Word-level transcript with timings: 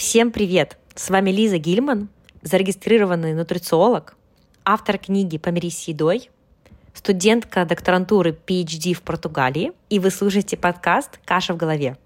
Всем 0.00 0.32
привет! 0.32 0.78
С 0.94 1.10
вами 1.10 1.30
Лиза 1.30 1.58
Гильман, 1.58 2.08
зарегистрированный 2.40 3.34
нутрициолог, 3.34 4.16
автор 4.64 4.96
книги 4.96 5.36
«Помирись 5.36 5.76
с 5.76 5.88
едой», 5.88 6.30
студентка 6.94 7.66
докторантуры 7.66 8.30
PhD 8.30 8.94
в 8.94 9.02
Португалии, 9.02 9.72
и 9.90 9.98
вы 9.98 10.10
слушаете 10.10 10.56
подкаст 10.56 11.20
«Каша 11.26 11.52
в 11.52 11.58
голове». 11.58 11.98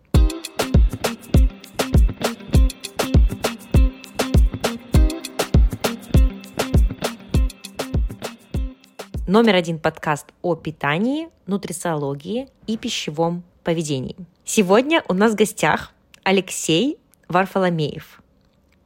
Номер 9.28 9.54
один 9.54 9.78
подкаст 9.78 10.26
о 10.42 10.56
питании, 10.56 11.28
нутрициологии 11.46 12.48
и 12.66 12.76
пищевом 12.76 13.44
поведении. 13.62 14.16
Сегодня 14.44 15.04
у 15.06 15.14
нас 15.14 15.34
в 15.34 15.36
гостях 15.36 15.92
Алексей 16.24 16.98
Варфоломеев, 17.28 18.22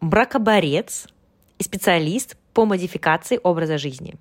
бракоборец 0.00 1.06
и 1.59 1.62
специалист 1.62 2.37
по 2.52 2.64
модификации 2.64 3.41
образа 3.42 3.78
жизни. 3.78 4.16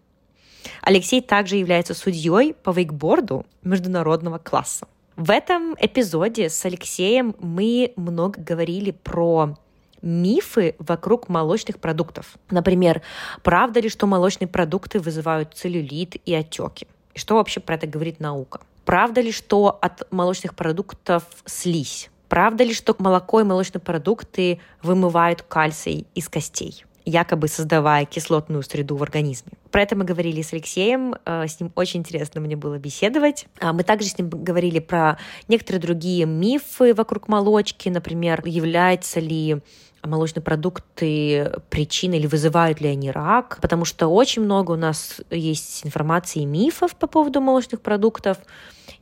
Алексей 0.82 1.22
также 1.22 1.56
является 1.58 1.94
судьей 1.94 2.54
по 2.54 2.72
вейкборду 2.72 3.46
международного 3.64 4.38
класса. 4.38 4.88
В 5.16 5.32
этом 5.32 5.76
эпизоде 5.80 6.50
с 6.50 6.64
Алексеем 6.66 7.36
мы 7.40 7.94
много 7.96 8.40
говорили 8.40 8.92
про 8.92 9.58
мифы 10.02 10.76
вокруг 10.80 11.28
молочных 11.30 11.80
продуктов. 11.80 12.38
Например, 12.52 13.02
правда 13.44 13.80
ли, 13.80 13.90
что 13.90 14.06
молочные 14.06 14.48
продукты 14.48 15.00
вызывают 15.00 15.56
целлюлит 15.56 16.18
и 16.26 16.34
отеки? 16.34 16.88
И 17.14 17.20
что 17.20 17.36
вообще 17.36 17.60
про 17.60 17.76
это 17.76 17.88
говорит 17.88 18.20
наука? 18.20 18.62
Правда 18.86 19.22
ли, 19.22 19.32
что 19.32 19.78
от 19.82 20.10
молочных 20.12 20.56
продуктов 20.56 21.24
слизь? 21.46 22.10
Правда 22.30 22.64
ли, 22.64 22.74
что 22.74 22.96
молоко 23.00 23.42
и 23.42 23.44
молочные 23.44 23.82
продукты 23.82 24.60
вымывают 24.82 25.42
кальций 25.42 26.08
из 26.16 26.30
костей? 26.30 26.84
якобы 27.08 27.48
создавая 27.48 28.04
кислотную 28.04 28.64
среду 28.64 28.98
в 28.98 29.02
организме. 29.04 29.54
Про 29.72 29.84
это 29.84 29.96
мы 29.96 30.04
говорили 30.04 30.42
с 30.42 30.52
Алексеем, 30.52 31.16
э, 31.26 31.48
с 31.48 31.58
ним 31.58 31.72
очень 31.74 32.02
интересно 32.02 32.42
мне 32.42 32.58
было 32.58 32.78
беседовать. 32.78 33.46
А 33.62 33.72
мы 33.72 33.84
также 33.84 34.10
с 34.10 34.18
ним 34.18 34.30
говорили 34.30 34.80
про 34.80 35.18
некоторые 35.48 35.82
другие 35.82 36.26
мифы 36.26 36.94
вокруг 36.94 37.30
молочки, 37.30 37.88
например, 37.88 38.46
является 38.46 39.22
ли 39.22 39.62
молочные 40.08 40.44
продукты 40.44 41.52
причиной 41.70 42.20
или 42.20 42.28
вызывают 42.28 42.82
ли 42.82 42.90
они 42.90 43.12
рак, 43.12 43.60
потому 43.62 43.86
что 43.86 44.08
очень 44.08 44.42
много 44.42 44.72
у 44.72 44.76
нас 44.76 45.22
есть 45.30 45.86
информации 45.86 46.42
и 46.42 46.46
мифов 46.46 46.96
по 46.96 47.08
поводу 47.08 47.42
молочных 47.42 47.82
продуктов, 47.82 48.38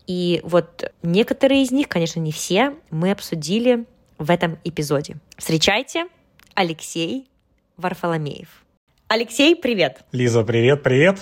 и 0.08 0.42
вот 0.44 0.92
некоторые 1.04 1.64
из 1.64 1.72
них, 1.72 1.88
конечно, 1.88 2.20
не 2.20 2.32
все, 2.32 2.76
мы 2.90 3.12
обсудили 3.12 3.86
в 4.18 4.30
этом 4.32 4.58
эпизоде. 4.64 5.18
Встречайте, 5.38 6.08
Алексей 6.54 7.28
Варфоломеев. 7.78 8.48
Алексей, 9.08 9.56
привет! 9.56 10.04
Лиза, 10.12 10.44
привет, 10.44 10.84
привет! 10.84 11.20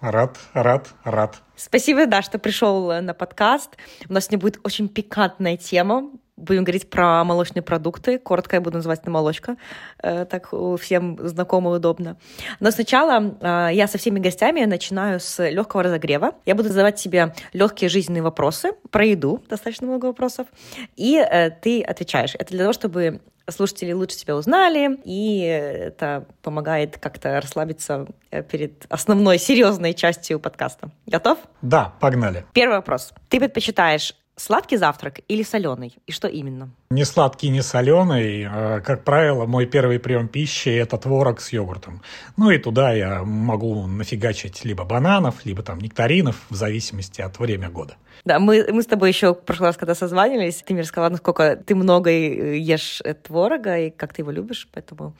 Рад, 0.00 0.38
рад, 0.52 0.88
рад. 1.02 1.42
Спасибо, 1.56 2.06
да, 2.06 2.20
что 2.20 2.38
пришел 2.38 3.00
на 3.00 3.14
подкаст. 3.14 3.70
У 4.06 4.12
нас 4.12 4.24
сегодня 4.24 4.38
будет 4.38 4.60
очень 4.62 4.88
пикантная 4.88 5.56
тема. 5.56 6.10
Будем 6.36 6.64
говорить 6.64 6.90
про 6.90 7.22
молочные 7.22 7.62
продукты. 7.62 8.18
Коротко 8.18 8.56
я 8.56 8.60
буду 8.60 8.78
называть 8.78 9.00
это 9.00 9.10
молочка. 9.10 9.56
Э, 10.02 10.24
так 10.24 10.52
всем 10.80 11.16
знакомо 11.20 11.72
и 11.72 11.76
удобно. 11.76 12.16
Но 12.58 12.72
сначала 12.72 13.36
э, 13.40 13.74
я 13.74 13.86
со 13.86 13.98
всеми 13.98 14.18
гостями 14.18 14.64
начинаю 14.64 15.20
с 15.20 15.48
легкого 15.48 15.84
разогрева. 15.84 16.32
Я 16.44 16.56
буду 16.56 16.70
задавать 16.70 16.96
тебе 16.96 17.34
легкие 17.52 17.88
жизненные 17.88 18.22
вопросы 18.22 18.72
про 18.90 19.04
еду, 19.04 19.44
достаточно 19.48 19.86
много 19.86 20.06
вопросов, 20.06 20.48
и 20.96 21.18
э, 21.18 21.50
ты 21.50 21.82
отвечаешь. 21.82 22.34
Это 22.34 22.50
для 22.50 22.64
того, 22.64 22.72
чтобы 22.72 23.20
слушатели 23.48 23.92
лучше 23.92 24.16
тебя 24.16 24.34
узнали, 24.34 24.98
и 25.04 25.38
это 25.40 26.26
помогает 26.42 26.98
как-то 26.98 27.40
расслабиться 27.40 28.06
перед 28.50 28.86
основной 28.88 29.38
серьезной 29.38 29.94
частью 29.94 30.40
подкаста. 30.40 30.90
Готов? 31.06 31.38
Да, 31.62 31.92
погнали. 32.00 32.44
Первый 32.54 32.76
вопрос. 32.76 33.12
Ты 33.28 33.38
предпочитаешь 33.38 34.14
Сладкий 34.36 34.76
завтрак 34.76 35.20
или 35.28 35.44
соленый? 35.44 35.96
И 36.08 36.12
что 36.12 36.26
именно? 36.26 36.70
Не 36.90 37.04
сладкий, 37.04 37.50
не 37.50 37.62
соленый. 37.62 38.44
А, 38.44 38.80
как 38.80 39.04
правило, 39.04 39.46
мой 39.46 39.66
первый 39.66 40.00
прием 40.00 40.26
пищи– 40.26 40.68
это 40.70 40.98
творог 40.98 41.40
с 41.40 41.52
йогуртом. 41.52 42.02
Ну 42.36 42.50
и 42.50 42.58
туда 42.58 42.92
я 42.92 43.22
могу 43.22 43.86
нафигачить 43.86 44.64
либо 44.64 44.84
бананов, 44.84 45.44
либо 45.44 45.62
там 45.62 45.78
нектаринов, 45.78 46.36
в 46.50 46.56
зависимости 46.56 47.20
от 47.20 47.38
времени 47.38 47.70
года. 47.70 47.94
Да, 48.24 48.40
мы, 48.40 48.66
мы 48.72 48.82
с 48.82 48.86
тобой 48.86 49.10
еще 49.10 49.34
в 49.34 49.40
прошлый 49.44 49.68
раз, 49.68 49.76
когда 49.76 49.94
созванивались, 49.94 50.64
ты 50.66 50.72
мне 50.72 50.82
рассказала, 50.82 51.10
насколько 51.10 51.56
ты 51.56 51.74
много 51.74 52.10
ешь 52.10 53.02
творога 53.22 53.78
и 53.78 53.90
как 53.90 54.14
ты 54.14 54.22
его 54.22 54.32
любишь, 54.32 54.66
поэтому 54.72 55.14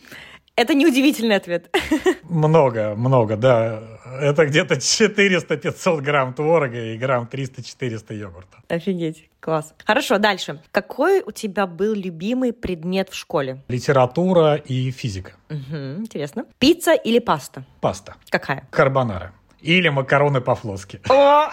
это 0.57 0.75
неудивительный 0.75 1.37
ответ. 1.37 1.75
Много, 2.23 2.95
много, 2.97 3.37
да. 3.37 3.83
Это 4.21 4.47
где-то 4.47 4.75
400-500 4.75 6.01
грамм 6.01 6.35
творога 6.35 6.79
и 6.79 6.97
грамм 6.97 7.29
300-400 7.31 8.15
йогурта. 8.15 8.59
Офигеть, 8.69 9.29
класс. 9.41 9.75
Хорошо, 9.85 10.19
дальше. 10.19 10.61
Какой 10.71 11.23
у 11.23 11.33
тебя 11.33 11.67
был 11.67 11.95
любимый 11.95 12.53
предмет 12.53 13.11
в 13.11 13.15
школе? 13.15 13.63
Литература 13.69 14.55
и 14.55 14.91
физика. 14.91 15.33
Угу, 15.51 15.77
интересно. 15.99 16.47
Пицца 16.59 16.95
или 16.95 17.19
паста? 17.19 17.65
Паста. 17.81 18.15
Какая? 18.29 18.69
Карбонара. 18.71 19.33
Или 19.61 19.89
макароны 19.89 20.41
по-флотски. 20.41 21.01
О, 21.09 21.49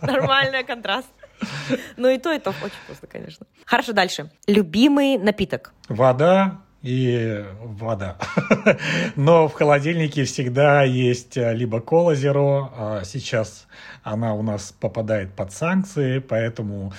нормальный 0.02 0.64
контраст. 0.64 1.08
Ну 1.96 2.08
и 2.08 2.18
то, 2.18 2.32
и 2.32 2.38
то 2.38 2.50
очень 2.50 2.74
вкусно, 2.84 3.06
конечно. 3.06 3.46
Хорошо, 3.64 3.92
дальше. 3.92 4.30
Любимый 4.46 5.18
напиток? 5.18 5.72
Вода, 5.88 6.62
и 6.82 7.44
вода. 7.60 8.16
Но 9.16 9.48
в 9.48 9.54
холодильнике 9.54 10.24
всегда 10.24 10.84
есть 10.84 11.36
э, 11.36 11.54
либо 11.54 11.80
кола 11.80 12.14
зеро, 12.14 12.72
а 12.76 13.02
сейчас 13.04 13.66
она 14.02 14.34
у 14.34 14.42
нас 14.42 14.72
попадает 14.72 15.32
под 15.34 15.52
санкции, 15.52 16.18
поэтому 16.20 16.92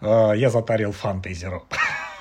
э, 0.00 0.32
я 0.36 0.50
затарил 0.50 0.92
фантой 0.92 1.34
зеро. 1.34 1.64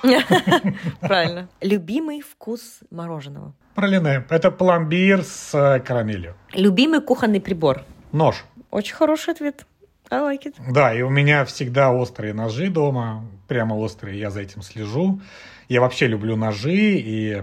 Правильно. 0.99 1.49
Любимый 1.61 2.21
вкус 2.21 2.79
мороженого? 2.89 3.53
Пролине. 3.75 4.23
Это 4.29 4.51
пломбир 4.51 5.23
с 5.23 5.53
э, 5.53 5.79
карамелью. 5.79 6.35
Любимый 6.53 7.01
кухонный 7.01 7.41
прибор? 7.41 7.83
Нож. 8.11 8.45
Очень 8.71 8.95
хороший 8.95 9.33
ответ. 9.33 9.65
I 10.09 10.19
like 10.19 10.43
it. 10.45 10.55
Да, 10.71 10.93
и 10.93 11.01
у 11.01 11.09
меня 11.09 11.43
всегда 11.45 11.91
острые 11.91 12.33
ножи 12.33 12.69
дома, 12.69 13.25
прямо 13.47 13.73
острые, 13.75 14.19
я 14.19 14.29
за 14.29 14.41
этим 14.41 14.61
слежу. 14.61 15.21
Я 15.73 15.81
вообще 15.81 16.05
люблю 16.05 16.35
ножи 16.35 16.75
и 16.75 17.41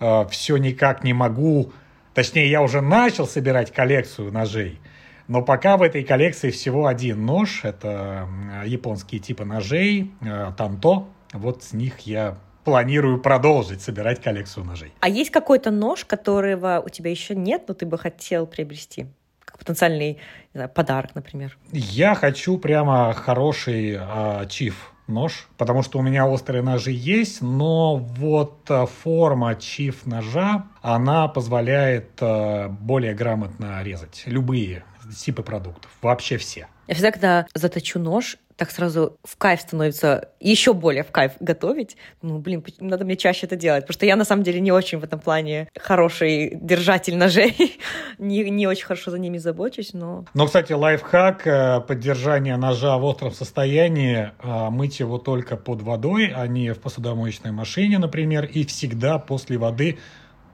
э, 0.00 0.26
все 0.30 0.56
никак 0.56 1.04
не 1.04 1.12
могу, 1.12 1.74
точнее, 2.14 2.48
я 2.48 2.62
уже 2.62 2.80
начал 2.80 3.26
собирать 3.26 3.70
коллекцию 3.70 4.32
ножей, 4.32 4.80
но 5.28 5.42
пока 5.42 5.76
в 5.76 5.82
этой 5.82 6.02
коллекции 6.02 6.52
всего 6.52 6.86
один 6.86 7.26
нож, 7.26 7.60
это 7.64 8.26
японские 8.64 9.20
типы 9.20 9.44
ножей, 9.44 10.10
э, 10.22 10.52
танто, 10.56 11.04
вот 11.34 11.62
с 11.62 11.74
них 11.74 11.98
я 12.06 12.38
планирую 12.64 13.20
продолжить 13.20 13.82
собирать 13.82 14.22
коллекцию 14.22 14.64
ножей. 14.64 14.94
А 15.00 15.10
есть 15.10 15.30
какой-то 15.30 15.70
нож, 15.70 16.06
которого 16.06 16.82
у 16.82 16.88
тебя 16.88 17.10
еще 17.10 17.34
нет, 17.34 17.64
но 17.68 17.74
ты 17.74 17.84
бы 17.84 17.98
хотел 17.98 18.46
приобрести? 18.46 19.06
Как 19.44 19.58
потенциальный 19.58 20.16
знаю, 20.54 20.70
подарок, 20.70 21.14
например. 21.14 21.58
Я 21.72 22.14
хочу 22.14 22.56
прямо 22.56 23.12
хороший 23.12 23.98
э, 24.00 24.46
чиф 24.48 24.94
нож, 25.10 25.48
потому 25.56 25.82
что 25.82 25.98
у 25.98 26.02
меня 26.02 26.26
острые 26.26 26.62
ножи 26.62 26.92
есть, 26.92 27.42
но 27.42 27.96
вот 27.96 28.70
э, 28.70 28.86
форма 28.86 29.54
чиф 29.56 30.06
ножа, 30.06 30.66
она 30.82 31.28
позволяет 31.28 32.10
э, 32.20 32.68
более 32.68 33.14
грамотно 33.14 33.82
резать 33.82 34.22
любые 34.26 34.84
типы 35.16 35.42
продуктов, 35.42 35.90
вообще 36.02 36.36
все. 36.36 36.68
Я 36.86 36.94
всегда, 36.94 37.12
когда 37.12 37.46
заточу 37.54 37.98
нож, 37.98 38.36
так 38.56 38.70
сразу 38.70 39.16
в 39.24 39.36
кайф 39.38 39.60
становится, 39.60 40.28
еще 40.38 40.74
более 40.74 41.02
в 41.02 41.10
кайф 41.10 41.32
готовить. 41.40 41.96
Ну, 42.20 42.38
блин, 42.38 42.62
надо 42.80 43.06
мне 43.06 43.16
чаще 43.16 43.46
это 43.46 43.56
делать, 43.56 43.84
потому 43.84 43.94
что 43.94 44.06
я 44.06 44.16
на 44.16 44.24
самом 44.24 44.42
деле 44.42 44.60
не 44.60 44.70
очень 44.70 44.98
в 44.98 45.04
этом 45.04 45.18
плане 45.18 45.68
хороший 45.78 46.58
держатель 46.60 47.16
ножей, 47.16 47.78
не, 48.18 48.50
не 48.50 48.66
очень 48.66 48.84
хорошо 48.84 49.12
за 49.12 49.18
ними 49.18 49.38
забочусь, 49.38 49.94
но... 49.94 50.26
Но, 50.34 50.46
кстати, 50.46 50.74
лайфхак 50.74 51.46
э, 51.46 51.80
поддержания 51.80 52.56
ножа 52.56 52.98
в 52.98 53.04
остром 53.04 53.32
состоянии, 53.32 54.32
э, 54.42 54.70
мыть 54.70 55.00
его 55.00 55.16
только 55.16 55.56
под 55.56 55.80
водой, 55.80 56.30
а 56.36 56.46
не 56.46 56.74
в 56.74 56.80
посудомоечной 56.80 57.52
машине, 57.52 57.98
например, 57.98 58.44
и 58.44 58.66
всегда 58.66 59.18
после 59.18 59.56
воды 59.56 59.98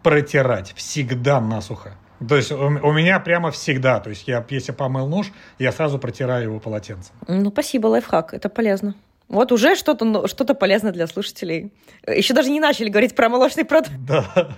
протирать, 0.04 0.74
всегда 0.76 1.40
насухо. 1.40 1.96
То 2.26 2.36
есть 2.36 2.52
у, 2.52 2.56
у 2.56 2.92
меня 2.92 3.20
прямо 3.20 3.50
всегда, 3.50 4.00
то 4.00 4.10
есть 4.10 4.26
я, 4.28 4.44
если 4.50 4.72
помыл 4.72 5.06
нож, 5.06 5.32
я 5.58 5.72
сразу 5.72 5.98
протираю 5.98 6.44
его 6.44 6.60
полотенцем. 6.60 7.14
Ну, 7.28 7.50
спасибо, 7.50 7.88
лайфхак, 7.88 8.34
это 8.34 8.48
полезно. 8.48 8.94
Вот 9.28 9.50
уже 9.50 9.74
что-то 9.74 10.28
что 10.28 10.54
полезное 10.54 10.92
для 10.92 11.06
слушателей. 11.08 11.72
Еще 12.06 12.32
даже 12.32 12.50
не 12.50 12.60
начали 12.60 12.88
говорить 12.88 13.16
про 13.16 13.28
молочный 13.28 13.64
продукт. 13.64 13.92
Да. 14.06 14.50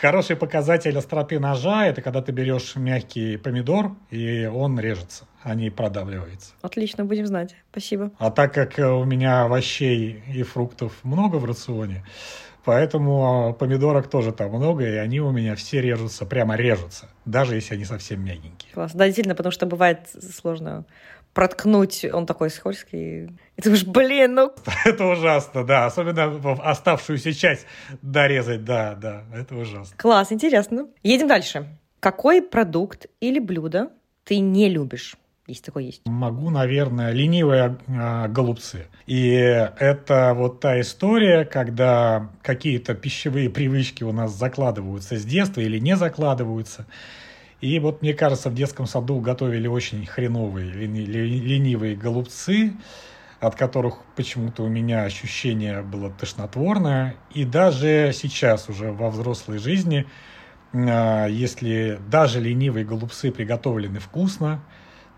Хороший 0.00 0.36
показатель 0.36 0.96
остроты 0.96 1.40
ножа– 1.40 1.86
это 1.88 2.02
когда 2.02 2.22
ты 2.22 2.30
берешь 2.30 2.76
мягкий 2.76 3.36
помидор, 3.36 3.96
и 4.10 4.46
он 4.46 4.78
режется, 4.78 5.24
а 5.42 5.54
не 5.56 5.70
продавливается. 5.70 6.52
Отлично, 6.62 7.04
будем 7.04 7.26
знать. 7.26 7.56
Спасибо. 7.72 8.12
А 8.18 8.30
так 8.30 8.54
как 8.54 8.78
у 8.78 9.04
меня 9.04 9.42
овощей 9.42 10.22
и 10.32 10.42
фруктов 10.44 10.92
много 11.02 11.36
в 11.36 11.44
рационе, 11.44 12.04
Поэтому 12.64 13.48
а, 13.48 13.52
помидорок 13.52 14.08
тоже 14.08 14.32
там 14.32 14.50
много, 14.50 14.84
и 14.84 14.96
они 14.96 15.20
у 15.20 15.32
меня 15.32 15.56
все 15.56 15.80
режутся, 15.80 16.26
прямо 16.26 16.54
режутся, 16.56 17.08
даже 17.24 17.56
если 17.56 17.74
они 17.74 17.84
совсем 17.84 18.24
мягенькие. 18.24 18.72
Класс. 18.72 18.92
Да, 18.94 19.06
действительно, 19.06 19.34
потому 19.34 19.52
что 19.52 19.66
бывает 19.66 20.08
сложно 20.40 20.84
проткнуть, 21.34 22.04
он 22.04 22.26
такой 22.26 22.50
скользкий. 22.50 23.24
И 23.24 23.62
ты 23.62 23.64
думаешь, 23.64 23.84
блин, 23.84 24.34
ну... 24.34 24.52
Это 24.84 25.06
ужасно, 25.06 25.64
да. 25.64 25.86
Особенно 25.86 26.58
оставшуюся 26.62 27.32
часть 27.32 27.66
дорезать, 28.02 28.64
да, 28.64 28.94
да, 28.94 29.24
это 29.34 29.56
ужасно. 29.56 29.96
Класс, 29.96 30.30
интересно. 30.30 30.88
Едем 31.02 31.28
дальше. 31.28 31.66
Какой 32.00 32.42
продукт 32.42 33.06
или 33.20 33.38
блюдо 33.38 33.90
ты 34.24 34.38
не 34.38 34.68
любишь? 34.68 35.16
Есть 35.48 35.64
такое 35.64 35.82
есть. 35.82 36.02
Могу, 36.06 36.50
наверное, 36.50 37.10
ленивые 37.10 37.76
э, 37.88 38.28
голубцы. 38.28 38.86
И 39.06 39.28
это 39.28 40.34
вот 40.36 40.60
та 40.60 40.80
история, 40.80 41.44
когда 41.44 42.30
какие-то 42.42 42.94
пищевые 42.94 43.50
привычки 43.50 44.04
у 44.04 44.12
нас 44.12 44.32
закладываются 44.32 45.16
с 45.16 45.24
детства 45.24 45.60
или 45.60 45.78
не 45.78 45.96
закладываются. 45.96 46.86
И 47.60 47.78
вот, 47.80 48.02
мне 48.02 48.14
кажется, 48.14 48.50
в 48.50 48.54
детском 48.54 48.86
саду 48.86 49.18
готовили 49.20 49.66
очень 49.66 50.06
хреновые, 50.06 50.70
ленивые 50.70 51.96
голубцы, 51.96 52.74
от 53.40 53.56
которых 53.56 53.98
почему-то 54.14 54.62
у 54.62 54.68
меня 54.68 55.02
ощущение 55.02 55.82
было 55.82 56.10
тошнотворное. 56.10 57.16
И 57.34 57.44
даже 57.44 58.12
сейчас, 58.14 58.68
уже 58.68 58.92
во 58.92 59.10
взрослой 59.10 59.58
жизни, 59.58 60.06
а, 60.72 61.26
если 61.26 62.00
даже 62.08 62.40
ленивые 62.40 62.84
голубцы 62.84 63.32
приготовлены 63.32 63.98
вкусно, 63.98 64.62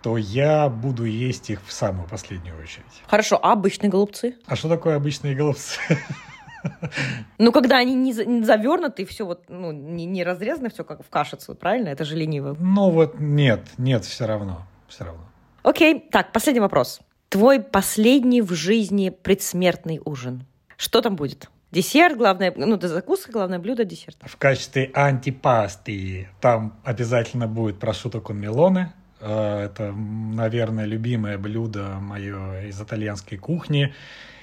то 0.04 0.18
я 0.18 0.68
буду 0.68 1.04
есть 1.04 1.48
их 1.48 1.60
в 1.66 1.72
самую 1.72 2.06
последнюю 2.06 2.58
очередь. 2.62 2.84
Хорошо, 3.06 3.40
а 3.42 3.52
обычные 3.52 3.88
голубцы? 3.88 4.36
А 4.44 4.54
что 4.54 4.68
такое 4.68 4.96
обычные 4.96 5.34
голубцы? 5.34 5.80
Ну, 7.38 7.52
когда 7.52 7.76
они 7.76 7.94
не, 7.94 8.12
завернуты, 8.12 9.04
все 9.04 9.26
вот, 9.26 9.44
ну, 9.48 9.70
не, 9.70 10.06
не 10.06 10.24
разрезаны, 10.24 10.70
все 10.70 10.82
как 10.82 11.04
в 11.04 11.10
кашицу, 11.10 11.54
правильно? 11.54 11.88
Это 11.88 12.06
же 12.06 12.16
лениво. 12.16 12.56
Ну, 12.58 12.90
вот 12.90 13.18
нет, 13.18 13.60
нет, 13.76 14.04
все 14.06 14.26
равно, 14.26 14.66
все 14.88 15.04
равно. 15.04 15.24
Окей, 15.62 16.00
так, 16.10 16.32
последний 16.32 16.60
вопрос. 16.60 17.00
Твой 17.28 17.60
последний 17.60 18.40
в 18.40 18.54
жизни 18.54 19.10
предсмертный 19.10 20.00
ужин. 20.02 20.46
Что 20.78 21.02
там 21.02 21.16
будет? 21.16 21.50
Десерт, 21.70 22.16
главное, 22.16 22.52
ну, 22.56 22.76
это 22.76 22.88
закуска, 22.88 23.30
главное 23.30 23.58
блюдо, 23.58 23.84
десерт. 23.84 24.16
В 24.22 24.36
качестве 24.38 24.90
антипасты 24.94 26.28
там 26.40 26.78
обязательно 26.84 27.46
будет 27.46 27.78
прошутто 27.78 28.20
кон 28.20 28.38
мелоне, 28.38 28.94
Э, 28.94 29.03
это, 29.26 29.92
наверное, 29.92 30.84
любимое 30.84 31.38
блюдо 31.38 31.98
мое 32.00 32.68
из 32.68 32.80
итальянской 32.80 33.38
кухни, 33.38 33.94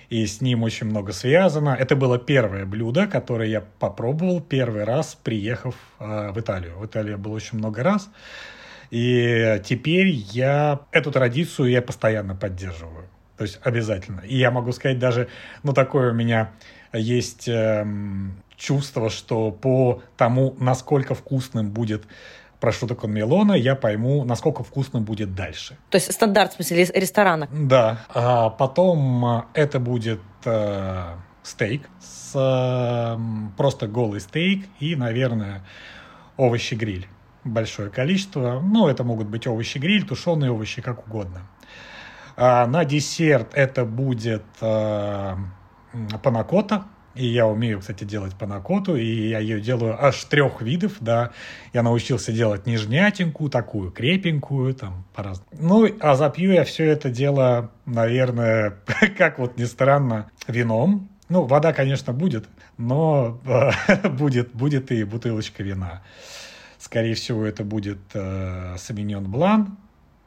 и 0.09 0.25
с 0.25 0.41
ним 0.41 0.63
очень 0.63 0.87
много 0.87 1.13
связано. 1.13 1.75
Это 1.79 1.95
было 1.95 2.19
первое 2.19 2.65
блюдо, 2.65 3.07
которое 3.07 3.47
я 3.47 3.61
попробовал 3.61 4.41
первый 4.41 4.83
раз, 4.83 5.17
приехав 5.23 5.75
э, 5.99 6.31
в 6.31 6.39
Италию. 6.39 6.77
В 6.77 6.85
Италии 6.85 7.11
я 7.11 7.17
был 7.17 7.31
очень 7.31 7.57
много 7.57 7.81
раз. 7.83 8.09
И 8.89 9.61
теперь 9.63 10.07
я 10.07 10.81
эту 10.91 11.11
традицию 11.11 11.69
я 11.69 11.81
постоянно 11.81 12.35
поддерживаю. 12.35 13.05
То 13.37 13.45
есть 13.45 13.59
обязательно. 13.63 14.19
И 14.19 14.37
я 14.37 14.51
могу 14.51 14.71
сказать 14.73 14.99
даже, 14.99 15.29
ну 15.63 15.73
такое 15.73 16.11
у 16.11 16.13
меня 16.13 16.51
есть 16.93 17.47
эм, 17.47 18.35
чувство, 18.57 19.09
что 19.09 19.49
по 19.51 20.03
тому, 20.17 20.55
насколько 20.59 21.15
вкусным 21.15 21.71
будет 21.71 22.03
прошутто 22.61 22.95
кон 22.95 23.11
мелона, 23.11 23.53
я 23.53 23.75
пойму, 23.75 24.23
насколько 24.23 24.63
вкусно 24.63 25.01
будет 25.01 25.35
дальше. 25.35 25.77
То 25.89 25.97
есть 25.97 26.13
стандарт, 26.13 26.53
в 26.53 26.55
смысле, 26.55 26.85
ресторана? 26.93 27.49
Да. 27.51 28.05
А 28.13 28.49
потом 28.51 29.25
а, 29.25 29.45
это 29.53 29.79
будет 29.79 30.21
э, 30.45 31.15
стейк, 31.43 31.89
с, 31.99 32.31
э, 32.35 33.17
просто 33.57 33.87
голый 33.87 34.21
стейк 34.21 34.67
и, 34.79 34.95
наверное, 34.95 35.65
овощи-гриль. 36.37 37.07
Большое 37.43 37.89
количество. 37.89 38.61
Ну, 38.63 38.87
это 38.87 39.03
могут 39.03 39.27
быть 39.27 39.47
овощи-гриль, 39.47 40.05
тушеные 40.05 40.51
овощи, 40.51 40.81
как 40.83 41.07
угодно. 41.07 41.41
А 42.37 42.67
на 42.67 42.85
десерт 42.85 43.49
это 43.53 43.85
будет 43.85 44.43
э, 44.61 45.35
панакота, 46.21 46.85
и 47.13 47.27
я 47.27 47.45
умею, 47.47 47.79
кстати, 47.79 48.03
делать 48.03 48.35
панакоту, 48.35 48.95
и 48.95 49.29
я 49.29 49.39
ее 49.39 49.59
делаю 49.59 50.03
аж 50.03 50.23
трех 50.25 50.61
видов, 50.61 50.93
да. 50.99 51.31
Я 51.73 51.83
научился 51.83 52.31
делать 52.31 52.65
нежнятинку, 52.65 53.49
такую 53.49 53.91
крепенькую, 53.91 54.73
там, 54.73 55.05
по-разному. 55.13 55.49
Ну, 55.51 55.89
а 55.99 56.15
запью 56.15 56.53
я 56.53 56.63
все 56.63 56.85
это 56.85 57.09
дело, 57.09 57.71
наверное, 57.85 58.77
как 59.17 59.39
вот 59.39 59.57
ни 59.57 59.65
странно, 59.65 60.31
вином. 60.47 61.09
Ну, 61.27 61.43
вода, 61.43 61.73
конечно, 61.73 62.13
будет, 62.13 62.45
но 62.77 63.39
будет, 64.17 64.53
будет 64.53 64.91
и 64.91 65.03
бутылочка 65.03 65.63
вина. 65.63 66.01
Скорее 66.77 67.13
всего, 67.13 67.45
это 67.45 67.63
будет 67.63 67.99
э, 68.13 68.75
Савиньон 68.77 69.29
Блан 69.29 69.77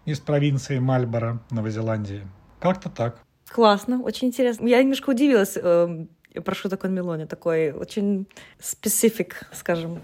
из 0.05 0.21
провинции 0.21 0.79
Мальборо, 0.79 1.41
Новой 1.51 1.71
Зеландии. 1.71 2.23
Как-то 2.61 2.89
так. 2.89 3.19
Классно, 3.51 4.03
очень 4.03 4.29
интересно. 4.29 4.67
Я 4.67 4.81
немножко 4.81 5.11
удивилась 5.11 5.57
эм, 5.57 6.09
прошу 6.43 6.69
такой 6.69 6.91
мелоне, 6.91 7.27
такой 7.27 7.73
очень 7.73 8.27
специфик, 8.61 9.43
скажем. 9.53 10.01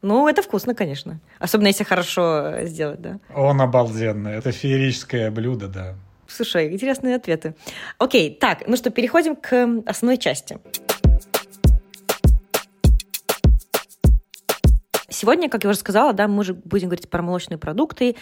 Ну, 0.00 0.28
это 0.28 0.42
вкусно, 0.42 0.74
конечно. 0.74 1.20
Особенно, 1.40 1.66
если 1.68 1.84
хорошо 1.84 2.62
сделать, 2.62 3.00
да. 3.00 3.18
Он 3.34 3.60
обалденный. 3.60 4.32
Это 4.34 4.52
феерическое 4.52 5.30
блюдо, 5.30 5.68
да. 5.68 5.94
Слушай, 6.28 6.72
интересные 6.72 7.16
ответы. 7.16 7.54
Окей, 7.98 8.34
так, 8.34 8.68
ну 8.68 8.76
что, 8.76 8.90
переходим 8.90 9.34
к 9.34 9.82
основной 9.86 10.18
части. 10.18 10.58
Сегодня, 15.28 15.50
как 15.50 15.64
я 15.64 15.68
уже 15.68 15.78
сказала, 15.78 16.14
да, 16.14 16.26
мы 16.26 16.42
же 16.42 16.54
будем 16.54 16.88
говорить 16.88 17.10
про 17.10 17.20
молочные 17.20 17.58
продукты 17.58 18.16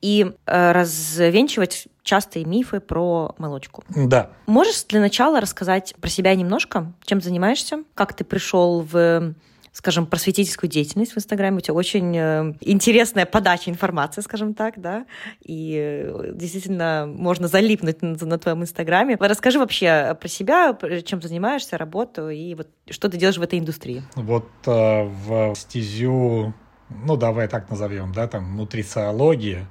и 0.00 0.30
э, 0.46 0.70
развенчивать 0.70 1.88
частые 2.04 2.44
мифы 2.44 2.78
про 2.78 3.34
молочку. 3.36 3.82
Да. 3.88 4.30
Можешь 4.46 4.84
для 4.84 5.00
начала 5.00 5.40
рассказать 5.40 5.92
про 6.00 6.08
себя 6.08 6.32
немножко, 6.36 6.92
чем 7.04 7.20
занимаешься, 7.20 7.82
как 7.94 8.14
ты 8.14 8.22
пришел 8.22 8.86
в 8.88 9.34
скажем, 9.72 10.06
просветительскую 10.06 10.68
деятельность 10.68 11.12
в 11.12 11.16
Инстаграме. 11.16 11.58
У 11.58 11.60
тебя 11.60 11.74
очень 11.74 12.16
э, 12.16 12.54
интересная 12.60 13.24
подача 13.24 13.70
информации, 13.70 14.20
скажем 14.20 14.54
так, 14.54 14.80
да, 14.80 15.06
и 15.40 15.76
э, 15.78 16.32
действительно 16.34 17.06
можно 17.08 17.48
залипнуть 17.48 18.02
на, 18.02 18.38
твоем 18.38 18.62
Инстаграме. 18.62 19.16
Расскажи 19.18 19.58
вообще 19.58 20.16
про 20.20 20.28
себя, 20.28 20.76
чем 21.04 21.22
занимаешься, 21.22 21.78
работу 21.78 22.28
и 22.28 22.54
вот 22.54 22.68
что 22.90 23.08
ты 23.08 23.16
делаешь 23.16 23.38
в 23.38 23.42
этой 23.42 23.58
индустрии. 23.58 24.02
Вот 24.14 24.48
э, 24.66 25.02
в 25.04 25.54
стезю, 25.54 26.52
ну, 26.90 27.16
давай 27.16 27.48
так 27.48 27.70
назовем, 27.70 28.12
да, 28.12 28.28
там, 28.28 28.56
нутрициологии, 28.56 29.66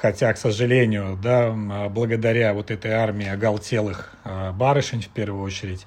Хотя, 0.00 0.32
к 0.32 0.38
сожалению, 0.38 1.18
да, 1.22 1.52
благодаря 1.90 2.54
вот 2.54 2.70
этой 2.70 2.92
армии 2.92 3.28
оголтелых 3.28 4.14
э, 4.24 4.50
барышень 4.52 5.02
в 5.02 5.08
первую 5.08 5.42
очередь, 5.42 5.86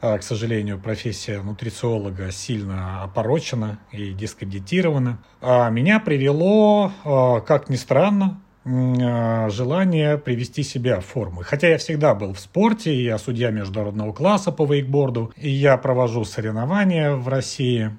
к 0.00 0.22
сожалению, 0.22 0.78
профессия 0.78 1.42
нутрициолога 1.42 2.30
сильно 2.32 3.02
опорочена 3.02 3.78
и 3.92 4.12
дискредитирована. 4.12 5.18
А 5.42 5.68
меня 5.68 6.00
привело, 6.00 6.90
а, 7.04 7.40
как 7.40 7.68
ни 7.68 7.76
странно, 7.76 8.40
желание 8.64 10.18
привести 10.18 10.62
себя 10.62 11.00
в 11.00 11.06
форму. 11.06 11.42
Хотя 11.44 11.68
я 11.68 11.78
всегда 11.78 12.14
был 12.14 12.34
в 12.34 12.40
спорте, 12.40 12.94
я 13.02 13.16
судья 13.18 13.50
международного 13.50 14.12
класса 14.12 14.52
по 14.52 14.66
вейкборду, 14.66 15.32
и 15.36 15.48
я 15.48 15.76
провожу 15.78 16.24
соревнования 16.24 17.12
в 17.12 17.26
России, 17.28 17.90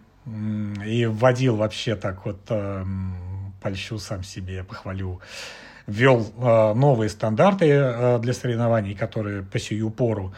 и 0.85 1.07
вводил 1.07 1.55
вообще 1.55 1.95
так 1.95 2.25
вот, 2.25 2.39
польщу 3.61 3.97
сам 3.97 4.23
себе, 4.23 4.63
похвалю, 4.63 5.19
ввел 5.87 6.31
новые 6.75 7.09
стандарты 7.09 8.19
для 8.19 8.33
соревнований, 8.33 8.93
которые 8.93 9.41
по 9.41 9.57
сию 9.57 9.89
пору 9.89 10.31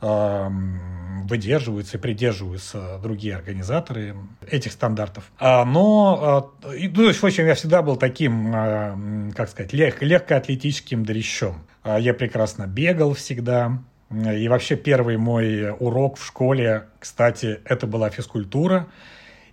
выдерживаются 0.00 1.98
и 1.98 2.00
придерживаются 2.00 2.98
другие 3.02 3.36
организаторы 3.36 4.16
этих 4.48 4.72
стандартов. 4.72 5.24
А, 5.38 5.64
но, 5.64 6.52
а, 6.62 6.68
ну, 6.72 7.12
в 7.12 7.24
общем, 7.24 7.46
я 7.46 7.54
всегда 7.54 7.82
был 7.82 7.96
таким, 7.96 8.52
а, 8.54 8.98
как 9.34 9.48
сказать, 9.48 9.72
лег, 9.72 10.02
легкоатлетическим 10.02 11.04
дрищом. 11.04 11.66
Я 11.84 12.14
прекрасно 12.14 12.66
бегал 12.66 13.14
всегда. 13.14 13.78
И 14.10 14.48
вообще 14.48 14.76
первый 14.76 15.16
мой 15.16 15.70
урок 15.70 16.18
в 16.18 16.24
школе, 16.24 16.86
кстати, 16.98 17.60
это 17.64 17.86
была 17.86 18.10
физкультура. 18.10 18.86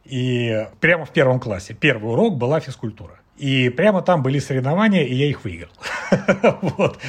И 0.06 0.68
прямо 0.80 1.06
в 1.06 1.12
первом 1.12 1.40
классе 1.40 1.74
первый 1.74 2.12
урок 2.12 2.38
была 2.38 2.60
физкультура. 2.60 3.20
И 3.38 3.70
прямо 3.70 4.02
там 4.02 4.22
были 4.22 4.40
соревнования, 4.40 5.04
и 5.04 5.14
я 5.14 5.28
их 5.28 5.44
выиграл. 5.44 5.72
вот. 6.62 7.00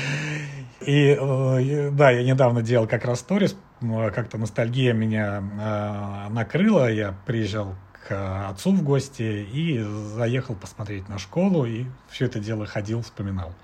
И 0.86 1.16
э, 1.18 1.90
да, 1.90 2.10
я 2.10 2.22
недавно 2.22 2.62
делал 2.62 2.86
как 2.86 3.04
раз 3.04 3.20
сторис, 3.20 3.56
как-то 3.80 4.38
ностальгия 4.38 4.92
меня 4.92 5.42
э, 5.42 6.32
накрыла, 6.32 6.90
я 6.90 7.14
приезжал 7.26 7.74
к 8.06 8.48
отцу 8.50 8.72
в 8.72 8.82
гости 8.82 9.22
и 9.22 9.80
заехал 9.80 10.54
посмотреть 10.54 11.08
на 11.08 11.18
школу, 11.18 11.64
и 11.64 11.86
все 12.08 12.26
это 12.26 12.38
дело 12.38 12.66
ходил, 12.66 13.02
вспоминал. 13.02 13.54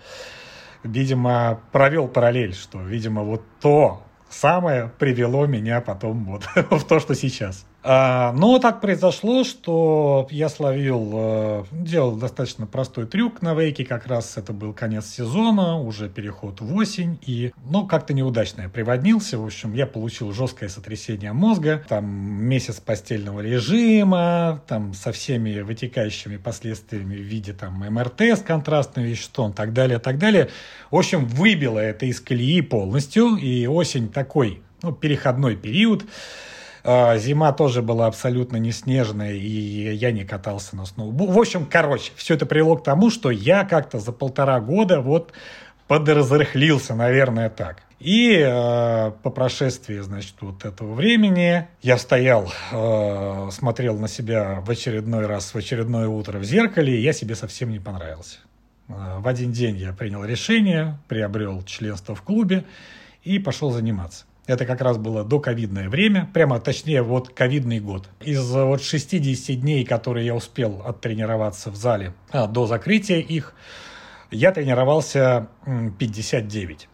Видимо, 0.83 1.61
провел 1.73 2.09
параллель, 2.09 2.55
что, 2.55 2.81
видимо, 2.81 3.23
вот 3.23 3.43
то, 3.61 4.03
самое 4.31 4.91
привело 4.99 5.47
меня 5.47 5.81
потом 5.81 6.25
вот 6.25 6.45
в 6.55 6.85
то, 6.85 7.01
что 7.01 7.15
сейчас. 7.15 7.67
А, 7.83 8.33
но 8.33 8.59
так 8.59 8.83
произошло, 8.83 9.43
что 9.43 10.29
я 10.31 10.51
словил, 10.51 11.11
э, 11.15 11.65
делал 11.73 12.15
достаточно 12.17 12.67
простой 12.67 13.07
трюк 13.07 13.41
на 13.41 13.55
вейке, 13.55 13.87
как 13.87 14.07
раз 14.07 14.37
это 14.37 14.53
был 14.53 14.75
конец 14.75 15.07
сезона, 15.07 15.81
уже 15.81 16.11
переход 16.11 16.61
в 16.61 16.75
осень, 16.75 17.19
и, 17.25 17.53
ну, 17.71 17.87
как-то 17.87 18.13
неудачно 18.13 18.63
я 18.63 18.69
приводнился, 18.69 19.39
в 19.39 19.47
общем, 19.47 19.73
я 19.73 19.87
получил 19.87 20.33
жесткое 20.33 20.69
сотрясение 20.69 21.33
мозга, 21.33 21.83
там 21.89 22.05
месяц 22.07 22.81
постельного 22.81 23.41
режима, 23.41 24.63
там 24.67 24.93
со 24.93 25.11
всеми 25.13 25.61
вытекающими 25.61 26.37
последствиями 26.37 27.17
в 27.17 27.23
виде 27.23 27.55
там 27.55 27.79
МРТ 27.79 28.21
с 28.21 28.43
контрастным 28.43 29.07
веществом, 29.07 29.55
так 29.55 29.73
далее, 29.73 29.99
так 29.99 30.19
далее. 30.19 30.51
В 30.91 30.97
общем, 30.97 31.25
выбило 31.25 31.79
это 31.79 32.05
из 32.05 32.21
колеи 32.21 32.61
полностью, 32.61 33.37
и 33.37 33.67
осень 33.67 34.11
такой, 34.11 34.63
ну, 34.83 34.93
переходной 34.93 35.57
период, 35.57 36.05
зима 36.85 37.53
тоже 37.53 37.83
была 37.83 38.07
абсолютно 38.07 38.57
не 38.57 38.73
снежная, 38.73 39.33
и 39.33 39.95
я 39.95 40.13
не 40.13 40.25
катался 40.25 40.77
на 40.77 40.87
сноуборде. 40.87 41.33
В 41.33 41.39
общем, 41.39 41.67
короче, 41.67 42.13
все 42.17 42.35
это 42.35 42.47
привело 42.47 42.77
к 42.77 42.85
тому, 42.85 43.11
что 43.11 43.31
я 43.31 43.65
как-то 43.65 43.99
за 43.99 44.13
полтора 44.13 44.61
года 44.61 45.01
вот 45.01 45.33
подразрыхлился, 45.91 46.95
наверное, 46.95 47.51
так. 47.51 47.83
И 47.99 48.33
э, 48.33 49.13
по 49.23 49.31
прошествии, 49.31 49.99
значит, 49.99 50.35
вот 50.41 50.65
этого 50.65 50.95
времени 50.95 51.67
я 51.83 51.99
стоял, 51.99 52.51
э, 52.73 53.49
смотрел 53.53 53.99
на 53.99 54.09
себя 54.09 54.63
в 54.65 54.71
очередной 54.71 55.27
раз, 55.27 55.53
в 55.53 55.59
очередное 55.59 56.09
утро 56.09 56.39
в 56.39 56.45
зеркале, 56.45 56.97
и 56.97 57.03
я 57.03 57.13
себе 57.13 57.35
совсем 57.35 57.71
не 57.71 57.79
понравился. 57.79 58.39
Э, 58.89 59.19
в 59.19 59.29
один 59.29 59.53
день 59.53 59.77
я 59.77 59.93
принял 59.93 60.25
решение, 60.25 60.99
приобрел 61.09 61.63
членство 61.65 62.15
в 62.15 62.23
клубе 62.23 62.65
и 63.23 63.39
пошел 63.39 63.71
заниматься. 63.71 64.25
Это 64.51 64.67
как 64.67 64.81
раз 64.81 64.99
было 64.99 65.23
до 65.23 65.39
ковидное 65.39 65.89
время, 65.89 66.29
прямо 66.35 66.59
точнее 66.59 67.03
вот 67.03 67.29
ковидный 67.29 67.79
год. 67.79 68.09
Из 68.21 68.51
вот 68.51 68.83
60 68.83 69.61
дней, 69.61 69.85
которые 69.85 70.27
я 70.27 70.35
успел 70.35 70.83
оттренироваться 70.85 71.71
в 71.71 71.77
зале 71.77 72.15
а, 72.33 72.49
до 72.49 72.67
закрытия 72.67 73.19
их, 73.19 73.55
я 74.33 74.51
тренировался 74.51 75.47
59. 76.01 76.89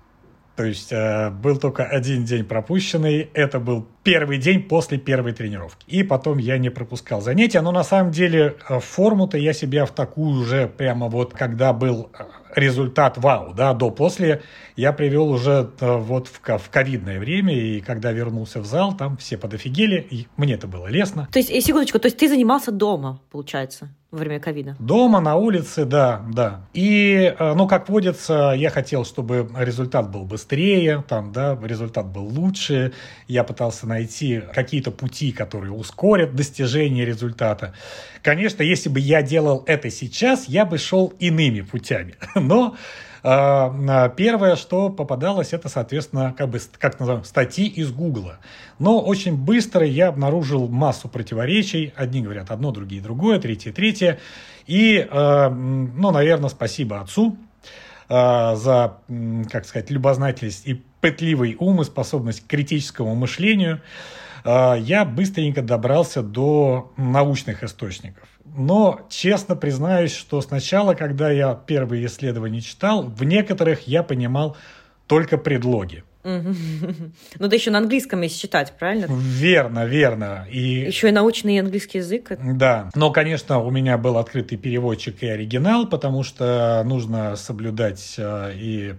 То 0.54 0.64
есть 0.64 0.90
э, 0.90 1.30
был 1.30 1.58
только 1.58 1.84
один 1.84 2.24
день 2.24 2.44
пропущенный. 2.44 3.30
Это 3.32 3.58
был 3.58 3.86
первый 4.02 4.38
день 4.38 4.62
после 4.62 4.98
первой 4.98 5.32
тренировки. 5.32 5.84
И 5.86 6.02
потом 6.02 6.38
я 6.38 6.56
не 6.58 6.70
пропускал 6.70 7.20
занятия. 7.20 7.60
Но 7.60 7.72
на 7.72 7.84
самом 7.84 8.10
деле 8.10 8.56
э, 8.68 8.80
форму-то 8.80 9.36
я 9.36 9.52
себя 9.52 9.84
в 9.84 9.90
такую 9.90 10.40
уже 10.40 10.66
прямо 10.66 11.08
вот, 11.08 11.34
когда 11.34 11.74
был 11.74 12.10
э, 12.18 12.24
результат 12.56 13.18
вау, 13.18 13.52
да, 13.54 13.74
до-после, 13.74 14.42
я 14.74 14.92
привел 14.92 15.30
уже 15.30 15.70
э, 15.80 15.96
вот 15.96 16.28
в, 16.28 16.40
в 16.40 16.70
ковидное 16.70 17.20
время, 17.20 17.54
и 17.54 17.80
когда 17.80 18.12
вернулся 18.12 18.60
в 18.60 18.66
зал, 18.66 18.96
там 18.96 19.16
все 19.18 19.36
подофигели, 19.36 20.00
и 20.00 20.26
мне 20.36 20.54
это 20.54 20.66
было 20.66 20.86
лестно. 20.86 21.28
То 21.30 21.38
есть, 21.38 21.50
секундочку, 21.64 21.98
то 21.98 22.06
есть 22.06 22.16
ты 22.16 22.28
занимался 22.28 22.72
дома, 22.72 23.20
получается? 23.30 23.90
Во 24.10 24.18
время 24.18 24.40
ковида? 24.40 24.76
Дома, 24.78 25.20
на 25.20 25.36
улице, 25.36 25.84
да, 25.84 26.24
да. 26.32 26.66
И, 26.72 27.34
э, 27.38 27.54
ну, 27.54 27.66
как 27.66 27.88
водится, 27.88 28.54
я 28.56 28.70
хотел, 28.70 29.04
чтобы 29.04 29.48
результат 29.56 30.10
был 30.10 30.24
быстрее, 30.24 31.04
там, 31.08 31.32
да, 31.32 31.58
результат 31.62 32.06
был 32.06 32.24
лучше. 32.24 32.92
Я 33.26 33.42
пытался 33.42 33.86
найти 33.86 34.42
какие-то 34.54 34.90
пути, 34.90 35.32
которые 35.32 35.72
ускорят 35.72 36.34
достижение 36.34 37.04
результата. 37.04 37.74
Конечно, 38.22 38.62
если 38.62 38.88
бы 38.88 39.00
я 39.00 39.22
делал 39.22 39.64
это 39.66 39.90
сейчас, 39.90 40.46
я 40.48 40.64
бы 40.64 40.78
шел 40.78 41.12
иными 41.18 41.62
путями. 41.62 42.14
Но 42.34 42.76
первое, 44.16 44.54
что 44.54 44.88
попадалось, 44.88 45.52
это, 45.52 45.68
соответственно, 45.68 46.32
как 46.38 46.48
бы, 46.48 46.60
как 46.78 47.00
называем, 47.00 47.24
статьи 47.24 47.66
из 47.66 47.90
Гугла. 47.90 48.38
Но 48.78 49.00
очень 49.00 49.36
быстро 49.36 49.84
я 49.84 50.08
обнаружил 50.08 50.68
массу 50.68 51.08
противоречий. 51.08 51.92
Одни 51.96 52.22
говорят 52.22 52.52
одно, 52.52 52.70
другие 52.70 53.02
другое, 53.02 53.40
третье, 53.40 53.72
третье. 53.72 54.20
И, 54.68 55.04
а, 55.10 55.50
ну, 55.50 56.12
наверное, 56.12 56.50
спасибо 56.50 57.00
отцу 57.00 57.36
а, 58.08 58.54
за, 58.54 58.98
как 59.50 59.66
сказать, 59.66 59.90
любознательность 59.90 60.64
и 60.68 60.80
пытливый 61.00 61.56
ум 61.58 61.80
и 61.80 61.84
способность 61.84 62.42
к 62.42 62.46
критическому 62.46 63.16
мышлению. 63.16 63.80
Я 64.44 65.04
быстренько 65.04 65.60
добрался 65.60 66.22
до 66.22 66.92
научных 66.96 67.64
источников. 67.64 68.28
Но 68.54 69.00
честно 69.08 69.56
признаюсь, 69.56 70.14
что 70.14 70.40
сначала, 70.40 70.94
когда 70.94 71.30
я 71.30 71.54
первые 71.54 72.06
исследования 72.06 72.60
читал, 72.60 73.02
в 73.02 73.24
некоторых 73.24 73.86
я 73.88 74.02
понимал 74.02 74.56
только 75.06 75.38
предлоги. 75.38 76.04
Ну, 77.38 77.48
да 77.48 77.54
еще 77.54 77.70
на 77.70 77.78
английском 77.78 78.22
если 78.22 78.38
читать, 78.38 78.72
правильно? 78.78 79.06
Верно, 79.08 79.84
верно. 79.84 80.46
И... 80.50 80.86
Еще 80.86 81.08
и 81.08 81.12
научный 81.12 81.58
английский 81.58 81.98
язык. 81.98 82.32
Да. 82.40 82.90
Но, 82.94 83.10
конечно, 83.10 83.60
у 83.60 83.70
меня 83.70 83.98
был 83.98 84.18
открытый 84.18 84.58
переводчик 84.58 85.22
и 85.22 85.26
оригинал, 85.26 85.86
потому 85.86 86.22
что 86.22 86.82
нужно 86.84 87.36
соблюдать 87.36 88.14
э, 88.18 88.52
и 88.54 88.94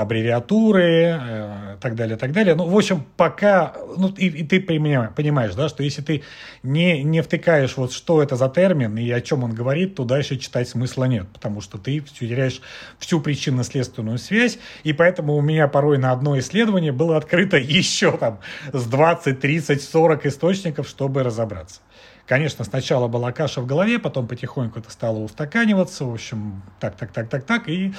аббревиатуры, 0.00 1.18
э, 1.20 1.76
так 1.80 1.94
далее, 1.94 2.16
так 2.16 2.32
далее. 2.32 2.54
Ну, 2.54 2.66
в 2.66 2.76
общем, 2.76 3.04
пока, 3.16 3.74
ну, 3.96 4.08
и, 4.16 4.26
и 4.26 4.44
ты 4.44 4.60
понимаешь, 4.60 5.54
да, 5.54 5.68
что 5.68 5.82
если 5.82 6.02
ты 6.02 6.22
не, 6.62 7.02
не 7.02 7.22
втыкаешь 7.22 7.76
вот 7.76 7.92
что 7.92 8.22
это 8.22 8.36
за 8.36 8.48
термин 8.48 8.96
и 8.96 9.10
о 9.10 9.20
чем 9.20 9.44
он 9.44 9.54
говорит, 9.54 9.94
то 9.94 10.04
дальше 10.04 10.36
читать 10.36 10.68
смысла 10.68 11.04
нет, 11.04 11.26
потому 11.32 11.60
что 11.60 11.78
ты 11.78 12.00
теряешь 12.00 12.60
всю 12.98 13.20
причинно-следственную 13.20 14.18
связь, 14.18 14.58
и 14.84 14.92
поэтому 14.92 15.36
у 15.36 15.40
меня 15.40 15.68
порой 15.68 15.98
на 15.98 16.12
одно 16.12 16.38
исследование 16.38 16.92
было 16.92 17.16
открыто 17.16 17.56
еще 17.58 18.16
там 18.16 18.40
с 18.72 18.84
20, 18.84 19.40
30, 19.40 19.82
40 19.82 20.26
источников, 20.26 20.88
чтобы 20.88 21.22
разобраться. 21.22 21.80
Конечно, 22.28 22.62
сначала 22.62 23.08
была 23.08 23.32
каша 23.32 23.62
в 23.62 23.66
голове, 23.66 23.98
потом 23.98 24.28
потихоньку 24.28 24.78
это 24.78 24.90
стало 24.90 25.16
устаканиваться, 25.16 26.04
в 26.04 26.12
общем, 26.12 26.62
так, 26.78 26.94
так, 26.94 27.10
так, 27.10 27.30
так, 27.30 27.44
так, 27.44 27.68
и 27.70 27.94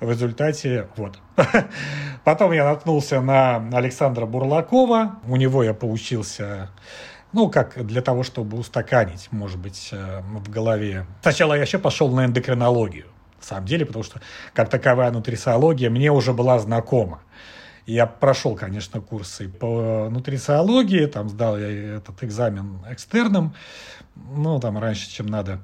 в 0.00 0.10
результате 0.10 0.86
вот. 0.96 1.18
Потом 2.24 2.52
я 2.52 2.64
наткнулся 2.64 3.22
на 3.22 3.56
Александра 3.72 4.26
Бурлакова, 4.26 5.20
у 5.26 5.36
него 5.36 5.64
я 5.64 5.72
поучился 5.72 6.68
ну, 7.32 7.48
как 7.48 7.86
для 7.86 8.02
того, 8.02 8.22
чтобы 8.22 8.58
устаканить, 8.58 9.28
может 9.30 9.58
быть, 9.58 9.88
э, 9.92 10.20
в 10.20 10.50
голове. 10.50 11.06
Сначала 11.22 11.54
я 11.54 11.62
еще 11.62 11.78
пошел 11.78 12.10
на 12.10 12.26
эндокринологию, 12.26 13.06
на 13.38 13.46
самом 13.46 13.64
деле, 13.66 13.86
потому 13.86 14.02
что 14.02 14.20
как 14.52 14.68
таковая 14.68 15.10
нутрициология 15.10 15.88
мне 15.88 16.12
уже 16.12 16.34
была 16.34 16.58
знакома. 16.58 17.22
Я 17.86 18.06
прошел, 18.06 18.54
конечно, 18.54 19.00
курсы 19.00 19.48
по 19.48 20.08
нутрициологии, 20.10 21.06
там 21.06 21.28
сдал 21.28 21.58
я 21.58 21.96
этот 21.96 22.22
экзамен 22.22 22.78
экстерном, 22.88 23.54
ну, 24.14 24.60
там 24.60 24.78
раньше, 24.78 25.10
чем 25.10 25.26
надо. 25.26 25.60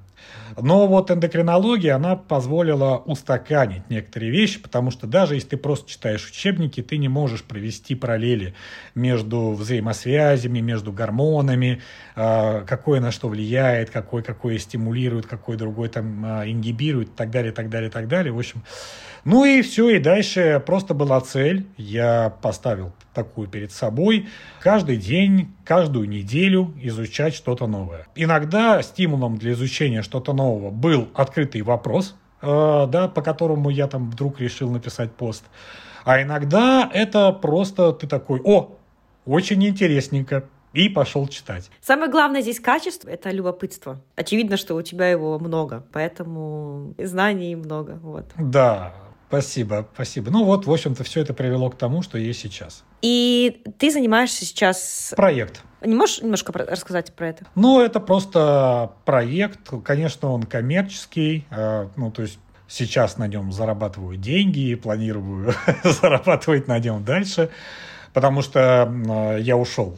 Но 0.60 0.86
вот 0.86 1.10
эндокринология, 1.10 1.94
она 1.94 2.16
позволила 2.16 2.96
устаканить 2.96 3.88
некоторые 3.90 4.30
вещи, 4.30 4.60
потому 4.60 4.90
что 4.90 5.06
даже 5.06 5.34
если 5.34 5.50
ты 5.50 5.56
просто 5.56 5.88
читаешь 5.88 6.28
учебники, 6.28 6.82
ты 6.82 6.98
не 6.98 7.08
можешь 7.08 7.42
провести 7.42 7.94
параллели 7.94 8.54
между 8.94 9.52
взаимосвязями, 9.52 10.60
между 10.60 10.92
гормонами, 10.92 11.82
а, 12.14 12.64
какое 12.64 13.00
на 13.00 13.10
что 13.10 13.28
влияет, 13.28 13.90
какой 13.90 14.22
какое 14.22 14.58
стимулирует, 14.58 15.26
какой 15.26 15.56
другой 15.56 15.88
там 15.88 16.24
а, 16.24 16.44
ингибирует, 16.46 17.08
и 17.08 17.12
так 17.12 17.30
далее, 17.30 17.52
так 17.52 17.68
далее, 17.68 17.90
так 17.90 18.08
далее. 18.08 18.32
В 18.32 18.38
общем, 18.38 18.62
ну 19.26 19.44
и 19.44 19.60
все, 19.62 19.90
и 19.90 19.98
дальше 19.98 20.62
просто 20.64 20.94
была 20.94 21.20
цель. 21.20 21.66
Я 21.76 22.32
поставил 22.42 22.92
такую 23.12 23.48
перед 23.48 23.72
собой. 23.72 24.28
Каждый 24.60 24.98
день, 24.98 25.52
каждую 25.64 26.08
неделю 26.08 26.72
изучать 26.80 27.34
что-то 27.34 27.66
новое. 27.66 28.06
Иногда 28.14 28.80
стимулом 28.82 29.36
для 29.36 29.54
изучения 29.54 30.02
что-то 30.02 30.32
нового 30.32 30.70
был 30.70 31.08
открытый 31.12 31.62
вопрос, 31.62 32.14
э, 32.40 32.46
да, 32.88 33.08
по 33.08 33.20
которому 33.20 33.68
я 33.68 33.88
там 33.88 34.12
вдруг 34.12 34.40
решил 34.40 34.70
написать 34.70 35.10
пост. 35.10 35.44
А 36.04 36.22
иногда 36.22 36.88
это 36.94 37.32
просто 37.32 37.92
ты 37.92 38.06
такой, 38.06 38.40
о, 38.44 38.76
очень 39.24 39.66
интересненько, 39.66 40.44
и 40.72 40.88
пошел 40.88 41.26
читать. 41.26 41.68
Самое 41.80 42.10
главное 42.10 42.42
здесь 42.42 42.60
качество— 42.60 43.08
это 43.10 43.30
любопытство. 43.30 44.00
Очевидно, 44.14 44.56
что 44.56 44.76
у 44.76 44.82
тебя 44.82 45.08
его 45.08 45.36
много, 45.40 45.84
поэтому 45.92 46.94
знаний 46.98 47.56
много. 47.56 47.98
Вот. 48.02 48.26
Да, 48.36 48.92
Спасибо, 49.28 49.88
спасибо. 49.94 50.30
Ну 50.30 50.44
вот, 50.44 50.66
в 50.66 50.72
общем-то, 50.72 51.02
все 51.04 51.20
это 51.20 51.34
привело 51.34 51.68
к 51.70 51.76
тому, 51.76 52.02
что 52.02 52.16
есть 52.16 52.40
сейчас. 52.40 52.84
И 53.02 53.62
ты 53.78 53.90
занимаешься 53.90 54.44
сейчас... 54.44 55.12
Проект. 55.16 55.62
Не 55.82 55.94
можешь 55.94 56.22
немножко 56.22 56.52
рассказать 56.52 57.12
про 57.12 57.28
это? 57.28 57.44
Ну, 57.54 57.80
это 57.80 58.00
просто 58.00 58.92
проект. 59.04 59.70
Конечно, 59.84 60.30
он 60.30 60.44
коммерческий. 60.44 61.44
Э, 61.50 61.88
ну, 61.96 62.10
то 62.10 62.22
есть 62.22 62.38
сейчас 62.68 63.18
на 63.18 63.26
нем 63.26 63.52
зарабатываю 63.52 64.16
деньги 64.16 64.70
и 64.70 64.74
планирую 64.74 65.54
зарабатывать 65.84 66.68
на 66.68 66.78
нем 66.78 67.04
дальше, 67.04 67.50
потому 68.12 68.42
что 68.42 69.38
я 69.40 69.56
ушел 69.56 69.96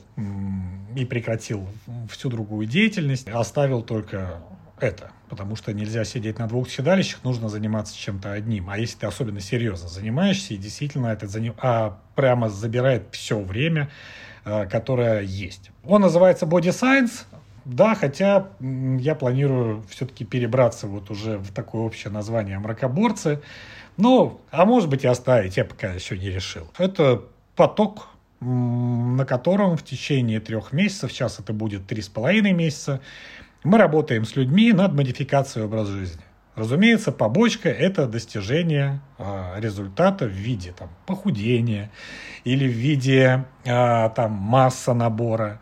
и 0.96 1.04
прекратил 1.04 1.66
всю 2.10 2.28
другую 2.28 2.66
деятельность, 2.66 3.28
оставил 3.28 3.82
только 3.82 4.40
это 4.80 5.12
потому 5.28 5.56
что 5.56 5.72
нельзя 5.72 6.04
сидеть 6.04 6.38
на 6.38 6.46
двух 6.48 6.70
седалищах, 6.70 7.22
нужно 7.24 7.48
заниматься 7.48 7.96
чем-то 7.96 8.32
одним. 8.32 8.70
А 8.70 8.78
если 8.78 8.98
ты 8.98 9.06
особенно 9.06 9.40
серьезно 9.40 9.88
занимаешься, 9.88 10.54
и 10.54 10.56
действительно 10.56 11.08
это 11.08 11.26
заним... 11.26 11.54
а, 11.58 11.98
прямо 12.14 12.48
забирает 12.48 13.08
все 13.12 13.38
время, 13.38 13.90
а, 14.44 14.66
которое 14.66 15.22
есть. 15.22 15.70
Он 15.84 16.02
называется 16.02 16.46
Body 16.46 16.70
Science, 16.70 17.24
да, 17.64 17.94
хотя 17.94 18.48
я 18.60 19.14
планирую 19.14 19.84
все-таки 19.90 20.24
перебраться 20.24 20.86
вот 20.86 21.10
уже 21.10 21.38
в 21.38 21.52
такое 21.52 21.82
общее 21.82 22.10
название 22.10 22.58
«Мракоборцы». 22.58 23.42
Ну, 23.98 24.40
а 24.50 24.64
может 24.64 24.88
быть 24.88 25.04
и 25.04 25.06
оставить, 25.06 25.56
я 25.56 25.64
пока 25.64 25.92
еще 25.92 26.16
не 26.16 26.30
решил. 26.30 26.70
Это 26.78 27.24
поток, 27.56 28.08
на 28.40 29.26
котором 29.26 29.76
в 29.76 29.82
течение 29.82 30.40
трех 30.40 30.72
месяцев, 30.72 31.12
сейчас 31.12 31.40
это 31.40 31.52
будет 31.52 31.86
три 31.86 32.00
с 32.00 32.08
половиной 32.08 32.52
месяца, 32.52 33.00
мы 33.64 33.78
работаем 33.78 34.24
с 34.24 34.36
людьми 34.36 34.72
над 34.72 34.94
модификацией 34.94 35.66
образа 35.66 35.92
жизни. 35.92 36.22
Разумеется, 36.58 37.12
побочка– 37.12 37.68
это 37.70 38.06
достижение 38.08 39.00
э, 39.18 39.60
результата 39.60 40.24
в 40.24 40.32
виде 40.32 40.72
там, 40.76 40.90
похудения 41.06 41.90
или 42.42 42.66
в 42.66 42.72
виде 42.72 43.44
э, 43.64 44.10
там, 44.16 44.32
масса 44.32 44.92
набора 44.92 45.60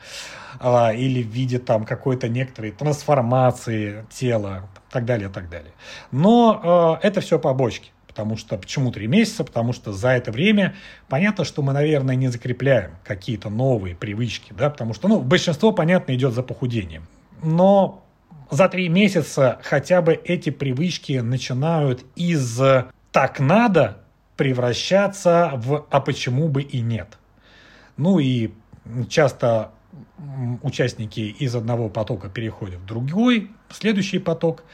э, 0.59 0.97
или 0.97 1.23
в 1.23 1.27
виде 1.27 1.59
там, 1.59 1.85
какой-то 1.85 2.29
некоторой 2.29 2.71
трансформации 2.71 4.07
тела 4.09 4.71
и 4.75 4.93
так 4.93 5.05
далее, 5.05 5.29
так 5.29 5.51
далее. 5.51 5.73
Но 6.13 6.99
это 7.03 7.21
все 7.21 7.39
побочки. 7.39 7.91
Потому 8.07 8.39
что 8.39 8.57
почему 8.57 8.91
три 8.91 9.07
месяца? 9.07 9.45
Потому 9.45 9.75
что 9.75 9.93
за 9.93 10.09
это 10.09 10.33
время 10.33 10.75
понятно, 11.09 11.45
что 11.45 11.61
мы, 11.61 11.75
наверное, 11.75 12.15
не 12.15 12.29
закрепляем 12.29 12.93
какие-то 13.05 13.51
новые 13.51 13.95
привычки, 13.95 14.55
да, 14.57 14.71
потому 14.71 14.95
что, 14.95 15.09
ну, 15.09 15.21
большинство, 15.21 15.73
понятно, 15.73 16.15
идет 16.15 16.33
за 16.33 16.43
похудением 16.43 17.07
но 17.43 18.05
за 18.51 18.69
три 18.69 18.89
месяца 18.89 19.59
хотя 19.63 20.03
бы 20.03 20.15
эти 20.15 20.51
привычки 20.51 21.19
начинают 21.19 22.05
из 22.15 22.61
«так 23.13 23.41
надо» 23.41 23.99
превращаться 24.37 25.53
в 25.55 25.87
«а 25.91 26.01
почему 26.01 26.49
бы 26.49 26.63
и 26.63 26.81
нет». 26.81 27.19
Ну 27.97 28.19
и 28.19 28.51
часто 29.09 29.73
участники 30.63 31.21
из 31.21 31.55
одного 31.55 31.89
потока 31.89 32.29
переходят 32.29 32.81
в 32.81 32.87
другой, 32.87 33.51
в 33.69 33.75
следующий 33.75 34.19
поток. 34.19 34.65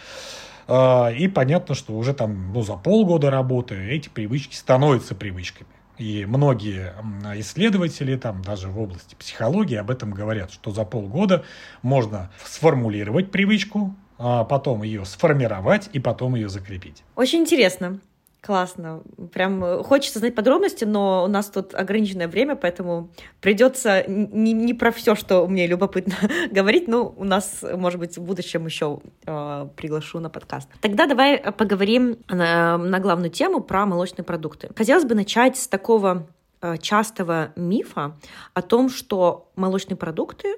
А, 0.68 1.08
и 1.10 1.28
понятно, 1.28 1.74
что 1.74 1.94
уже 1.94 2.14
там 2.14 2.52
ну, 2.52 2.62
за 2.62 2.74
полгода 2.74 3.30
работы 3.30 3.74
эти 3.74 4.08
привычки 4.08 4.54
становятся 4.54 5.14
привычками. 5.14 5.70
И 5.98 6.24
многие 6.26 6.94
исследователи, 7.36 8.16
там, 8.16 8.42
даже 8.42 8.68
в 8.68 8.78
области 8.78 9.14
психологии, 9.14 9.76
об 9.76 9.90
этом 9.90 10.10
говорят, 10.10 10.50
что 10.52 10.70
за 10.70 10.84
полгода 10.84 11.44
можно 11.82 12.30
сформулировать 12.44 13.30
привычку, 13.30 13.94
а 14.18 14.44
потом 14.44 14.82
ее 14.82 15.04
сформировать 15.04 15.90
и 15.92 15.98
потом 15.98 16.34
ее 16.34 16.48
закрепить. 16.48 17.02
Очень 17.16 17.40
интересно. 17.40 18.00
Классно. 18.44 19.02
Прям 19.32 19.64
э, 19.64 19.84
хочется 19.84 20.18
знать 20.18 20.34
подробности, 20.34 20.84
но 20.84 21.22
у 21.24 21.28
нас 21.28 21.46
тут 21.48 21.76
ограниченное 21.76 22.26
время, 22.26 22.56
поэтому 22.56 23.10
придется 23.40 24.02
не, 24.08 24.52
не 24.52 24.74
про 24.74 24.90
все, 24.90 25.14
что 25.14 25.46
мне 25.46 25.68
любопытно 25.68 26.16
говорить, 26.50 26.88
но 26.88 27.14
у 27.16 27.22
нас, 27.22 27.62
может 27.62 28.00
быть, 28.00 28.18
в 28.18 28.22
будущем 28.22 28.66
еще 28.66 28.98
э, 29.26 29.68
приглашу 29.76 30.18
на 30.18 30.28
подкаст. 30.28 30.68
Тогда 30.80 31.06
давай 31.06 31.38
поговорим 31.52 32.16
на, 32.28 32.78
на 32.78 32.98
главную 32.98 33.30
тему 33.30 33.60
про 33.60 33.86
молочные 33.86 34.24
продукты. 34.24 34.70
Хотелось 34.74 35.04
бы 35.04 35.14
начать 35.14 35.56
с 35.56 35.68
такого 35.68 36.26
э, 36.60 36.78
частого 36.78 37.52
мифа 37.54 38.16
о 38.54 38.62
том, 38.62 38.90
что 38.90 39.52
молочные 39.54 39.96
продукты 39.96 40.48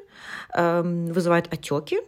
э, 0.55 0.83
вызывают 0.83 1.53
отеки, 1.53 2.01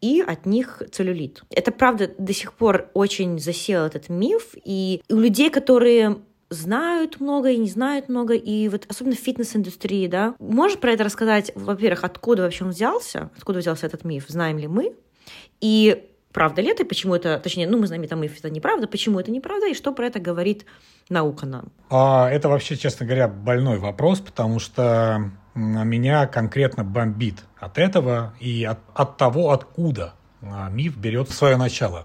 и 0.00 0.20
от 0.20 0.46
них 0.46 0.82
целлюлит. 0.92 1.42
Это 1.50 1.72
правда 1.72 2.10
до 2.18 2.32
сих 2.32 2.52
пор 2.52 2.90
очень 2.94 3.38
засел 3.38 3.84
этот 3.84 4.08
миф, 4.08 4.54
и 4.64 5.02
у 5.08 5.16
людей, 5.16 5.50
которые 5.50 6.18
знают 6.48 7.20
много 7.20 7.50
и 7.50 7.56
не 7.56 7.68
знают 7.68 8.08
много, 8.08 8.34
и 8.34 8.68
вот 8.68 8.86
особенно 8.88 9.16
в 9.16 9.18
фитнес-индустрии, 9.18 10.06
да. 10.06 10.34
Можешь 10.38 10.78
про 10.78 10.92
это 10.92 11.04
рассказать, 11.04 11.50
во-первых, 11.54 12.04
откуда 12.04 12.42
вообще 12.42 12.64
он 12.64 12.70
взялся, 12.70 13.30
откуда 13.36 13.58
взялся 13.58 13.86
этот 13.86 14.04
миф, 14.04 14.26
знаем 14.28 14.58
ли 14.58 14.68
мы, 14.68 14.94
и 15.60 16.08
правда 16.36 16.60
ли 16.60 16.68
это, 16.68 16.84
почему 16.84 17.14
это, 17.14 17.38
точнее, 17.38 17.66
ну, 17.66 17.78
мы 17.78 17.86
знаем, 17.86 18.02
миф, 18.20 18.38
это 18.38 18.50
неправда, 18.50 18.86
почему 18.86 19.18
это 19.18 19.30
неправда, 19.30 19.68
и 19.68 19.74
что 19.74 19.90
про 19.90 20.08
это 20.08 20.20
говорит 20.20 20.66
наука 21.08 21.46
нам? 21.46 21.72
А, 21.88 22.28
это 22.28 22.50
вообще, 22.50 22.76
честно 22.76 23.06
говоря, 23.06 23.26
больной 23.26 23.78
вопрос, 23.78 24.20
потому 24.20 24.58
что 24.58 25.30
меня 25.54 26.26
конкретно 26.26 26.84
бомбит 26.84 27.36
от 27.58 27.78
этого 27.78 28.34
и 28.38 28.64
от, 28.64 28.80
от 28.92 29.16
того, 29.16 29.50
откуда 29.50 30.12
а, 30.42 30.68
миф 30.68 30.98
берет 30.98 31.30
свое 31.30 31.56
начало. 31.56 32.04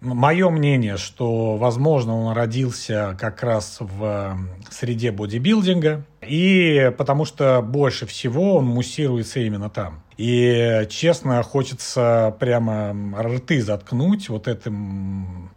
Мое 0.00 0.48
мнение, 0.50 0.96
что, 0.96 1.56
возможно, 1.56 2.16
он 2.16 2.36
родился 2.36 3.16
как 3.18 3.42
раз 3.42 3.78
в 3.80 4.38
среде 4.70 5.10
бодибилдинга, 5.10 6.04
и 6.20 6.92
потому 6.96 7.24
что 7.24 7.60
больше 7.62 8.06
всего 8.06 8.58
он 8.58 8.66
муссируется 8.66 9.40
именно 9.40 9.70
там. 9.70 10.04
И, 10.16 10.86
честно, 10.90 11.42
хочется 11.42 12.36
прямо 12.38 12.94
рты 13.20 13.62
заткнуть 13.62 14.28
вот 14.28 14.48
этим, 14.48 15.50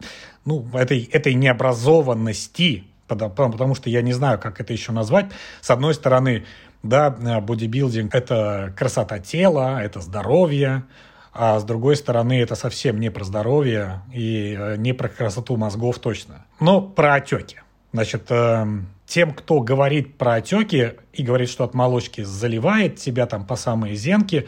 ну, 0.44 0.66
этой, 0.72 1.04
этой 1.04 1.34
необразованности, 1.34 2.84
потому, 3.06 3.52
потому 3.52 3.74
что 3.74 3.90
я 3.90 4.02
не 4.02 4.12
знаю, 4.12 4.38
как 4.38 4.60
это 4.60 4.72
еще 4.72 4.92
назвать. 4.92 5.26
С 5.60 5.70
одной 5.70 5.94
стороны, 5.94 6.44
да, 6.82 7.10
бодибилдинг– 7.10 8.14
это 8.14 8.72
красота 8.76 9.18
тела, 9.18 9.82
это 9.82 10.00
здоровье, 10.00 10.84
а 11.32 11.58
с 11.58 11.64
другой 11.64 11.96
стороны, 11.96 12.40
это 12.40 12.54
совсем 12.54 12.98
не 12.98 13.10
про 13.10 13.24
здоровье 13.24 14.00
и 14.10 14.56
э, 14.58 14.76
не 14.78 14.94
про 14.94 15.08
красоту 15.08 15.58
мозгов 15.58 15.98
точно. 15.98 16.46
Но 16.60 16.80
про 16.80 17.14
отеки. 17.14 17.60
Значит, 17.92 18.26
эм, 18.30 18.88
тем, 19.06 19.32
кто 19.32 19.60
говорит 19.60 20.18
про 20.18 20.34
отеки 20.34 20.94
и 21.12 21.22
говорит, 21.22 21.48
что 21.48 21.64
от 21.64 21.74
молочки 21.74 22.22
заливает 22.22 22.96
тебя 22.96 23.26
там 23.26 23.46
по 23.46 23.56
самые 23.56 23.94
зенки, 23.94 24.46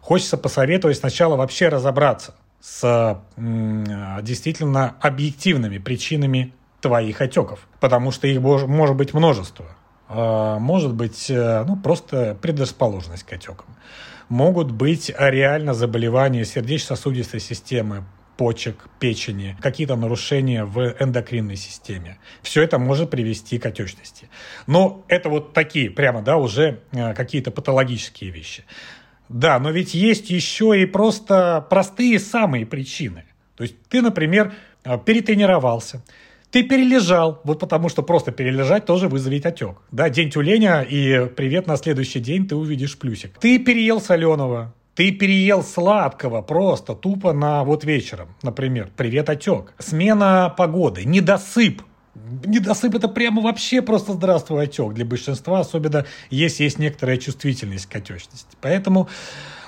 хочется 0.00 0.36
посоветовать 0.36 0.98
сначала 0.98 1.36
вообще 1.36 1.68
разобраться 1.68 2.34
с 2.60 3.22
действительно 3.36 4.96
объективными 5.00 5.78
причинами 5.78 6.52
твоих 6.80 7.20
отеков, 7.20 7.68
потому 7.78 8.10
что 8.10 8.26
их 8.26 8.40
может 8.40 8.96
быть 8.96 9.14
множество. 9.14 9.66
А, 10.08 10.58
может 10.58 10.92
быть, 10.92 11.30
э, 11.30 11.64
ну, 11.66 11.76
просто 11.76 12.36
предрасположенность 12.40 13.22
к 13.22 13.32
отекам. 13.32 13.66
Могут 14.28 14.72
быть 14.72 15.12
реально 15.16 15.72
заболевания 15.72 16.44
сердечно-сосудистой 16.44 17.38
системы, 17.40 18.04
почек, 18.40 18.88
печени, 18.98 19.54
какие-то 19.60 19.96
нарушения 19.96 20.64
в 20.64 20.96
эндокринной 20.98 21.56
системе. 21.56 22.16
Все 22.40 22.62
это 22.62 22.78
может 22.78 23.10
привести 23.10 23.58
к 23.58 23.66
отечности. 23.66 24.30
Но 24.66 25.04
это 25.08 25.28
вот 25.28 25.52
такие 25.52 25.90
прямо, 25.90 26.22
да, 26.22 26.38
уже 26.38 26.80
э, 26.92 27.12
какие-то 27.12 27.50
патологические 27.50 28.30
вещи. 28.30 28.64
Да, 29.28 29.58
но 29.58 29.70
ведь 29.70 29.92
есть 29.92 30.30
еще 30.30 30.80
и 30.80 30.86
просто 30.86 31.66
простые 31.68 32.18
самые 32.18 32.64
причины. 32.64 33.24
То 33.56 33.64
есть 33.64 33.76
ты, 33.90 34.00
например, 34.00 34.54
э, 34.84 34.98
перетренировался, 35.04 36.02
ты 36.50 36.62
перележал, 36.62 37.42
вот 37.44 37.60
потому 37.60 37.90
что 37.90 38.02
просто 38.02 38.32
перележать 38.32 38.86
тоже 38.86 39.08
вызовет 39.08 39.44
отек. 39.44 39.82
Да, 39.92 40.08
день 40.08 40.30
тюленя, 40.30 40.80
и 40.80 41.26
привет 41.26 41.66
на 41.66 41.76
следующий 41.76 42.20
день 42.20 42.48
ты 42.48 42.56
увидишь 42.56 42.98
плюсик. 42.98 43.38
Ты 43.38 43.58
переел 43.58 44.00
соленого, 44.00 44.72
ты 44.94 45.12
переел 45.12 45.62
сладкого 45.62 46.42
просто 46.42 46.94
тупо 46.94 47.32
на 47.32 47.64
вот 47.64 47.84
вечером, 47.84 48.28
например. 48.42 48.90
Привет, 48.96 49.30
отек. 49.30 49.74
Смена 49.78 50.52
погоды, 50.56 51.04
недосып. 51.04 51.82
Недосып 52.44 52.94
это 52.94 53.08
прямо 53.08 53.40
вообще 53.40 53.82
просто 53.82 54.12
здравствуй 54.12 54.64
отек 54.64 54.92
для 54.92 55.04
большинства, 55.04 55.60
особенно 55.60 56.06
если 56.28 56.64
есть 56.64 56.78
некоторая 56.78 57.16
чувствительность 57.16 57.86
к 57.86 57.96
отечности. 57.96 58.56
Поэтому 58.60 59.08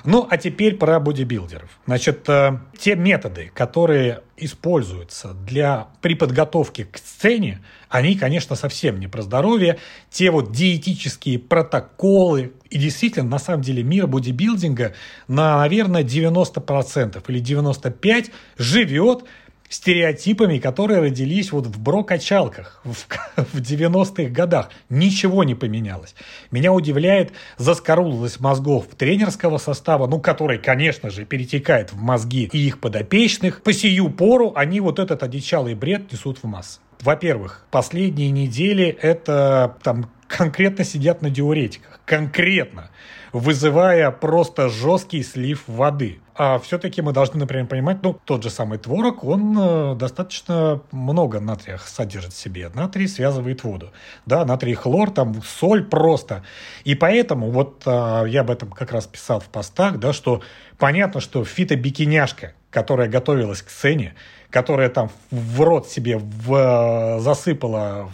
ну, 0.05 0.27
а 0.29 0.37
теперь 0.37 0.77
про 0.77 0.99
бодибилдеров. 0.99 1.69
Значит, 1.85 2.27
э, 2.27 2.59
те 2.77 2.95
методы, 2.95 3.51
которые 3.53 4.21
используются 4.35 5.33
для, 5.33 5.87
при 6.01 6.15
подготовке 6.15 6.85
к 6.85 6.97
сцене, 6.97 7.61
они, 7.89 8.15
конечно, 8.15 8.55
совсем 8.55 8.99
не 8.99 9.07
про 9.07 9.21
здоровье. 9.21 9.79
Те 10.09 10.31
вот 10.31 10.51
диетические 10.51 11.39
протоколы, 11.39 12.53
и 12.69 12.77
действительно, 12.77 13.29
на 13.29 13.39
самом 13.39 13.61
деле, 13.61 13.83
мир 13.83 14.07
бодибилдинга 14.07 14.93
на, 15.27 15.57
наверное, 15.57 16.03
90% 16.03 17.23
или 17.27 17.41
95% 17.41 18.31
живет 18.57 19.23
стереотипами, 19.69 20.59
которые 20.59 21.01
родились 21.01 21.51
вот 21.51 21.67
в 21.67 21.79
бро-качалках 21.79 22.81
в, 22.83 22.93
в 23.53 23.59
90-х 23.59 24.29
годах. 24.29 24.69
Ничего 24.89 25.43
не 25.43 25.55
поменялось. 25.55 26.15
Меня 26.51 26.73
удивляет 26.73 27.31
заскорузлость 27.57 28.39
мозгов 28.39 28.85
тренерского 28.97 29.57
состава, 29.57 30.07
ну, 30.07 30.19
который, 30.19 30.59
конечно 30.59 31.09
же, 31.09 31.25
перетекает 31.25 31.91
в 31.91 32.01
мозги 32.01 32.49
и 32.51 32.57
их 32.59 32.79
подопечных. 32.79 33.63
По 33.63 33.73
сию 33.73 34.09
пору 34.09 34.53
они 34.55 34.79
вот 34.79 34.99
этот 34.99 35.23
одичалый 35.23 35.75
бред 35.75 36.11
несут 36.11 36.39
в 36.39 36.43
массы. 36.45 36.79
Во-первых, 37.01 37.65
последние 37.71 38.31
недели 38.31 38.97
это 39.01 39.77
там 39.83 40.09
конкретно 40.27 40.83
сидят 40.85 41.21
на 41.21 41.29
диуретиках. 41.29 41.99
Конкретно 42.05 42.89
вызывая 43.33 44.11
просто 44.11 44.69
жесткий 44.69 45.23
слив 45.23 45.63
воды. 45.67 46.19
А 46.35 46.57
все-таки 46.57 47.01
мы 47.01 47.13
должны, 47.13 47.39
например, 47.39 47.67
понимать, 47.67 47.99
ну, 48.01 48.17
тот 48.25 48.41
же 48.43 48.49
самый 48.49 48.79
творог, 48.79 49.23
он 49.23 49.55
э, 49.59 49.95
достаточно 49.95 50.81
много 50.91 51.39
натрия 51.39 51.77
содержит 51.77 52.33
в 52.33 52.37
себе. 52.37 52.69
Натрий 52.73 53.07
связывает 53.07 53.63
воду. 53.63 53.91
Да, 54.25 54.43
натрий 54.43 54.73
хлор, 54.73 55.11
там 55.11 55.43
соль 55.43 55.83
просто. 55.83 56.43
И 56.85 56.95
поэтому, 56.95 57.51
вот 57.51 57.83
э, 57.85 58.23
я 58.27 58.41
об 58.41 58.49
этом 58.49 58.71
как 58.71 58.91
раз 58.91 59.05
писал 59.05 59.39
в 59.41 59.45
постах, 59.45 59.99
да, 59.99 60.11
что 60.11 60.41
понятно, 60.79 61.21
что 61.21 61.45
фитобикиняшка, 61.45 62.53
которая 62.71 63.07
готовилась 63.07 63.61
к 63.61 63.69
сцене, 63.69 64.15
которая 64.49 64.89
там 64.89 65.11
в 65.29 65.61
рот 65.61 65.87
себе 65.87 66.17
в, 66.17 67.19
засыпала 67.19 68.09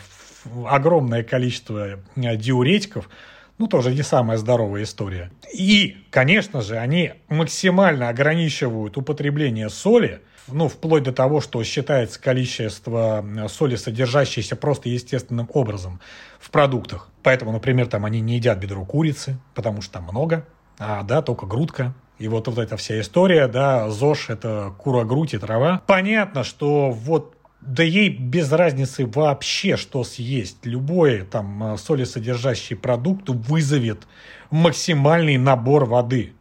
огромное 0.68 1.24
количество 1.24 2.00
э, 2.16 2.36
диуретиков, 2.36 3.10
ну, 3.60 3.68
тоже 3.68 3.94
не 3.94 4.02
самая 4.02 4.38
здоровая 4.38 4.84
история. 4.84 5.32
И, 5.54 5.98
конечно 6.10 6.62
же, 6.62 6.78
они 6.78 7.14
максимально 7.28 8.08
ограничивают 8.10 8.98
употребление 8.98 9.70
соли, 9.70 10.22
ну, 10.48 10.68
вплоть 10.68 11.04
до 11.04 11.12
того, 11.12 11.42
что 11.42 11.64
считается 11.64 12.20
количество 12.20 13.24
э, 13.24 13.48
соли, 13.50 13.76
содержащейся 13.76 14.56
просто 14.56 14.90
естественным 14.90 15.48
образом 15.54 16.00
в 16.40 16.50
продуктах. 16.50 17.10
Поэтому, 17.22 17.52
например, 17.52 17.88
там 17.88 18.06
они 18.06 18.22
не 18.22 18.38
едят 18.38 18.58
бедро 18.58 18.84
курицы, 18.86 19.38
потому 19.54 19.82
что 19.82 19.94
там 19.94 20.06
много, 20.06 20.48
а, 20.80 21.04
да, 21.04 21.22
только 21.22 21.46
грудка. 21.46 21.94
И 22.18 22.28
вот, 22.28 22.48
вот 22.48 22.58
эта 22.58 22.78
вся 22.78 23.00
история, 23.00 23.48
да, 23.48 23.90
ЗОЖ– 23.90 24.26
это 24.30 24.74
кура, 24.78 25.04
грудь 25.04 25.34
и 25.34 25.38
трава. 25.38 25.82
Понятно, 25.86 26.44
что 26.44 26.92
вот 26.92 27.36
да 27.62 27.84
ей 27.84 28.10
без 28.10 28.52
разницы 28.52 29.06
вообще, 29.06 29.76
что 29.76 30.04
съесть. 30.04 30.66
Любой 30.66 31.22
там 31.22 31.74
э, 31.74 31.78
солесодержащий 31.78 32.76
продукт 32.76 33.30
вызовет 33.30 34.08
максимальный 34.50 35.38
набор 35.38 35.86
воды. 35.86 36.34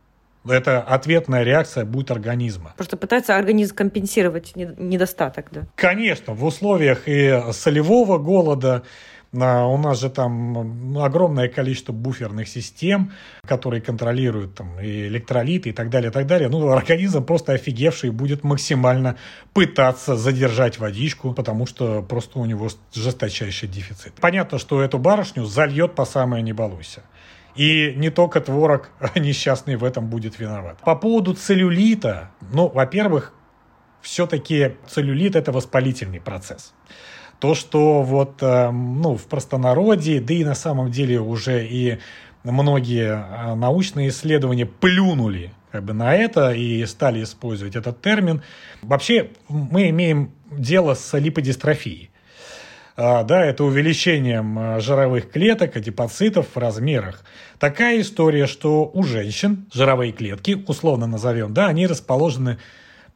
Это 0.48 0.80
ответная 0.80 1.42
реакция 1.42 1.84
будет 1.84 2.10
организма. 2.10 2.72
Просто 2.76 2.96
пытается 2.96 3.36
организм 3.36 3.74
компенсировать 3.74 4.52
недостаток, 4.54 5.48
да? 5.50 5.66
Конечно, 5.74 6.32
в 6.32 6.44
условиях 6.44 7.02
и 7.06 7.42
солевого 7.52 8.18
голода, 8.18 8.84
у 9.32 9.76
нас 9.76 10.00
же 10.00 10.08
там 10.08 10.96
огромное 10.98 11.48
количество 11.48 11.92
буферных 11.92 12.48
систем, 12.48 13.12
которые 13.46 13.82
контролируют 13.82 14.54
там 14.54 14.80
и 14.80 15.06
электролиты 15.06 15.68
и 15.68 15.72
так 15.72 15.90
далее, 15.90 16.10
и 16.10 16.12
так 16.12 16.26
далее. 16.26 16.48
Ну, 16.48 16.70
организм 16.70 17.24
просто 17.24 17.52
офигевший 17.52 18.10
будет 18.10 18.42
максимально 18.42 19.16
пытаться 19.52 20.16
задержать 20.16 20.78
водичку, 20.78 21.34
потому 21.34 21.66
что 21.66 22.02
просто 22.02 22.38
у 22.38 22.46
него 22.46 22.68
жесточайший 22.94 23.68
дефицит. 23.68 24.14
Понятно, 24.14 24.58
что 24.58 24.82
эту 24.82 24.98
барышню 24.98 25.44
зальет 25.44 25.94
по 25.94 26.06
самое 26.06 26.42
не 26.42 26.54
балуйся. 26.54 27.02
И 27.54 27.92
не 27.96 28.08
только 28.08 28.40
творог 28.40 28.90
несчастный 29.14 29.76
в 29.76 29.84
этом 29.84 30.08
будет 30.08 30.38
виноват. 30.38 30.78
По 30.80 30.94
поводу 30.94 31.34
целлюлита, 31.34 32.30
ну, 32.52 32.68
во-первых, 32.68 33.34
все-таки 34.00 34.76
целлюлит– 34.86 35.36
это 35.36 35.52
воспалительный 35.52 36.20
процесс. 36.20 36.72
То, 37.40 37.54
что 37.54 38.02
вот, 38.02 38.42
э, 38.42 38.70
ну, 38.70 39.16
в 39.16 39.26
простонародье, 39.26 40.20
да 40.20 40.34
и 40.34 40.44
на 40.44 40.54
самом 40.54 40.90
деле 40.90 41.20
уже 41.20 41.66
и 41.66 41.98
многие 42.42 43.10
э, 43.10 43.54
научные 43.54 44.08
исследования 44.08 44.66
плюнули 44.66 45.52
как 45.70 45.84
бы 45.84 45.92
на 45.92 46.14
это 46.14 46.52
и 46.52 46.84
стали 46.86 47.22
использовать 47.22 47.76
этот 47.76 48.00
термин. 48.00 48.42
Вообще 48.82 49.30
мы 49.48 49.90
имеем 49.90 50.32
дело 50.50 50.94
с 50.94 51.16
липодистрофией. 51.16 52.10
А, 53.00 53.22
да, 53.22 53.44
это 53.44 53.62
увеличением 53.62 54.58
э, 54.58 54.80
жировых 54.80 55.30
клеток, 55.30 55.76
адипоцитов 55.76 56.48
в 56.54 56.58
размерах. 56.58 57.22
Такая 57.60 58.00
история, 58.00 58.48
что 58.48 58.90
у 58.92 59.04
женщин 59.04 59.66
жировые 59.72 60.10
клетки, 60.10 60.64
условно 60.66 61.06
назовем, 61.06 61.54
да, 61.54 61.66
они 61.66 61.86
расположены 61.86 62.58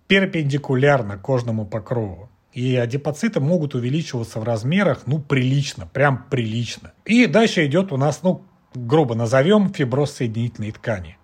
перпендикулярно 0.07 1.19
кожному 1.19 1.67
покрову. 1.67 2.31
И 2.53 2.77
адипоциты 2.77 3.41
могут 3.41 3.75
увеличиваться 3.75 4.39
в 4.39 4.45
размерах, 4.45 5.03
ну, 5.07 5.19
прилично, 5.19 5.87
прям 5.87 6.27
прилично. 6.31 6.93
И 7.05 7.27
дальше 7.27 7.65
идет 7.67 7.93
у 7.93 7.97
нас, 7.97 8.23
ну, 8.23 8.45
грубо 8.75 9.15
назовем, 9.15 9.73
фиброз 9.73 10.13
соединительной 10.13 10.73
ткани. 10.73 11.17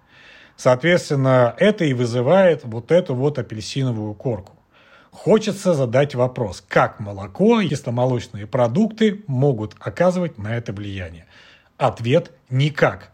Соответственно, 0.57 1.55
это 1.59 1.85
и 1.85 1.93
вызывает 1.93 2.65
вот 2.65 2.91
эту 2.91 3.15
вот 3.15 3.39
апельсиновую 3.39 4.15
корку. 4.15 4.55
Хочется 5.11 5.75
задать 5.75 6.15
вопрос, 6.15 6.65
как 6.67 7.01
молоко 7.01 7.61
и 7.61 7.69
кисломолочные 7.69 8.47
продукты 8.47 9.23
могут 9.27 9.75
оказывать 9.79 10.39
на 10.39 10.57
это 10.57 10.73
влияние? 10.73 11.27
Ответ– 11.77 12.33
никак. 12.51 13.13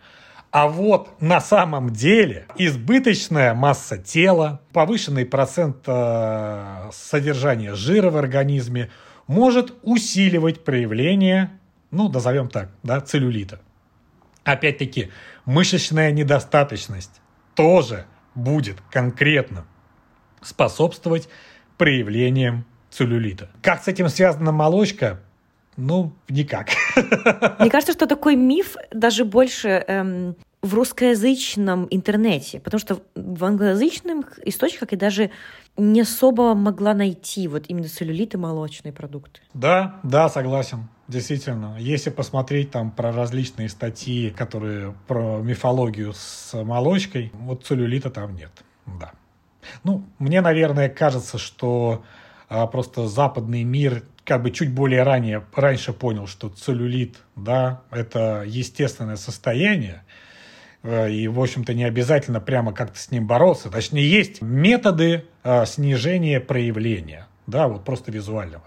А 0.55 0.69
вот 0.69 1.21
на 1.21 1.41
самом 1.41 1.91
деле 1.91 2.47
избыточная 2.57 3.55
масса 3.55 3.99
тела, 3.99 4.61
повышенный 4.73 5.27
процент 5.27 5.79
э, 5.89 6.91
содержания 6.93 7.75
жира 7.75 8.09
в 8.11 8.17
организме 8.17 8.93
может 9.27 9.75
усиливать 9.83 10.63
проявление, 10.63 11.59
ну, 11.91 12.09
назовем 12.09 12.49
так, 12.49 12.71
да, 12.85 13.01
целлюлита. 13.01 13.63
Опять-таки, 14.45 15.11
мышечная 15.45 16.13
недостаточность 16.13 17.21
тоже 17.57 18.07
будет 18.37 18.81
конкретно 18.93 19.65
способствовать 20.41 21.29
проявлениям 21.79 22.65
целлюлита. 22.91 23.51
Как 23.61 23.83
с 23.83 23.89
этим 23.89 24.09
связана 24.09 24.53
молочка? 24.53 25.21
Ну, 25.77 26.13
никак. 26.29 26.69
Мне 27.59 27.71
кажется, 27.71 27.93
что 27.93 28.07
такой 28.07 28.37
миф 28.37 28.77
даже 28.93 29.25
больше 29.25 29.69
эм, 29.69 30.37
в 30.63 30.75
русскоязычном 30.75 31.89
интернете, 31.91 32.61
потому 32.61 32.81
что 32.81 33.03
в 33.15 33.45
англоязычных 33.45 34.39
источниках 34.47 34.93
я 34.93 34.99
даже 34.99 35.31
не 35.77 36.01
особо 36.01 36.55
могла 36.55 36.95
найти 36.95 37.49
вот 37.49 37.65
именно 37.69 37.89
целлюлиты 37.89 38.39
молочные 38.39 38.93
продукты. 38.93 39.41
Да, 39.53 40.01
да, 40.03 40.29
согласен. 40.29 40.89
Действительно, 41.07 41.77
если 41.79 42.09
посмотреть 42.09 42.71
там 42.71 42.91
про 42.91 43.13
различные 43.13 43.69
статьи, 43.69 44.31
которые 44.31 44.95
про 45.07 45.41
мифологию 45.43 46.15
с 46.15 46.55
молочкой, 46.55 47.31
вот 47.35 47.67
целлюлита 47.67 48.09
там 48.11 48.35
нет. 48.35 48.51
Да. 48.87 49.13
Ну, 49.83 50.05
мне, 50.19 50.41
наверное, 50.41 50.89
кажется, 50.89 51.37
что 51.37 52.05
а, 52.49 52.67
просто 52.67 53.07
западный 53.07 53.65
мир 53.65 54.03
как 54.25 54.43
бы 54.43 54.51
чуть 54.51 54.73
более 54.73 55.03
ранее, 55.03 55.45
раньше 55.55 55.93
понял, 55.93 56.27
что 56.27 56.49
целлюлит, 56.49 57.17
да, 57.37 57.83
это 57.91 58.43
естественное 58.47 59.17
состояние, 59.17 60.03
э, 60.83 61.11
и, 61.11 61.29
в 61.29 61.41
общем-то, 61.41 61.75
не 61.75 61.85
обязательно 61.85 62.41
прямо 62.41 62.73
как-то 62.73 62.99
с 62.99 63.11
ним 63.11 63.27
бороться. 63.27 63.71
Точнее, 63.71 64.09
есть 64.09 64.41
методы 64.41 65.25
э, 65.43 65.67
снижения 65.67 66.41
проявления, 66.41 67.27
да, 67.47 67.69
вот 67.69 67.85
просто 67.85 68.11
визуального 68.11 68.65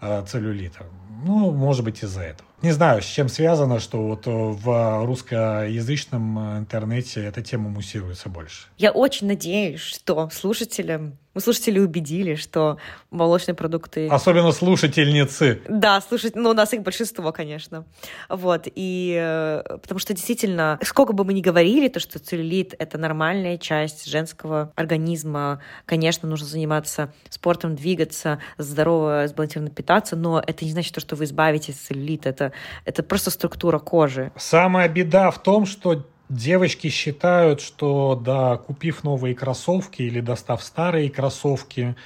э, 0.00 0.24
целлюлита. 0.26 0.86
Ну, 1.24 1.52
может 1.52 1.84
быть, 1.84 2.02
из-за 2.02 2.22
этого. 2.22 2.49
Не 2.62 2.72
знаю, 2.72 3.00
с 3.02 3.06
чем 3.06 3.28
связано, 3.28 3.80
что 3.80 4.02
вот 4.02 4.26
в 4.26 5.04
русскоязычном 5.06 6.58
интернете 6.58 7.24
эта 7.24 7.42
тема 7.42 7.70
муссируется 7.70 8.28
больше. 8.28 8.66
Я 8.76 8.92
очень 8.92 9.26
надеюсь, 9.26 9.80
что 9.80 10.28
слушателям 10.30 11.18
мы 11.32 11.40
слушатели 11.40 11.78
убедили, 11.78 12.34
что 12.34 12.78
молочные 13.10 13.54
продукты... 13.54 14.08
Особенно 14.08 14.50
слушательницы. 14.50 15.60
Да, 15.68 16.00
слушать, 16.00 16.34
ну, 16.34 16.50
у 16.50 16.54
нас 16.54 16.72
их 16.72 16.82
большинство, 16.82 17.30
конечно. 17.30 17.84
Вот, 18.28 18.66
и 18.66 19.16
э, 19.16 19.78
потому 19.80 20.00
что 20.00 20.12
действительно, 20.12 20.80
сколько 20.82 21.12
бы 21.12 21.24
мы 21.24 21.32
ни 21.32 21.40
говорили, 21.40 21.86
то, 21.86 22.00
что 22.00 22.18
целлюлит— 22.18 22.74
это 22.80 22.98
нормальная 22.98 23.58
часть 23.58 24.06
женского 24.06 24.72
организма, 24.74 25.60
конечно, 25.86 26.28
нужно 26.28 26.48
заниматься 26.48 27.12
спортом, 27.28 27.76
двигаться, 27.76 28.40
здорово, 28.58 29.28
сбалансированно 29.28 29.70
питаться, 29.70 30.16
но 30.16 30.42
это 30.44 30.64
не 30.64 30.72
значит, 30.72 31.00
что 31.00 31.14
вы 31.14 31.24
избавитесь 31.24 31.76
от 31.76 31.80
целлюлита, 31.80 32.28
это, 32.28 32.49
это 32.84 33.02
просто 33.02 33.30
структура 33.30 33.78
кожи. 33.78 34.32
Самая 34.36 34.88
беда 34.88 35.30
в 35.30 35.42
том, 35.42 35.66
что 35.66 36.04
Девочки 36.30 36.90
считают, 36.90 37.60
что 37.60 38.14
да, 38.14 38.56
купив 38.56 39.02
новые 39.02 39.34
кроссовки 39.34 40.02
или 40.02 40.20
достав 40.20 40.62
старые 40.62 41.10
кроссовки, 41.10 41.96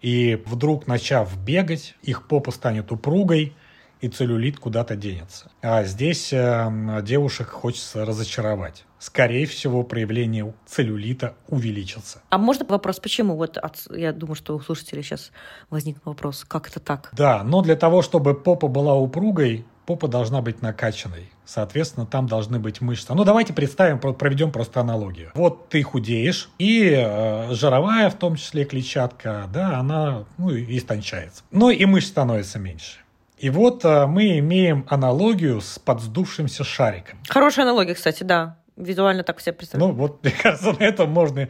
и 0.00 0.40
вдруг 0.46 0.86
начав 0.86 1.36
бегать, 1.36 1.96
их 2.00 2.28
попа 2.28 2.52
станет 2.52 2.92
упругой, 2.92 3.52
и 4.00 4.08
целлюлит 4.08 4.58
куда-то 4.58 4.96
денется. 4.96 5.50
А 5.62 5.82
здесь 5.84 6.32
э, 6.32 7.00
девушек 7.02 7.48
хочется 7.48 8.04
разочаровать. 8.04 8.84
Скорее 8.98 9.46
всего, 9.46 9.82
проявление 9.82 10.54
целлюлита 10.66 11.34
увеличится. 11.48 12.22
А 12.28 12.38
можно 12.38 12.66
вопрос, 12.66 13.00
почему? 13.00 13.34
Вот 13.34 13.56
от, 13.56 13.86
я 13.90 14.12
думаю, 14.12 14.34
что 14.34 14.54
у 14.54 14.60
слушателей 14.60 15.02
сейчас 15.02 15.32
возник 15.70 15.98
вопрос, 16.04 16.44
как 16.46 16.68
это 16.68 16.80
так? 16.80 17.08
Да, 17.12 17.42
но 17.42 17.62
для 17.62 17.76
того, 17.76 18.02
чтобы 18.02 18.34
попа 18.34 18.68
была 18.68 18.94
упругой, 18.94 19.64
попа 19.86 20.08
должна 20.08 20.40
быть 20.40 20.62
накачанной. 20.62 21.30
Соответственно, 21.44 22.06
там 22.06 22.26
должны 22.26 22.58
быть 22.58 22.80
мышцы. 22.80 23.12
Ну, 23.14 23.24
давайте 23.24 23.52
представим, 23.52 23.98
проведем 23.98 24.50
просто 24.50 24.80
аналогию. 24.80 25.30
Вот 25.34 25.68
ты 25.68 25.82
худеешь, 25.82 26.48
и 26.58 26.90
э, 26.94 27.52
жировая, 27.52 28.08
в 28.10 28.14
том 28.14 28.36
числе 28.36 28.64
клетчатка, 28.64 29.48
да, 29.52 29.78
она 29.78 30.24
ну, 30.38 30.54
истончается. 30.54 31.42
Ну, 31.50 31.70
и 31.70 31.84
мышц 31.84 32.08
становится 32.08 32.58
меньше. 32.58 32.98
И 33.38 33.50
вот 33.50 33.84
а, 33.84 34.06
мы 34.06 34.38
имеем 34.38 34.86
аналогию 34.88 35.60
с 35.60 35.78
подсдувшимся 35.78 36.64
шариком. 36.64 37.18
Хорошая 37.28 37.66
аналогия, 37.66 37.94
кстати, 37.94 38.22
да. 38.22 38.56
Визуально 38.76 39.22
так 39.22 39.38
все 39.38 39.52
представляю. 39.52 39.92
Ну, 39.92 39.98
вот, 39.98 40.20
мне 40.22 40.32
кажется, 40.32 40.72
на 40.72 40.82
этом 40.82 41.10
можно 41.10 41.48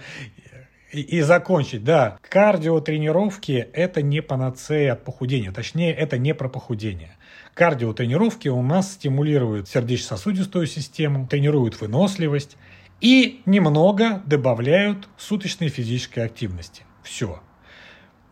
и, 0.94 1.00
и 1.00 1.20
закончить. 1.20 1.84
Да, 1.84 2.18
кардиотренировки– 2.28 3.68
это 3.72 4.02
не 4.02 4.22
панацея 4.22 4.94
от 4.94 5.04
похудения. 5.04 5.52
Точнее, 5.52 5.94
это 5.94 6.18
не 6.18 6.34
про 6.34 6.48
похудение. 6.48 7.16
Кардиотренировки 7.54 8.48
у 8.48 8.62
нас 8.62 8.92
стимулируют 8.92 9.68
сердечно-сосудистую 9.68 10.66
систему, 10.66 11.26
тренируют 11.26 11.80
выносливость 11.80 12.56
и 13.00 13.42
немного 13.46 14.22
добавляют 14.26 15.08
суточной 15.16 15.68
физической 15.68 16.20
активности. 16.20 16.82
Все 17.02 17.40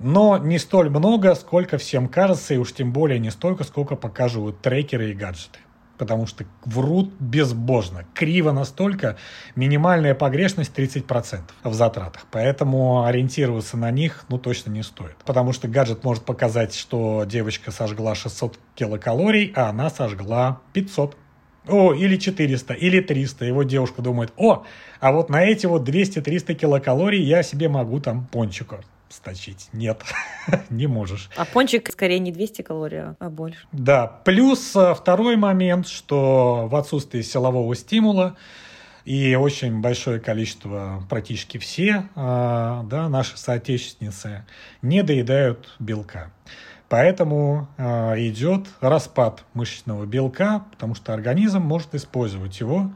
но 0.03 0.37
не 0.37 0.59
столь 0.59 0.91
много, 0.91 1.35
сколько 1.35 1.79
всем 1.79 2.09
кажется, 2.09 2.55
и 2.55 2.57
уж 2.57 2.73
тем 2.73 2.93
более 2.93 3.19
не 3.21 3.31
столько, 3.31 3.65
сколько 3.65 3.95
показывают 3.95 4.61
трекеры 4.61 5.11
и 5.11 5.15
гаджеты. 5.15 5.61
Потому 6.03 6.27
что 6.27 6.45
врут 6.65 7.13
безбожно. 7.21 8.05
Криво 8.13 8.51
настолько, 8.51 9.17
минимальная 9.55 10.17
погрешность 10.17 10.77
30% 10.77 11.43
в 11.63 11.75
затратах. 11.75 12.27
Поэтому 12.33 13.05
ориентироваться 13.05 13.77
на 13.77 13.93
них, 13.93 14.25
ну, 14.29 14.37
точно 14.37 14.71
не 14.71 14.83
стоит. 14.83 15.15
Потому 15.25 15.53
что 15.53 15.69
гаджет 15.69 16.03
может 16.03 16.25
показать, 16.25 16.75
что 16.75 17.23
девочка 17.25 17.71
сожгла 17.71 18.17
600 18.17 18.59
килокалорий, 18.75 19.53
а 19.55 19.69
она 19.69 19.91
сожгла 19.91 20.61
500. 20.73 21.17
О, 21.69 21.95
или 21.95 22.17
400, 22.17 22.75
или 22.75 22.99
300. 22.99 23.45
И 23.45 23.53
вот 23.53 23.69
девушка 23.69 24.03
думает, 24.03 24.33
о, 24.37 24.65
а 24.99 25.13
вот 25.13 25.31
на 25.31 25.45
эти 25.45 25.67
вот 25.67 25.89
200-300 25.89 26.55
килокалорий 26.55 27.23
я 27.23 27.45
себе 27.45 27.69
могу 27.69 28.01
там 28.01 28.27
пончика 28.27 28.81
сточить. 29.13 29.69
Нет, 29.73 30.03
не 30.71 30.87
можешь. 30.87 31.31
А 31.37 31.45
пончик 31.45 31.91
скорее 31.91 32.19
не 32.19 32.33
200 32.33 32.63
калорий, 32.63 33.15
а 33.19 33.31
больше. 33.31 33.67
Да, 33.73 34.07
плюс 34.07 34.75
а, 34.75 34.95
второй 34.95 35.37
момент, 35.37 35.87
что 35.87 36.67
в 36.69 36.77
отсутствии 36.77 37.23
силового 37.23 37.75
стимула 37.75 38.37
и 39.05 39.35
очень 39.35 39.81
большое 39.81 40.21
количество, 40.21 41.05
практически 41.09 41.59
все, 41.59 42.09
а, 42.15 42.85
да, 42.85 43.09
наши 43.09 43.37
соотечественницы 43.37 44.45
не 44.81 45.03
доедают 45.03 45.75
белка. 45.79 46.33
Поэтому 46.93 47.69
э, 47.79 48.29
идет 48.29 48.67
распад 48.83 49.45
мышечного 49.55 50.05
белка, 50.05 50.67
потому 50.73 50.95
что 50.95 51.15
организм 51.15 51.63
может 51.63 51.95
использовать 51.95 52.61
его 52.61 52.93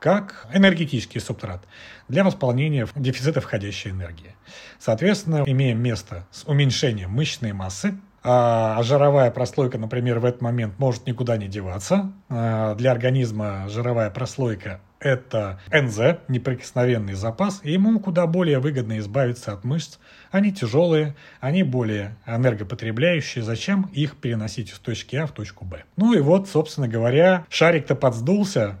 как 0.00 0.46
энергетический 0.52 1.20
субстрат 1.20 1.62
для 2.08 2.24
восполнения 2.24 2.88
дефицита 2.96 3.40
входящей 3.40 3.90
энергии. 3.90 4.34
Соответственно, 4.78 5.44
имеем 5.46 5.80
место 5.80 6.26
с 6.32 6.44
уменьшением 6.44 7.10
мышечной 7.10 7.52
массы, 7.52 7.94
а 8.22 8.82
жировая 8.82 9.30
прослойка, 9.30 9.78
например, 9.78 10.18
в 10.18 10.24
этот 10.26 10.42
момент 10.42 10.78
может 10.78 11.06
никуда 11.06 11.36
не 11.38 11.48
деваться. 11.48 12.12
А 12.28 12.74
для 12.74 12.90
организма 12.92 13.66
жировая 13.68 14.10
прослойка– 14.10 14.80
это 15.00 15.58
НЗ, 15.72 16.18
неприкосновенный 16.28 17.14
запас, 17.14 17.60
и 17.62 17.72
ему 17.72 17.98
куда 17.98 18.26
более 18.26 18.58
выгодно 18.58 18.98
избавиться 18.98 19.52
от 19.52 19.64
мышц. 19.64 19.96
Они 20.30 20.52
тяжелые, 20.52 21.16
они 21.40 21.62
более 21.62 22.16
энергопотребляющие. 22.26 23.42
Зачем 23.42 23.84
их 23.94 24.16
переносить 24.16 24.70
из 24.70 24.78
точки 24.78 25.16
А 25.16 25.26
в 25.26 25.32
точку 25.32 25.64
Б? 25.64 25.84
Ну 25.96 26.12
и 26.12 26.20
вот, 26.20 26.46
собственно 26.46 26.88
говоря, 26.88 27.46
шарик-то 27.48 27.94
подсдулся, 27.94 28.76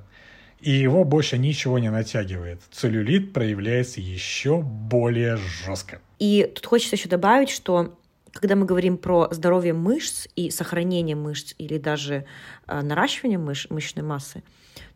и 0.60 0.70
его 0.70 1.04
больше 1.04 1.38
ничего 1.38 1.78
не 1.78 1.90
натягивает. 1.90 2.60
Целлюлит 2.70 3.32
проявляется 3.32 4.00
еще 4.00 4.60
более 4.62 5.36
жестко. 5.36 6.00
И 6.18 6.50
тут 6.54 6.66
хочется 6.66 6.96
еще 6.96 7.08
добавить, 7.08 7.50
что 7.50 7.96
когда 8.32 8.56
мы 8.56 8.66
говорим 8.66 8.98
про 8.98 9.28
здоровье 9.30 9.72
мышц 9.72 10.28
и 10.36 10.50
сохранение 10.50 11.16
мышц 11.16 11.54
или 11.58 11.78
даже 11.78 12.26
э, 12.66 12.80
наращивание 12.82 13.38
мыш, 13.38 13.68
мышечной 13.70 14.04
массы, 14.04 14.42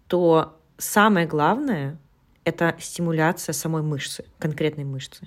то 0.06 0.56
самое 0.76 1.26
главное— 1.26 1.98
это 2.44 2.76
стимуляция 2.78 3.54
самой 3.54 3.82
мышцы, 3.82 4.24
конкретной 4.38 4.84
мышцы. 4.84 5.20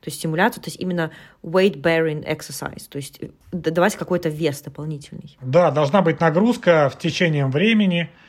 То 0.00 0.08
есть 0.08 0.18
стимуляция, 0.18 0.60
то 0.60 0.68
есть 0.68 0.80
именно 0.80 1.12
weight-bearing 1.42 2.26
exercise, 2.26 2.88
то 2.88 2.96
есть 2.96 3.20
давать 3.52 3.96
какой-то 3.96 4.28
вес 4.28 4.60
дополнительный. 4.60 5.38
Да, 5.40 5.70
должна 5.70 6.02
быть 6.02 6.20
нагрузка 6.20 6.90
в 6.92 6.98
течение 6.98 7.46
времени— 7.46 8.10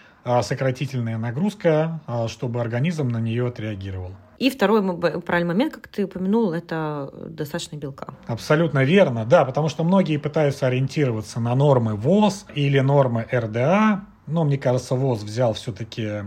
сократительная 0.41 1.17
нагрузка, 1.17 1.99
а, 2.07 2.27
чтобы 2.27 2.61
организм 2.61 3.09
на 3.09 3.19
нее 3.19 3.47
отреагировал. 3.47 4.11
И 4.39 4.49
второй 4.49 4.81
правильный 5.21 5.53
момент, 5.53 5.73
как 5.73 5.87
ты 5.87 6.05
упомянул, 6.05 6.51
это 6.53 7.09
достаточно 7.29 7.77
белка. 7.77 8.13
Абсолютно 8.27 8.83
верно, 8.83 9.25
да, 9.25 9.45
потому 9.45 9.69
что 9.69 9.83
многие 9.83 10.17
пытаются 10.17 10.67
ориентироваться 10.67 11.39
на 11.39 11.55
нормы 11.55 11.95
ВОЗ 11.95 12.45
или 12.55 12.79
нормы 12.79 13.25
РДА, 13.31 14.01
но 14.25 14.43
мне 14.43 14.57
кажется, 14.57 14.95
ВОЗ 14.95 15.23
взял 15.23 15.53
все-таки... 15.53 16.23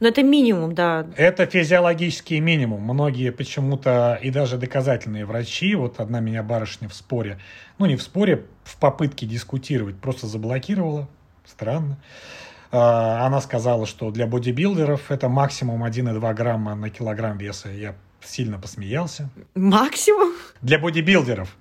Но 0.00 0.08
это 0.08 0.22
минимум, 0.22 0.74
да. 0.74 1.06
Это 1.16 1.46
физиологический 1.46 2.40
минимум. 2.40 2.82
Многие 2.82 3.30
почему-то, 3.30 4.18
и 4.20 4.30
даже 4.30 4.56
доказательные 4.56 5.24
врачи, 5.26 5.74
вот 5.74 6.00
одна 6.00 6.20
меня 6.20 6.42
барышня 6.42 6.88
в 6.88 6.94
споре, 6.94 7.38
ну 7.78 7.86
не 7.86 7.96
в 7.96 8.02
споре, 8.02 8.46
в 8.64 8.78
попытке 8.78 9.26
дискутировать, 9.26 9.96
просто 9.96 10.26
заблокировала. 10.26 11.08
Странно. 11.44 11.98
А, 12.76 13.24
она 13.24 13.40
сказала, 13.40 13.86
что 13.86 14.10
для 14.10 14.26
бодибилдеров 14.26 15.12
это 15.12 15.28
максимум 15.28 15.84
1,2 15.84 16.34
грамма 16.34 16.74
на 16.74 16.90
килограмм 16.90 17.38
веса. 17.38 17.68
Я 17.68 17.94
сильно 18.20 18.58
посмеялся. 18.58 19.30
Максимум? 19.54 20.32
Для 20.60 20.80
бодибилдеров. 20.80 21.56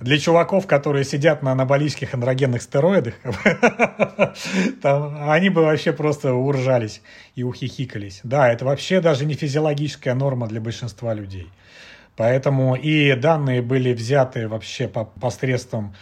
Для 0.00 0.18
чуваков, 0.18 0.68
которые 0.68 1.04
сидят 1.04 1.42
на 1.42 1.52
анаболических 1.52 2.14
андрогенных 2.14 2.62
стероидах, 2.62 3.14
там, 4.82 5.28
они 5.30 5.48
бы 5.48 5.62
вообще 5.62 5.92
просто 5.92 6.32
уржались 6.32 7.02
и 7.34 7.42
ухихикались. 7.42 8.20
Да, 8.22 8.48
это 8.48 8.64
вообще 8.64 9.00
даже 9.00 9.24
не 9.24 9.34
физиологическая 9.34 10.14
норма 10.14 10.46
для 10.46 10.60
большинства 10.60 11.12
людей. 11.12 11.50
Поэтому 12.16 12.76
и 12.76 13.14
данные 13.14 13.62
были 13.62 13.92
взяты 13.92 14.46
вообще 14.46 14.86
по 14.86 15.06
посредством 15.06 15.94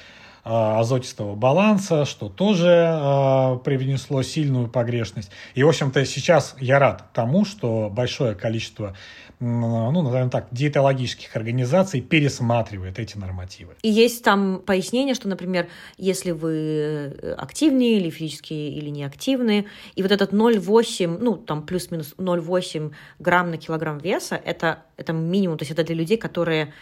азотистого 0.50 1.36
баланса, 1.36 2.04
что 2.04 2.28
тоже 2.28 2.68
э, 2.68 3.58
привнесло 3.64 4.22
сильную 4.22 4.68
погрешность. 4.68 5.30
И, 5.54 5.62
в 5.62 5.68
общем-то, 5.68 6.04
сейчас 6.04 6.56
я 6.58 6.78
рад 6.78 7.12
тому, 7.12 7.44
что 7.44 7.88
большое 7.88 8.34
количество, 8.34 8.96
ну, 9.38 10.02
назовем 10.02 10.28
так, 10.28 10.48
диетологических 10.50 11.34
организаций 11.36 12.00
пересматривает 12.00 12.98
эти 12.98 13.16
нормативы. 13.16 13.74
И 13.82 13.88
есть 13.88 14.24
там 14.24 14.60
пояснение, 14.64 15.14
что, 15.14 15.28
например, 15.28 15.68
если 15.96 16.32
вы 16.32 16.52
э, 16.52 17.34
активные 17.38 17.98
или 17.98 18.10
физически 18.10 18.52
или 18.52 18.90
неактивные, 18.90 19.66
и 19.94 20.02
вот 20.02 20.10
этот 20.10 20.32
0,8, 20.32 21.18
ну, 21.20 21.36
там 21.36 21.64
плюс-минус 21.64 22.14
0,8 22.18 22.92
грамм 23.20 23.50
на 23.50 23.56
килограмм 23.56 23.98
веса, 23.98 24.40
это, 24.44 24.82
это 24.96 25.12
минимум, 25.12 25.58
то 25.58 25.62
есть 25.62 25.70
это 25.70 25.84
для 25.84 25.94
людей, 25.94 26.16
которые 26.16 26.72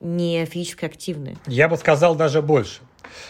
не 0.00 0.44
физически 0.44 0.84
активны. 0.84 1.36
Я 1.46 1.68
бы 1.68 1.76
сказал 1.76 2.14
даже 2.14 2.42
больше. 2.42 2.80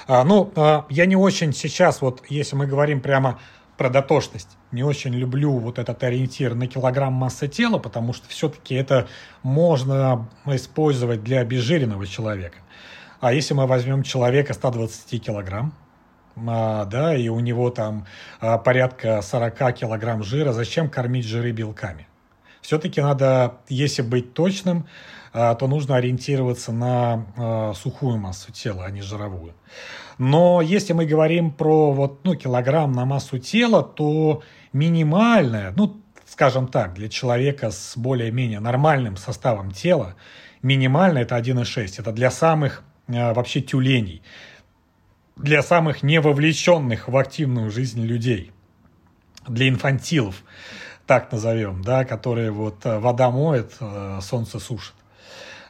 А, 0.07 0.25
ну, 0.25 0.53
а, 0.57 0.87
я 0.89 1.07
не 1.07 1.17
очень 1.17 1.53
сейчас, 1.53 2.01
вот 2.01 2.23
если 2.29 2.57
мы 2.57 2.67
говорим 2.67 3.01
прямо 3.01 3.39
про 3.77 3.91
дотошность, 3.91 4.57
не 4.73 4.83
очень 4.83 5.15
люблю 5.15 5.59
вот 5.59 5.79
этот 5.79 6.03
ориентир 6.03 6.55
на 6.55 6.67
килограмм 6.67 7.13
массы 7.13 7.49
тела, 7.49 7.79
потому 7.79 8.13
что 8.13 8.29
все-таки 8.29 8.75
это 8.75 9.09
можно 9.43 10.29
использовать 10.47 11.25
для 11.25 11.41
обезжиренного 11.41 12.07
человека. 12.07 12.59
А 13.21 13.33
если 13.33 13.55
мы 13.55 13.67
возьмем 13.67 14.03
человека 14.03 14.55
120 14.55 15.23
килограмм, 15.25 15.75
а, 16.37 16.85
да, 16.85 17.17
и 17.17 17.29
у 17.29 17.41
него 17.41 17.71
там 17.71 18.07
порядка 18.41 19.23
40 19.23 19.73
килограмм 19.75 20.23
жира, 20.23 20.53
зачем 20.53 20.89
кормить 20.89 21.25
жиры 21.25 21.53
белками? 21.53 22.09
Все-таки 22.65 23.01
надо, 23.03 23.59
если 23.69 24.01
быть 24.01 24.33
точным, 24.33 24.87
то 25.35 25.67
нужно 25.67 25.97
ориентироваться 25.97 26.71
на 26.71 27.27
а, 27.37 27.73
сухую 27.75 28.19
массу 28.19 28.53
тела, 28.53 28.85
а 28.85 28.91
не 28.91 29.03
жировую. 29.03 29.55
Но 30.17 30.63
если 30.63 30.93
мы 30.93 31.07
говорим 31.07 31.51
про 31.51 31.91
вот, 31.93 32.25
ну, 32.25 32.37
килограмм 32.37 32.93
на 32.93 33.05
массу 33.05 33.41
тела, 33.41 33.83
то 33.83 34.45
минимальная, 34.73 35.75
ну, 35.77 36.01
скажем 36.25 36.69
так, 36.69 36.95
для 36.95 37.09
человека 37.09 37.73
с 37.73 37.97
более-менее 37.97 38.61
нормальным 38.61 39.17
составом 39.17 39.73
тела, 39.73 40.15
минимально 40.63 41.19
это 41.19 41.37
1,6. 41.37 41.97
Это 41.99 42.13
для 42.13 42.31
самых 42.31 42.85
а, 43.09 43.35
вообще 43.35 43.61
тюленей, 43.61 44.23
для 45.35 45.63
самых 45.65 46.05
невовлеченных 46.05 47.09
в 47.09 47.17
активную 47.17 47.73
жизнь 47.73 48.05
людей, 48.05 48.53
для 49.49 49.69
инфантилов, 49.69 50.45
так 51.09 51.33
назовем, 51.33 51.83
да, 51.83 52.05
которые 52.05 52.53
вот 52.53 52.85
вода 52.85 53.33
моет, 53.33 53.73
солнце 54.23 54.61
сушит. 54.61 54.95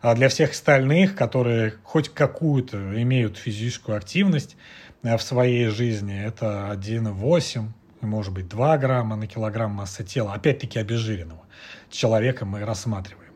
А 0.05 0.15
для 0.15 0.29
всех 0.29 0.51
остальных, 0.51 1.17
которые 1.17 1.77
хоть 1.83 2.11
какую-то 2.11 2.77
имеют 3.01 3.39
физическую 3.39 3.97
активность 3.97 4.55
э, 5.03 5.17
в 5.17 5.23
своей 5.23 5.69
жизни, 5.69 6.23
это 6.23 6.71
1,8, 6.79 7.69
может 8.03 8.35
быть 8.35 8.47
2 8.47 8.77
грамма 8.77 9.17
на 9.17 9.27
килограмм 9.27 9.71
массы 9.71 10.05
тела, 10.05 10.35
опять-таки 10.35 10.79
обезжиренного 10.79 11.41
человека 11.89 12.45
мы 12.45 12.67
рассматриваем. 12.67 13.33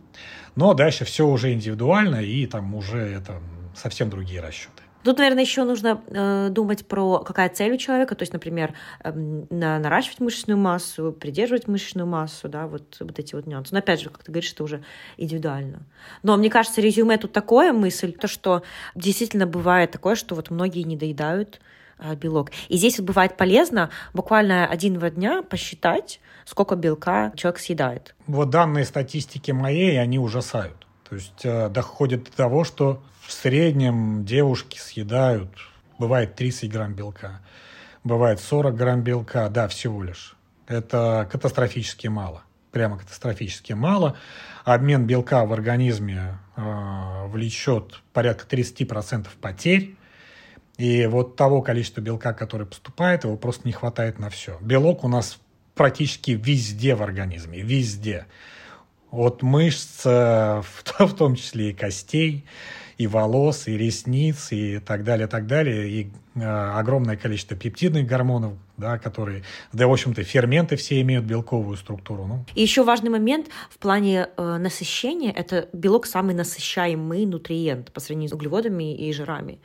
Но 0.56 0.74
дальше 0.74 1.06
все 1.06 1.26
уже 1.26 1.54
индивидуально, 1.54 2.16
и 2.16 2.44
там 2.44 2.74
уже 2.74 2.98
это 2.98 3.40
совсем 3.74 4.10
другие 4.10 4.42
расчеты. 4.42 4.82
Тут, 5.04 5.18
наверное, 5.18 5.44
еще 5.44 5.64
нужно 5.64 6.02
э, 6.08 6.48
думать 6.50 6.86
про 6.86 7.20
какая 7.20 7.48
цель 7.48 7.72
у 7.72 7.76
человека, 7.76 8.14
то 8.14 8.22
есть, 8.22 8.32
например, 8.32 8.74
э, 9.02 9.12
на, 9.12 9.78
наращивать 9.78 10.20
мышечную 10.20 10.58
массу, 10.58 11.12
придерживать 11.12 11.68
мышечную 11.68 12.06
массу, 12.06 12.48
да, 12.48 12.66
вот, 12.66 12.96
вот 12.98 13.18
эти 13.18 13.34
вот 13.34 13.46
нюансы. 13.46 13.72
Но 13.72 13.78
опять 13.78 14.00
же, 14.00 14.10
как 14.10 14.24
ты 14.24 14.32
говоришь, 14.32 14.52
это 14.52 14.64
уже 14.64 14.82
индивидуально. 15.16 15.82
Но 16.22 16.36
мне 16.36 16.50
кажется, 16.50 16.80
резюме 16.80 17.16
тут 17.16 17.32
такое 17.32 17.72
мысль, 17.72 18.12
то, 18.12 18.26
что 18.26 18.62
действительно 18.94 19.46
бывает 19.46 19.92
такое, 19.92 20.16
что 20.16 20.34
вот 20.34 20.50
многие 20.50 20.82
не 20.82 20.96
доедают 20.96 21.60
э, 21.98 22.16
белок. 22.16 22.50
И 22.68 22.76
здесь 22.76 22.98
вот 22.98 23.06
бывает 23.06 23.36
полезно 23.36 23.90
буквально 24.14 24.66
один-два 24.66 25.10
дня 25.10 25.42
посчитать, 25.42 26.20
сколько 26.44 26.74
белка 26.74 27.32
человек 27.36 27.60
съедает. 27.60 28.16
Вот 28.26 28.50
данные 28.50 28.84
статистики 28.84 29.52
моей, 29.52 30.00
они 30.00 30.18
ужасают. 30.18 30.86
То 31.08 31.14
есть 31.14 31.44
э, 31.44 31.68
доходит 31.68 32.24
до 32.24 32.32
того, 32.32 32.64
что 32.64 33.00
в 33.28 33.32
среднем 33.34 34.24
девушки 34.24 34.78
съедают, 34.78 35.50
бывает 35.98 36.34
30 36.34 36.72
грамм 36.72 36.94
белка, 36.94 37.42
бывает 38.02 38.40
40 38.40 38.74
грамм 38.74 39.02
белка, 39.02 39.50
да, 39.50 39.68
всего 39.68 40.02
лишь. 40.02 40.34
Это 40.66 41.28
катастрофически 41.30 42.06
мало, 42.06 42.42
прямо 42.72 42.98
катастрофически 42.98 43.74
мало. 43.74 44.16
Обмен 44.64 45.06
белка 45.06 45.44
в 45.44 45.52
организме 45.52 46.38
э, 46.56 47.26
влечет 47.26 48.00
порядка 48.14 48.46
30% 48.48 49.26
потерь. 49.42 49.94
И 50.78 51.06
вот 51.06 51.36
того 51.36 51.60
количества 51.60 52.00
белка, 52.00 52.32
которое 52.32 52.64
поступает, 52.64 53.24
его 53.24 53.36
просто 53.36 53.68
не 53.68 53.72
хватает 53.72 54.18
на 54.18 54.30
все. 54.30 54.56
Белок 54.62 55.04
у 55.04 55.08
нас 55.08 55.38
практически 55.74 56.30
везде 56.30 56.94
в 56.94 57.02
организме, 57.02 57.60
везде. 57.60 58.24
От 59.10 59.42
мышц, 59.42 60.00
э, 60.06 60.62
в 60.98 61.14
том 61.14 61.36
числе 61.36 61.72
и 61.72 61.74
костей, 61.74 62.46
и 62.98 63.06
волос, 63.06 63.68
и 63.68 63.78
ресниц, 63.78 64.48
и 64.50 64.80
так 64.80 65.04
далее, 65.04 65.28
так 65.28 65.46
далее, 65.46 65.88
и 65.88 66.10
э, 66.34 66.40
огромное 66.42 67.16
количество 67.16 67.56
пептидных 67.56 68.06
гормонов, 68.06 68.54
да, 68.76 68.98
которые, 68.98 69.44
да, 69.72 69.86
в 69.86 69.92
общем-то, 69.92 70.24
ферменты 70.24 70.74
все 70.76 71.00
имеют 71.00 71.24
белковую 71.24 71.76
структуру. 71.76 72.26
Ну. 72.26 72.44
И 72.56 72.62
еще 72.62 72.82
важный 72.82 73.10
момент 73.10 73.46
в 73.70 73.78
плане 73.78 74.28
э, 74.36 74.56
насыщения– 74.58 75.32
это 75.36 75.68
белок 75.72 76.06
самый 76.06 76.34
насыщаемый 76.34 77.24
нутриент 77.24 77.92
по 77.92 78.00
сравнению 78.00 78.30
с 78.30 78.32
углеводами 78.32 78.94
и 78.96 79.12
жирами. 79.12 79.60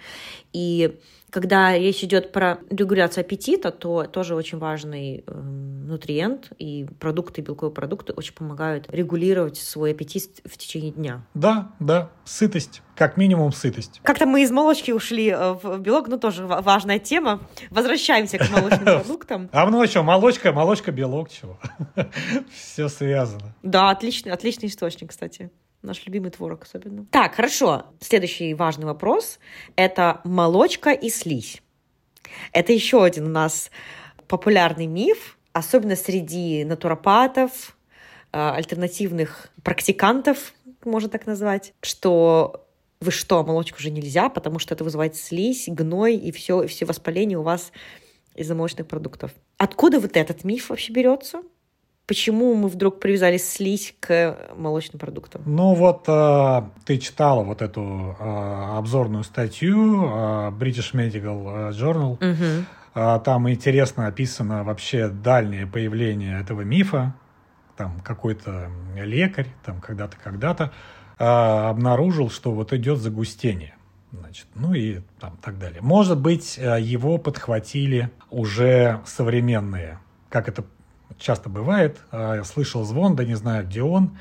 И 0.53 0.99
когда 1.33 1.75
речь 1.75 2.03
идет 2.03 2.31
про 2.31 2.59
регуляцию 2.69 3.21
аппетита, 3.21 3.71
то 3.71 4.03
тоже 4.03 4.35
очень 4.35 4.59
важный 4.59 5.23
э, 5.25 5.33
нутриент, 5.33 6.51
и 6.59 6.85
продукты, 6.99 7.41
белковые 7.41 7.73
продукты 7.73 8.13
очень 8.13 8.35
помогают 8.35 8.85
регулировать 8.89 9.57
свой 9.57 9.91
аппетит 9.93 10.41
в 10.45 10.55
течение 10.59 10.91
дня. 10.91 11.25
Да, 11.33 11.71
да, 11.79 12.11
сытость, 12.23 12.83
как 12.95 13.17
минимум 13.17 13.51
сытость. 13.51 13.99
Как-то 14.03 14.27
мы 14.27 14.43
из 14.43 14.51
молочки 14.51 14.91
ушли 14.91 15.29
э, 15.29 15.53
в 15.53 15.79
белок, 15.79 16.07
ну 16.07 16.19
тоже 16.19 16.45
важная 16.45 16.99
тема. 16.99 17.41
Возвращаемся 17.71 18.37
к 18.37 18.51
молочным 18.51 18.83
продуктам. 19.01 19.49
А 19.51 19.67
ну 19.67 19.83
что, 19.87 20.03
молочка, 20.03 20.51
молочка, 20.51 20.91
белок, 20.91 21.31
чего? 21.31 21.57
Все 22.53 22.89
связано. 22.89 23.55
Да, 23.63 23.89
отличный, 23.89 24.31
отличный 24.31 24.69
источник, 24.69 25.09
кстати. 25.09 25.49
Наш 25.83 26.05
любимый 26.05 26.31
творог 26.31 26.63
особенно. 26.63 27.05
Так, 27.11 27.35
хорошо. 27.35 27.87
Следующий 27.99 28.53
важный 28.53 28.85
вопрос– 28.85 29.37
это 29.75 30.21
молочка 30.23 30.91
и 30.91 31.09
слизь. 31.09 31.61
Это 32.53 32.71
еще 32.71 33.03
один 33.03 33.25
у 33.25 33.29
нас 33.29 33.69
популярный 34.29 34.85
миф, 34.87 35.37
особенно 35.51 35.97
среди 35.97 36.63
натуропатов, 36.63 37.77
э, 38.31 38.39
альтернативных 38.39 39.49
практикантов, 39.61 40.53
можно 40.85 41.09
так 41.09 41.25
назвать, 41.25 41.73
что 41.81 42.65
вы 43.01 43.11
что, 43.11 43.43
молочку 43.43 43.79
уже 43.79 43.91
нельзя, 43.91 44.29
потому 44.29 44.59
что 44.59 44.73
это 44.73 44.85
вызывает 44.85 45.17
слизь, 45.17 45.67
гной 45.67 46.15
и 46.15 46.31
все, 46.31 46.65
все 46.67 46.85
воспаление 46.85 47.37
у 47.37 47.43
вас 47.43 47.73
из-за 48.35 48.55
молочных 48.55 48.87
продуктов. 48.87 49.31
Откуда 49.57 49.99
вот 49.99 50.15
этот 50.15 50.45
миф 50.45 50.69
вообще 50.69 50.93
берется? 50.93 51.43
Почему 52.05 52.53
мы 52.55 52.67
вдруг 52.67 52.99
привязали 52.99 53.37
слизь 53.37 53.95
к 54.01 54.37
молочным 54.57 54.99
продуктам? 54.99 55.41
Ну 55.45 55.73
вот 55.73 56.03
э, 56.07 56.61
ты 56.85 56.97
читала 56.97 57.43
вот 57.43 57.61
эту 57.61 58.17
э, 58.19 58.77
обзорную 58.77 59.23
статью 59.23 60.03
э, 60.03 60.07
British 60.51 60.93
Medical 60.93 61.71
Journal. 61.71 62.15
Угу. 62.15 62.65
Э, 62.95 63.19
там 63.23 63.49
интересно 63.49 64.07
описано 64.07 64.65
вообще 64.65 65.07
дальнее 65.07 65.65
появление 65.65 66.41
этого 66.41 66.61
мифа. 66.61 67.13
Там 67.77 68.01
какой-то 68.01 68.69
лекарь, 68.97 69.47
там 69.65 69.79
когда-то, 69.79 70.17
когда-то 70.21 70.73
э, 71.19 71.23
обнаружил, 71.23 72.29
что 72.29 72.51
вот 72.51 72.73
идет 72.73 72.99
загустение. 72.99 73.75
Значит, 74.11 74.47
ну 74.55 74.73
и 74.73 74.99
там 75.21 75.37
так 75.41 75.57
далее. 75.57 75.81
Может 75.81 76.19
быть, 76.19 76.57
его 76.57 77.17
подхватили 77.17 78.11
уже 78.29 78.99
современные, 79.05 79.99
как 80.29 80.49
это 80.49 80.65
часто 81.19 81.49
бывает. 81.49 81.99
А, 82.11 82.43
слышал 82.43 82.83
звон, 82.83 83.15
да 83.15 83.25
не 83.25 83.35
знаю, 83.35 83.65
где 83.65 83.81
он. 83.81 84.17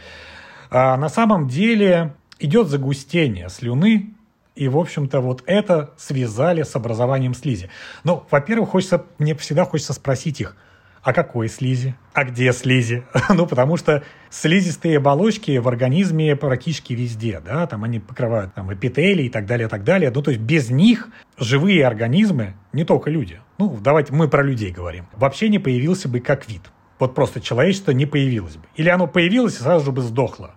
А 0.70 0.96
на 0.96 1.08
самом 1.08 1.48
деле 1.48 2.14
идет 2.38 2.68
загустение 2.68 3.48
слюны, 3.48 4.14
и, 4.54 4.68
в 4.68 4.76
общем-то, 4.76 5.20
вот 5.20 5.42
это 5.46 5.92
связали 5.96 6.62
с 6.62 6.76
образованием 6.76 7.34
слизи. 7.34 7.70
Ну, 8.04 8.24
во-первых, 8.30 8.70
хочется, 8.70 9.04
мне 9.18 9.34
всегда 9.34 9.64
хочется 9.64 9.94
спросить 9.94 10.40
их, 10.40 10.56
а 11.02 11.12
какой 11.12 11.48
слизи? 11.48 11.96
А 12.12 12.24
где 12.24 12.52
слизи? 12.52 13.04
ну, 13.28 13.46
потому 13.46 13.76
что 13.76 14.04
слизистые 14.30 14.98
оболочки 14.98 15.56
в 15.58 15.66
организме 15.68 16.36
практически 16.36 16.92
везде, 16.92 17.40
да, 17.44 17.66
там 17.66 17.82
они 17.82 17.98
покрывают 17.98 18.54
там 18.54 18.72
эпителий 18.72 19.26
и 19.26 19.30
так 19.30 19.46
далее, 19.46 19.66
и 19.66 19.70
так 19.70 19.84
далее. 19.84 20.12
Ну, 20.14 20.22
то 20.22 20.30
есть 20.30 20.42
без 20.42 20.70
них 20.70 21.08
живые 21.38 21.86
организмы, 21.86 22.54
не 22.72 22.84
только 22.84 23.10
люди, 23.10 23.40
ну, 23.58 23.78
давайте 23.80 24.12
мы 24.12 24.28
про 24.28 24.42
людей 24.42 24.70
говорим, 24.70 25.06
вообще 25.12 25.48
не 25.48 25.58
появился 25.58 26.08
бы 26.08 26.20
как 26.20 26.48
вид 26.48 26.62
вот 27.02 27.16
просто 27.16 27.40
человечество 27.40 27.90
не 27.90 28.06
появилось 28.06 28.54
бы. 28.54 28.64
Или 28.76 28.88
оно 28.88 29.08
появилось 29.08 29.56
и 29.56 29.62
сразу 29.62 29.86
же 29.86 29.90
бы 29.90 30.02
сдохло. 30.02 30.54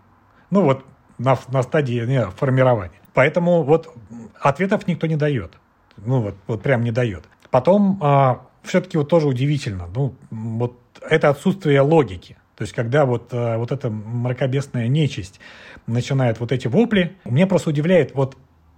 Ну 0.51 0.61
вот 0.61 0.85
на, 1.17 1.35
на 1.47 1.63
стадии 1.63 2.05
не, 2.05 2.23
формирования. 2.29 3.01
Поэтому 3.15 3.63
вот 3.63 3.91
ответов 4.39 4.87
никто 4.87 5.07
не 5.07 5.15
дает. 5.15 5.53
Ну 5.97 6.21
вот, 6.21 6.35
вот 6.45 6.61
прям 6.61 6.83
не 6.83 6.91
дает. 6.91 7.23
Потом 7.49 7.99
а, 7.99 8.45
все-таки 8.61 8.95
вот 8.95 9.09
тоже 9.09 9.27
удивительно. 9.27 9.87
Ну 9.95 10.13
вот 10.29 10.77
это 11.01 11.29
отсутствие 11.29 11.81
логики. 11.81 12.37
То 12.55 12.61
есть, 12.61 12.73
когда 12.73 13.05
вот, 13.05 13.29
а, 13.31 13.57
вот 13.57 13.71
эта 13.71 13.89
мракобесная 13.89 14.87
нечисть 14.87 15.39
начинает 15.87 16.39
вот 16.39 16.51
эти 16.51 16.67
вопли, 16.67 17.17
мне 17.23 17.47
просто 17.47 17.71
удивляет 17.71 18.13
вот 18.13 18.37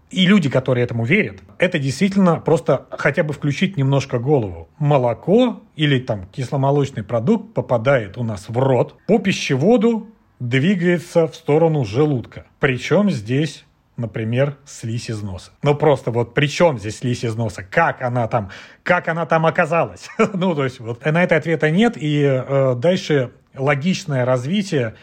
и 0.09 0.25
люди, 0.25 0.49
которые 0.49 0.85
этому 0.85 1.03
верят, 1.03 1.41
это 1.57 1.79
действительно 1.79 2.37
просто 2.37 2.87
хотя 2.91 3.23
бы 3.23 3.33
включить 3.33 3.77
немножко 3.77 4.19
голову. 4.19 4.69
Молоко 4.79 5.61
или 5.75 5.99
там 5.99 6.27
кисломолочный 6.27 7.03
продукт 7.03 7.53
попадает 7.53 8.17
у 8.17 8.23
нас 8.23 8.47
в 8.47 8.57
рот, 8.57 8.95
по 9.07 9.19
пищеводу 9.19 10.07
двигается 10.39 11.27
в 11.27 11.35
сторону 11.35 11.83
желудка. 11.83 12.45
Причем 12.59 13.09
здесь 13.09 13.65
например, 13.97 14.57
слизь 14.63 15.09
из 15.09 15.23
носа. 15.23 15.51
Ну 15.63 15.73
просто 15.73 16.11
вот 16.11 16.35
при 16.35 16.45
чем 16.45 16.77
здесь 16.77 16.99
слизь 16.99 17.23
из 17.23 17.35
носа? 17.35 17.63
Как 17.63 18.03
она 18.03 18.27
там, 18.27 18.51
как 18.83 19.07
она 19.07 19.25
там 19.25 19.45
оказалась? 19.45 20.07
ну 20.33 20.53
то 20.55 20.63
есть 20.63 20.79
вот 20.79 21.03
на 21.03 21.23
это 21.23 21.35
ответа 21.35 21.71
нет, 21.71 21.97
и 21.97 22.21
э, 22.21 22.75
дальше 22.75 23.31
логичное 23.55 24.23
развитие, 24.23 24.93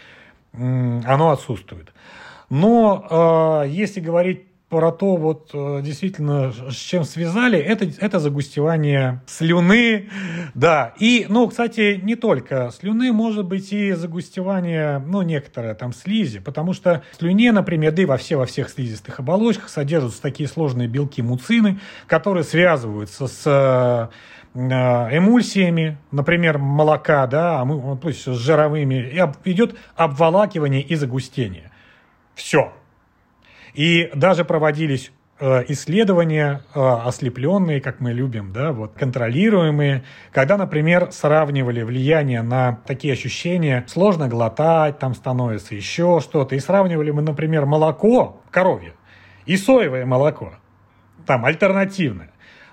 оно 0.52 1.30
отсутствует. 1.30 1.92
Но 2.50 3.64
э, 3.64 3.68
если 3.68 3.98
говорить 3.98 4.46
про 4.74 4.90
то, 4.90 5.14
вот 5.14 5.50
э, 5.54 5.82
действительно, 5.82 6.52
с 6.68 6.74
чем 6.74 7.04
связали, 7.04 7.56
это, 7.56 7.86
это 8.00 8.18
загустевание 8.18 9.22
слюны, 9.24 10.08
да. 10.54 10.94
И, 10.98 11.26
ну, 11.28 11.46
кстати, 11.46 12.00
не 12.02 12.16
только 12.16 12.72
слюны, 12.76 13.12
может 13.12 13.46
быть 13.46 13.72
и 13.72 13.92
загустевание, 13.92 14.98
ну, 14.98 15.22
некоторые 15.22 15.74
там 15.74 15.92
слизи, 15.92 16.40
потому 16.40 16.72
что 16.72 17.04
в 17.12 17.18
слюне, 17.18 17.52
например, 17.52 17.92
да 17.92 18.02
и 18.02 18.04
во, 18.04 18.16
все, 18.16 18.34
во 18.36 18.46
всех 18.46 18.68
слизистых 18.68 19.20
оболочках 19.20 19.68
содержатся 19.68 20.20
такие 20.20 20.48
сложные 20.48 20.88
белки 20.88 21.22
муцины, 21.22 21.78
которые 22.08 22.42
связываются 22.42 23.28
с 23.28 23.42
э, 23.46 24.58
эмульсиями, 24.58 25.98
например, 26.10 26.58
молока, 26.58 27.28
да, 27.28 27.60
а 27.60 27.96
то 27.96 28.08
есть 28.08 28.22
с 28.22 28.36
жировыми, 28.36 28.94
и 28.94 29.50
идет 29.52 29.76
обволакивание 29.94 30.82
и 30.82 30.96
загустение. 30.96 31.70
Все. 32.34 32.72
И 33.74 34.10
даже 34.14 34.44
проводились 34.44 35.10
э, 35.40 35.64
исследования 35.68 36.62
э, 36.74 36.80
ослепленные, 36.80 37.80
как 37.80 38.00
мы 38.00 38.12
любим, 38.12 38.52
да, 38.52 38.72
вот, 38.72 38.94
контролируемые, 38.94 40.04
когда, 40.32 40.56
например, 40.56 41.10
сравнивали 41.10 41.82
влияние 41.82 42.42
на 42.42 42.80
такие 42.86 43.12
ощущения, 43.12 43.84
сложно 43.88 44.28
глотать, 44.28 44.98
там 44.98 45.14
становится 45.14 45.74
еще 45.74 46.20
что-то, 46.22 46.54
и 46.54 46.60
сравнивали 46.60 47.10
мы, 47.10 47.22
например, 47.22 47.66
молоко 47.66 48.40
коровье 48.50 48.94
и 49.46 49.56
соевое 49.56 50.06
молоко, 50.06 50.54
там 51.26 51.44
альтернативное. 51.44 52.30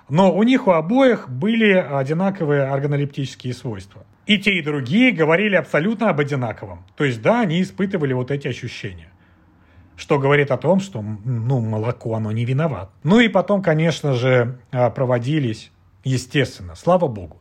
Но 0.08 0.32
у 0.32 0.42
них 0.42 0.66
у 0.66 0.72
обоих 0.72 1.28
были 1.28 1.72
одинаковые 1.72 2.64
органолептические 2.64 3.54
свойства. 3.54 4.04
И 4.26 4.38
те, 4.38 4.52
и 4.52 4.62
другие 4.62 5.10
говорили 5.10 5.56
абсолютно 5.56 6.10
об 6.10 6.20
одинаковом. 6.20 6.84
То 6.96 7.04
есть, 7.04 7.22
да, 7.22 7.40
они 7.40 7.60
испытывали 7.60 8.12
вот 8.12 8.30
эти 8.30 8.46
ощущения. 8.46 9.11
Что 10.02 10.18
говорит 10.18 10.50
о 10.50 10.56
том, 10.56 10.80
что 10.80 11.00
ну, 11.00 11.60
молоко, 11.60 12.16
оно 12.16 12.32
не 12.32 12.44
виноват. 12.44 12.90
Ну 13.04 13.20
и 13.20 13.28
потом, 13.28 13.62
конечно 13.62 14.14
же, 14.14 14.58
а, 14.72 14.90
проводились, 14.90 15.70
естественно, 16.02 16.74
слава 16.74 17.06
богу, 17.06 17.40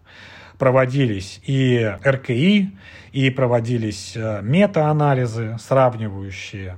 проводились 0.59 1.41
и 1.43 1.91
РКИ, 2.05 2.71
и 3.13 3.29
проводились 3.31 4.13
а, 4.15 4.41
мета-анализы 4.41 5.57
сравнивающие, 5.59 6.77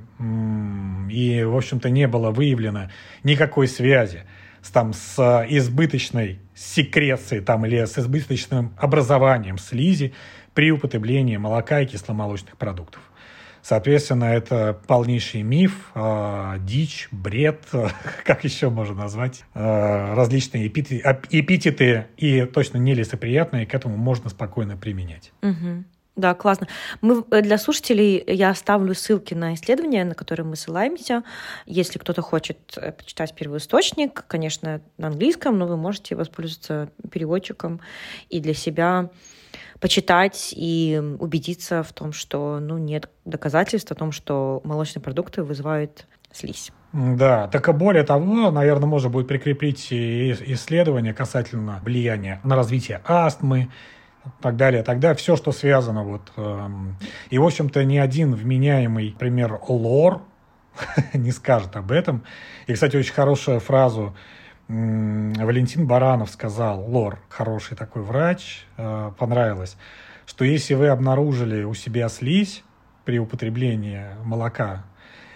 и, 1.11 1.43
в 1.43 1.57
общем-то, 1.57 1.89
не 1.89 2.07
было 2.07 2.31
выявлено 2.31 2.89
никакой 3.25 3.67
связи 3.67 4.23
с, 4.61 4.69
там, 4.71 4.93
с 4.93 5.19
избыточной 5.49 6.39
секрецией 6.55 7.43
там, 7.43 7.65
или 7.65 7.83
с 7.83 7.99
избыточным 7.99 8.71
образованием 8.77 9.57
слизи 9.57 10.13
при 10.53 10.71
употреблении 10.71 11.35
молока 11.35 11.81
и 11.81 11.85
кисломолочных 11.85 12.55
продуктов. 12.55 13.01
Соответственно, 13.63 14.25
это 14.25 14.77
полнейший 14.87 15.41
миф, 15.41 15.91
э, 15.95 16.55
дичь, 16.59 17.07
бред, 17.11 17.61
как 18.25 18.43
еще 18.43 18.69
можно 18.69 18.93
назвать, 18.95 19.45
э, 19.53 20.13
различные 20.13 20.67
эпитеты, 20.67 21.01
эпитеты 21.31 22.07
и 22.17 22.45
точно 22.45 22.77
нелицеприятные, 22.77 23.65
к 23.65 23.73
этому 23.73 23.95
можно 23.95 24.29
спокойно 24.29 24.75
применять. 24.75 25.31
Угу. 25.41 25.85
Да, 26.15 26.35
классно. 26.35 26.67
Мы 27.01 27.23
э, 27.31 27.41
для 27.41 27.57
слушателей 27.57 28.23
я 28.27 28.49
оставлю 28.49 28.93
ссылки 28.93 29.33
на 29.33 29.55
исследования, 29.55 30.05
на 30.05 30.13
которые 30.13 30.45
мы 30.45 30.55
ссылаемся. 30.55 31.23
Если 31.65 31.97
кто-то 31.97 32.21
хочет 32.21 32.57
э, 32.77 32.91
почитать 32.91 33.33
первоисточник, 33.33 34.25
конечно, 34.27 34.81
на 34.97 35.07
английском, 35.07 35.57
но 35.57 35.65
вы 35.65 35.75
можете 35.75 36.15
воспользоваться 36.15 36.89
переводчиком 37.11 37.81
и 38.29 38.39
для 38.39 38.53
себя 38.53 39.09
почитать 39.83 40.53
и 40.55 41.17
убедиться 41.19 41.83
в 41.83 41.91
том, 41.91 42.13
что 42.13 42.59
ну, 42.61 42.77
нет 42.77 43.09
доказательств 43.25 43.91
о 43.91 43.95
том, 43.95 44.13
что 44.13 44.61
молочные 44.63 45.03
продукты 45.03 45.43
вызывают 45.43 46.07
слизь. 46.31 46.71
Да, 46.93 47.49
так 47.49 47.67
и 47.67 47.73
более 47.73 48.03
того, 48.03 48.49
наверное, 48.49 48.87
можно 48.87 49.09
будет 49.09 49.27
прикрепить 49.27 49.91
исследования 49.91 51.13
касательно 51.13 51.81
влияния 51.83 52.39
на 52.45 52.55
развитие 52.55 53.01
астмы, 53.03 53.67
так 54.41 54.55
далее, 54.55 54.83
тогда 54.83 55.13
все, 55.15 55.35
что 55.35 55.51
связано 55.51 56.05
вот. 56.05 56.31
Эм, 56.37 56.95
и, 57.29 57.37
в 57.37 57.43
общем-то, 57.43 57.83
ни 57.83 57.97
один 57.97 58.35
вменяемый, 58.35 59.11
например, 59.11 59.59
лор 59.67 60.21
не 61.13 61.31
скажет 61.31 61.75
об 61.75 61.91
этом. 61.91 62.23
И, 62.67 62.73
кстати, 62.73 62.95
очень 62.95 63.13
хорошую 63.13 63.59
фразу 63.59 64.15
Валентин 64.67 65.85
Баранов 65.87 66.29
сказал, 66.29 66.83
лор, 66.85 67.19
хороший 67.29 67.75
такой 67.75 68.01
врач, 68.01 68.65
э, 68.77 69.11
понравилось, 69.17 69.77
что 70.25 70.45
если 70.45 70.73
вы 70.73 70.87
обнаружили 70.87 71.63
у 71.63 71.73
себя 71.73 72.07
слизь 72.07 72.63
при 73.03 73.19
употреблении 73.19 74.05
молока, 74.23 74.85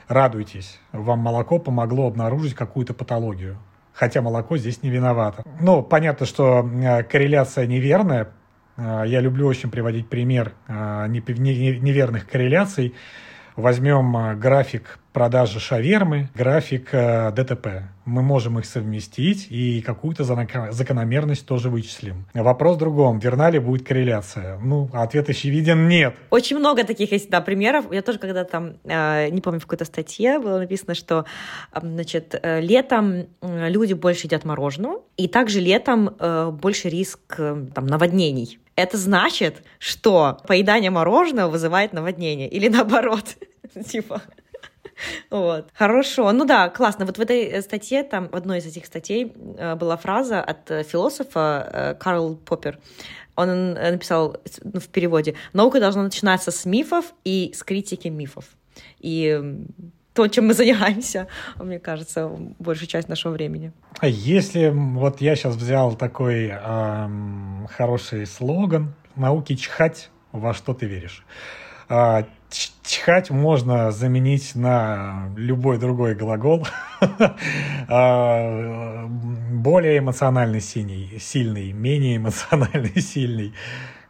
радуйтесь, 0.08 0.80
вам 0.94 1.20
молоко 1.20 1.60
помогло 1.60 2.08
обнаружить 2.08 2.54
какую-то 2.54 2.94
патологию. 2.94 3.58
Хотя 3.94 4.22
молоко 4.22 4.58
здесь 4.58 4.84
не 4.84 4.90
виновато. 4.90 5.44
Ну, 5.60 5.82
понятно, 5.82 6.26
что 6.26 6.62
э, 6.62 7.04
корреляция 7.04 7.66
неверная. 7.66 8.30
Э, 8.78 9.04
я 9.06 9.20
люблю 9.20 9.48
очень 9.48 9.70
приводить 9.70 10.08
пример 10.08 10.54
неверных 10.70 12.30
корреляций. 12.30 12.96
Возьмем 13.58 14.40
график 14.40 15.00
продажи 15.14 15.60
шавермы, 15.60 16.30
график 16.36 16.90
э, 16.92 17.32
ДТП. 17.32 17.90
Мы 18.06 18.22
можем 18.22 18.60
их 18.60 18.66
совместить 18.66 19.48
и 19.50 19.82
какую-то 19.82 20.24
закономерность 20.24 21.44
тоже 21.48 21.72
вычислим. 21.72 22.28
Вопрос 22.36 22.76
в 22.76 22.80
другом. 22.80 23.18
Верна 23.18 23.50
ли 23.50 23.58
будет 23.58 23.84
корреляция? 23.84 24.60
Ну, 24.60 24.92
ответ 24.94 25.28
очевиден– 25.28 25.88
нет. 25.90 26.16
Очень 26.30 26.60
много 26.60 26.84
таких 26.84 27.12
есть, 27.12 27.32
да, 27.32 27.42
примеров. 27.42 27.92
Я 27.92 28.04
тоже 28.04 28.20
когда 28.20 28.44
там, 28.44 28.74
э, 28.84 29.30
не 29.30 29.42
помню, 29.42 29.60
в 29.60 29.64
какой-то 29.64 29.86
статье 29.86 30.38
было 30.38 30.60
написано, 30.60 30.94
что, 30.94 31.26
значит, 31.74 32.40
э, 32.40 32.62
летом 32.62 33.26
люди 33.42 33.94
больше 33.94 34.28
едят 34.28 34.46
мороженого, 34.46 35.02
и 35.18 35.28
также 35.28 35.62
летом 35.62 36.16
больше 36.62 36.90
риск 36.90 37.38
там, 37.38 37.88
наводнений. 37.88 38.60
Это 38.78 38.96
значит, 38.96 39.64
что 39.80 40.38
поедание 40.48 40.92
мороженого 40.92 41.50
вызывает 41.50 41.94
наводнение 41.94 42.48
или 42.48 42.68
наоборот. 42.68 43.26
Типа, 43.88 44.22
вот. 45.32 45.70
Хорошо. 45.74 46.32
Ну 46.32 46.46
да, 46.46 46.70
классно. 46.70 47.06
Вот 47.06 47.18
в 47.18 47.20
этой 47.20 47.46
э, 47.46 47.62
статье, 47.64 48.04
там, 48.04 48.30
в 48.30 48.36
одной 48.36 48.60
из 48.60 48.68
этих 48.68 48.86
статей 48.86 49.34
э, 49.58 49.76
была 49.76 49.98
фраза 49.98 50.42
от 50.42 50.70
э, 50.70 50.84
философа 50.84 51.98
Карл 52.00 52.36
Поппер. 52.36 52.80
Он 53.36 53.74
написал 53.74 54.38
ну, 54.64 54.80
в 54.80 54.88
переводе, 54.90 55.36
наука 55.54 55.80
должна 55.80 56.04
начинаться 56.04 56.52
с 56.52 56.66
мифов 56.66 57.14
и 57.24 57.52
с 57.56 57.64
критики 57.64 58.10
мифов. 58.10 58.46
И 59.00 59.42
то, 60.18 60.28
чем 60.28 60.48
мы 60.48 60.56
занимаемся, 60.56 61.28
мне 61.58 61.78
кажется, 61.78 62.28
большую 62.58 62.88
часть 62.88 63.08
нашего 63.08 63.34
времени. 63.34 63.72
Если 64.02 64.70
вот 64.74 65.22
я 65.22 65.36
сейчас 65.36 65.56
взял 65.56 65.94
такой 65.96 66.48
эм, 66.48 67.68
хороший 67.70 68.26
слоган 68.26 68.96
«Науки 69.16 69.56
чихать, 69.56 70.10
во 70.32 70.56
что 70.56 70.74
ты 70.74 70.88
веришь». 70.88 71.24
А, 71.88 72.26
Чхать 72.84 73.30
можно 73.30 73.92
заменить 73.92 74.56
на 74.56 75.30
любой 75.36 75.78
другой 75.78 76.16
глагол. 76.16 76.66
А, 77.90 79.06
более 79.08 80.00
эмоционально 80.00 80.62
синий, 80.62 81.20
сильный, 81.20 81.74
менее 81.74 82.18
эмоционально 82.18 82.90
сильный, 83.00 83.54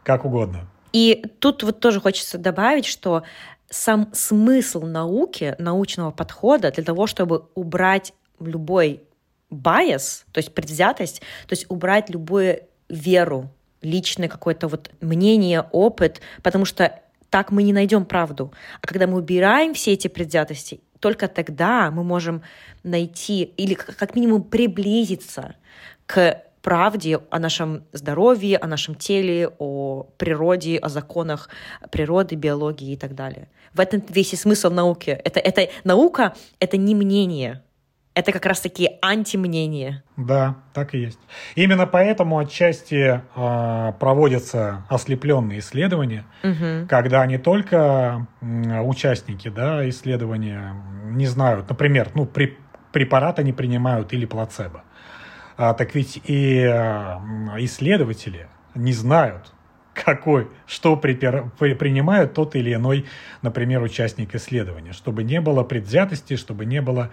как 0.02 0.24
угодно. 0.24 0.68
И 0.92 1.22
тут 1.38 1.62
вот 1.62 1.80
тоже 1.80 2.00
хочется 2.00 2.38
добавить, 2.38 2.86
что 2.86 3.24
сам 3.70 4.10
смысл 4.12 4.82
науки, 4.82 5.54
научного 5.58 6.10
подхода 6.10 6.70
для 6.70 6.84
того, 6.84 7.06
чтобы 7.06 7.46
убрать 7.54 8.14
любой 8.40 9.02
байс, 9.50 10.24
то 10.32 10.38
есть 10.38 10.54
предвзятость, 10.54 11.20
то 11.46 11.52
есть 11.52 11.66
убрать 11.68 12.10
любую 12.10 12.60
веру, 12.88 13.50
личное 13.82 14.28
какое-то 14.28 14.68
вот 14.68 14.90
мнение, 15.00 15.62
опыт, 15.72 16.20
потому 16.42 16.64
что 16.64 17.00
так 17.30 17.50
мы 17.50 17.62
не 17.62 17.72
найдем 17.72 18.04
правду. 18.04 18.52
А 18.80 18.86
когда 18.86 19.06
мы 19.06 19.18
убираем 19.18 19.74
все 19.74 19.92
эти 19.92 20.08
предвзятости, 20.08 20.80
только 21.00 21.28
тогда 21.28 21.90
мы 21.90 22.04
можем 22.04 22.42
найти 22.82 23.42
или 23.42 23.74
как 23.74 24.14
минимум 24.14 24.42
приблизиться 24.42 25.54
к 26.06 26.42
правде 26.62 27.20
о 27.30 27.38
нашем 27.38 27.84
здоровье, 27.92 28.58
о 28.58 28.66
нашем 28.66 28.94
теле, 28.94 29.50
о 29.58 30.04
природе, 30.16 30.78
о 30.78 30.88
законах 30.88 31.48
природы, 31.90 32.34
биологии 32.34 32.92
и 32.92 32.96
так 32.96 33.14
далее. 33.14 33.48
В 33.74 33.80
этом 33.80 34.02
весь 34.08 34.32
и 34.32 34.36
смысл 34.36 34.70
науки. 34.70 35.10
Это, 35.10 35.40
это 35.40 35.68
наука— 35.84 36.34
это 36.60 36.76
не 36.76 36.94
мнение, 36.94 37.62
это 38.18 38.32
как 38.32 38.46
раз-таки 38.46 38.98
антимнение. 39.00 40.02
Да, 40.16 40.56
так 40.74 40.92
и 40.92 40.98
есть. 40.98 41.20
Именно 41.54 41.86
поэтому 41.86 42.38
отчасти 42.38 43.22
э, 43.36 43.92
проводятся 44.00 44.84
ослепленные 44.88 45.60
исследования, 45.60 46.24
угу. 46.42 46.88
когда 46.88 47.24
не 47.26 47.38
только 47.38 48.26
участники 48.40 49.48
да, 49.48 49.88
исследования 49.88 50.74
не 51.04 51.26
знают, 51.28 51.68
например, 51.68 52.10
ну, 52.14 52.26
при, 52.26 52.58
препарат 52.92 53.38
они 53.38 53.52
принимают 53.52 54.12
или 54.12 54.26
плацебо, 54.26 54.82
а, 55.58 55.74
так 55.74 55.94
ведь 55.96 56.20
и 56.24 56.60
э, 56.60 57.16
исследователи 57.58 58.46
не 58.76 58.92
знают, 58.92 59.52
какой, 59.92 60.46
что 60.66 60.96
припер, 60.96 61.50
принимают 61.58 62.32
тот 62.32 62.54
или 62.54 62.72
иной, 62.72 63.06
например, 63.42 63.82
участник 63.82 64.36
исследования, 64.36 64.92
чтобы 64.92 65.24
не 65.24 65.40
было 65.40 65.64
предвзятости, 65.64 66.36
чтобы 66.36 66.64
не 66.64 66.80
было 66.80 67.10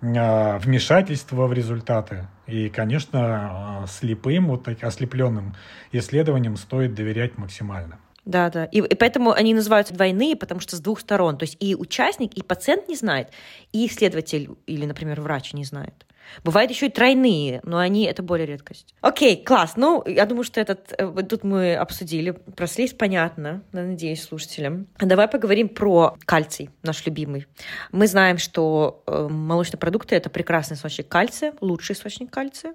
э, 0.00 0.58
вмешательства 0.58 1.48
в 1.48 1.52
результаты. 1.52 2.28
И, 2.46 2.68
конечно, 2.68 3.84
слепым, 3.88 4.46
вот 4.46 4.62
таким 4.62 4.86
ослепленным 4.86 5.56
исследованиям 5.90 6.56
стоит 6.56 6.94
доверять 6.94 7.36
максимально. 7.36 7.98
Да, 8.24 8.48
да. 8.50 8.66
И, 8.66 8.78
и 8.78 8.94
поэтому 8.94 9.32
они 9.32 9.54
называются 9.54 9.92
двойные, 9.92 10.36
потому 10.36 10.60
что 10.60 10.76
с 10.76 10.80
двух 10.80 11.00
сторон. 11.00 11.36
То 11.36 11.42
есть 11.42 11.56
и 11.58 11.74
участник, 11.74 12.34
и 12.34 12.42
пациент 12.42 12.86
не 12.86 12.94
знает, 12.94 13.30
и 13.72 13.88
исследователь 13.88 14.50
или, 14.66 14.86
например, 14.86 15.20
врач 15.20 15.52
не 15.52 15.64
знает. 15.64 16.04
Бывают 16.44 16.70
еще 16.70 16.86
и 16.86 16.90
тройные, 16.90 17.60
но 17.64 17.78
они 17.78 18.04
это 18.04 18.22
более 18.22 18.46
редкость. 18.46 18.94
Окей, 19.00 19.42
класс. 19.42 19.74
Ну, 19.76 20.02
я 20.06 20.26
думаю, 20.26 20.44
что 20.44 20.60
этот 20.60 20.94
э, 20.96 21.06
вот 21.06 21.28
тут 21.28 21.44
мы 21.44 21.74
обсудили. 21.74 22.30
Про 22.30 22.66
слизь 22.66 22.94
понятно, 22.94 23.62
надеюсь, 23.72 24.22
слушателям. 24.22 24.86
Давай 24.98 25.28
поговорим 25.28 25.68
про 25.68 26.16
кальций, 26.24 26.70
наш 26.82 27.04
любимый. 27.06 27.46
Мы 27.92 28.06
знаем, 28.06 28.38
что 28.38 29.02
э, 29.06 29.28
молочные 29.28 29.78
продукты 29.78 30.16
это 30.16 30.30
прекрасный 30.30 30.74
источник 30.74 31.08
кальция, 31.08 31.54
лучший 31.60 31.94
источник 31.94 32.30
кальция. 32.30 32.74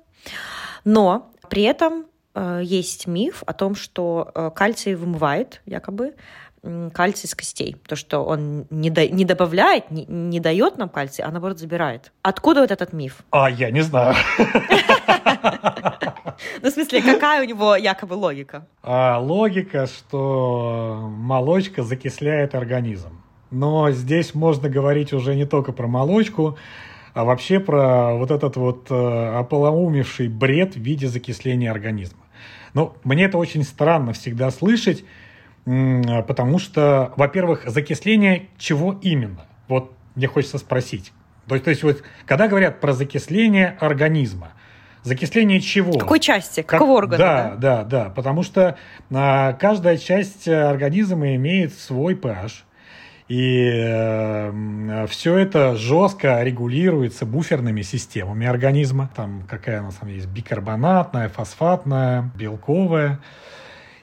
Но 0.84 1.32
при 1.50 1.64
этом 1.64 2.06
э, 2.34 2.62
есть 2.64 3.08
миф 3.08 3.44
о 3.46 3.54
том, 3.54 3.76
что 3.76 4.54
кальций 4.56 4.96
вымывает 4.96 5.62
якобы 5.66 6.16
кальций 6.94 7.28
из 7.28 7.36
костей. 7.36 7.76
То, 7.88 7.96
что 7.96 8.24
он 8.24 8.66
не, 8.70 8.90
до, 8.90 9.08
не 9.08 9.26
добавляет, 9.26 9.92
не, 9.92 10.06
не 10.06 10.40
дает 10.40 10.78
нам 10.78 10.90
кальций, 10.90 11.24
а 11.26 11.32
наоборот 11.32 11.60
забирает. 11.60 12.12
Откуда 12.22 12.62
вот 12.62 12.72
этот 12.72 12.94
миф? 12.94 13.24
А, 13.32 13.50
я 13.50 13.72
не 13.72 13.82
знаю. 13.82 14.16
Ну, 16.62 16.70
в 16.70 16.74
смысле, 16.74 17.02
какая 17.02 17.44
у 17.44 17.46
него 17.46 17.76
якобы 17.76 18.14
логика? 18.14 18.66
А, 18.82 19.20
логика, 19.20 19.86
что 19.86 21.10
молочка 21.16 21.84
закисляет 21.84 22.56
организм. 22.56 23.22
но 23.52 23.92
здесь 23.92 24.34
можно 24.34 24.68
говорить 24.68 25.14
уже 25.14 25.36
не 25.36 25.46
только 25.46 25.74
про 25.74 25.88
молочку, 25.88 26.58
а 27.14 27.24
вообще 27.24 27.60
про 27.60 28.16
вот 28.16 28.32
этот 28.32 28.56
вот 28.56 28.88
э, 28.90 29.38
ополоумевший 29.38 30.28
бред 30.28 30.76
в 30.76 30.80
виде 30.80 31.08
закисления 31.08 31.70
организма. 31.70 32.24
Ну, 32.74 32.94
мне 33.04 33.26
это 33.26 33.38
очень 33.38 33.64
странно 33.64 34.14
всегда 34.14 34.50
слышать, 34.50 35.06
потому 35.66 36.60
что, 36.60 37.14
во-первых, 37.16 37.64
закисление 37.66 38.48
чего 38.58 38.98
именно? 39.02 39.46
Вот 39.68 39.94
мне 40.16 40.28
хочется 40.28 40.58
спросить. 40.58 41.12
То 41.48 41.56
есть, 41.56 41.66
то 41.66 41.70
есть 41.72 41.84
вот, 41.84 42.04
когда 42.26 42.48
говорят 42.48 42.80
про 42.80 42.94
закисление 42.94 43.78
организма, 43.80 44.54
закисление 45.04 45.60
чего? 45.60 45.94
Какой 45.98 46.20
части? 46.20 46.62
Как, 46.62 46.80
какого 46.80 46.98
органа? 46.98 47.18
Да, 47.18 47.44
да, 47.56 47.84
да, 47.84 47.84
да. 47.84 48.10
Потому 48.10 48.44
что 48.44 48.78
а, 49.12 49.54
каждая 49.54 49.98
часть 49.98 50.48
организма 50.48 51.36
имеет 51.36 51.74
свой 51.74 52.16
pH. 52.16 52.64
И 53.30 53.72
э, 53.74 55.08
все 55.10 55.38
это 55.38 55.76
жестко 55.78 56.44
регулируется 56.44 57.26
буферными 57.26 57.82
системами 57.82 58.46
организма. 58.46 59.10
Там 59.16 59.44
какая 59.50 59.82
у 59.82 59.86
нас 59.86 59.96
там 59.96 60.10
есть 60.10 60.28
бикарбонатная, 60.28 61.30
фосфатная, 61.30 62.30
белковая. 62.36 63.20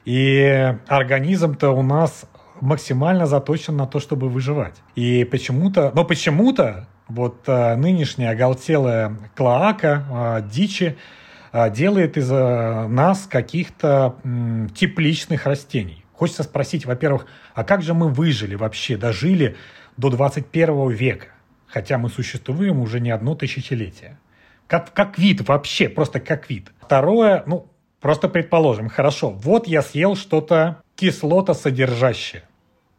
И 0.05 0.75
организм-то 0.87 1.71
у 1.71 1.83
нас 1.83 2.25
максимально 2.59 3.25
заточен 3.25 3.75
на 3.75 3.87
то, 3.87 3.99
чтобы 3.99 4.29
выживать. 4.29 4.75
И 4.95 5.23
почему-то, 5.23 5.91
но 5.93 6.05
почему-то 6.05 6.87
вот 7.07 7.43
а, 7.47 7.75
нынешняя 7.75 8.31
оголтелая 8.31 9.17
клоака, 9.35 10.05
а, 10.09 10.41
дичи, 10.41 10.97
а, 11.51 11.69
делает 11.69 12.17
из 12.17 12.29
а, 12.31 12.87
нас 12.87 13.27
каких-то 13.27 14.15
м, 14.23 14.69
тепличных 14.69 15.45
растений. 15.45 16.05
Хочется 16.13 16.43
спросить, 16.43 16.85
во-первых, 16.85 17.25
а 17.55 17.63
как 17.63 17.81
же 17.81 17.93
мы 17.93 18.09
выжили 18.09 18.55
вообще, 18.55 18.95
дожили 18.95 19.55
до 19.97 20.09
21 20.09 20.89
века, 20.89 21.27
хотя 21.67 21.97
мы 21.97 22.09
существуем 22.09 22.79
уже 22.79 22.99
не 22.99 23.11
одно 23.11 23.35
тысячелетие? 23.35 24.19
Как, 24.67 24.93
как 24.93 25.17
вид 25.17 25.47
вообще, 25.47 25.89
просто 25.89 26.19
как 26.19 26.49
вид. 26.49 26.71
Второе, 26.79 27.43
ну, 27.45 27.70
просто 28.01 28.27
предположим, 28.27 28.89
хорошо, 28.89 29.29
вот 29.29 29.67
я 29.67 29.81
съел 29.81 30.15
что-то 30.15 30.81
кислотосодержащее, 30.95 32.43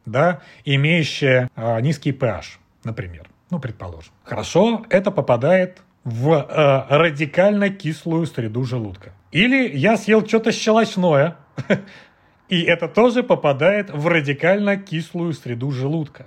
да, 0.07 0.41
имеющее 0.65 1.51
э, 1.55 1.81
низкий 1.81 2.13
pH, 2.13 2.59
например. 2.85 3.29
Ну, 3.51 3.59
предположим. 3.59 4.13
Хорошо, 4.25 4.87
это 4.89 5.11
попадает 5.11 5.83
в 6.05 6.33
э, 6.33 6.97
радикально 6.97 7.69
кислую 7.69 8.27
среду 8.27 8.65
желудка. 8.65 9.13
Или 9.31 9.77
я 9.77 9.97
съел 9.97 10.27
что-то 10.27 10.53
щелочное, 10.53 11.37
и 12.49 12.63
это 12.63 12.89
тоже 12.89 13.23
попадает 13.23 13.91
в 13.91 14.07
радикально 14.09 14.77
кислую 14.77 15.33
среду 15.33 15.71
желудка. 15.71 16.27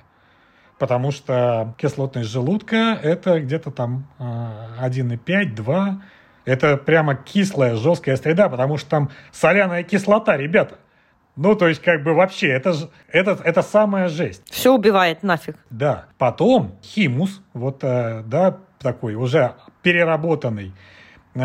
Потому 0.78 1.12
что 1.12 1.74
кислотность 1.78 2.30
желудка 2.30 3.00
это 3.02 3.40
где-то 3.40 3.72
там 3.72 4.08
1,5, 4.20 5.46
2. 5.56 6.02
Это 6.46 6.78
прямо 6.78 7.16
кислая, 7.16 7.76
жесткая 7.76 8.18
среда, 8.18 8.50
потому 8.50 8.78
что 8.78 8.90
там 8.90 9.10
соляная 9.32 9.84
кислота, 9.84 10.38
ребята. 10.38 10.76
Ну, 11.36 11.56
то 11.56 11.68
есть, 11.68 11.82
как 11.82 12.04
бы 12.04 12.14
вообще, 12.14 12.48
это, 12.48 12.74
это, 13.10 13.38
это 13.44 13.62
самая 13.62 14.08
жесть. 14.08 14.42
Все 14.50 14.74
убивает 14.74 15.22
нафиг. 15.22 15.58
Да. 15.70 16.06
Потом 16.18 16.78
химус, 16.82 17.42
вот, 17.54 17.84
э, 17.84 18.24
да, 18.26 18.60
такой 18.80 19.16
уже 19.16 19.56
переработанный, 19.82 20.72
э, 21.34 21.42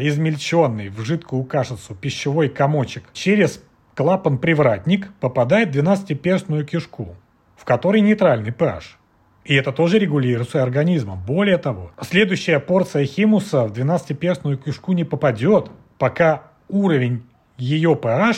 измельченный 0.00 0.88
в 0.88 1.00
жидкую 1.04 1.44
кашицу 1.44 1.94
пищевой 1.94 2.48
комочек 2.48 3.04
через 3.12 3.62
клапан-привратник 3.94 5.12
попадает 5.20 5.68
в 5.74 5.78
12-перстную 5.78 6.64
кишку, 6.64 7.14
в 7.56 7.64
которой 7.64 8.00
нейтральный 8.00 8.50
pH. 8.50 8.82
И 9.44 9.54
это 9.54 9.72
тоже 9.72 9.98
регулируется 9.98 10.62
организмом. 10.62 11.20
Более 11.26 11.58
того, 11.58 11.90
следующая 12.00 12.60
порция 12.60 13.04
химуса 13.04 13.66
в 13.66 13.72
12-перстную 13.72 14.56
кишку 14.56 14.92
не 14.92 15.04
попадет, 15.04 15.70
пока 15.98 16.44
уровень 16.68 17.24
ее 17.58 17.92
pH 17.92 18.36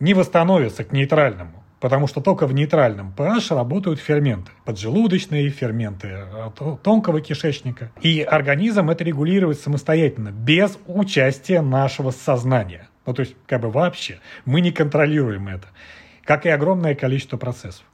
не 0.00 0.14
восстановится 0.14 0.84
к 0.84 0.92
нейтральному, 0.92 1.62
потому 1.80 2.06
что 2.06 2.20
только 2.20 2.46
в 2.46 2.54
нейтральном 2.54 3.14
pH 3.16 3.54
работают 3.54 4.00
ферменты, 4.00 4.50
поджелудочные 4.64 5.50
ферменты 5.50 6.08
э, 6.08 6.50
тонкого 6.82 7.20
кишечника. 7.20 7.92
И 8.00 8.22
организм 8.22 8.90
это 8.90 9.04
регулирует 9.04 9.60
самостоятельно, 9.60 10.30
без 10.30 10.78
участия 10.86 11.60
нашего 11.60 12.10
сознания. 12.10 12.88
Ну, 13.04 13.14
то 13.14 13.20
есть, 13.20 13.36
как 13.46 13.60
бы 13.60 13.70
вообще, 13.70 14.18
мы 14.44 14.60
не 14.60 14.72
контролируем 14.72 15.48
это, 15.48 15.68
как 16.24 16.46
и 16.46 16.48
огромное 16.48 16.94
количество 16.94 17.36
процессов. 17.36 17.84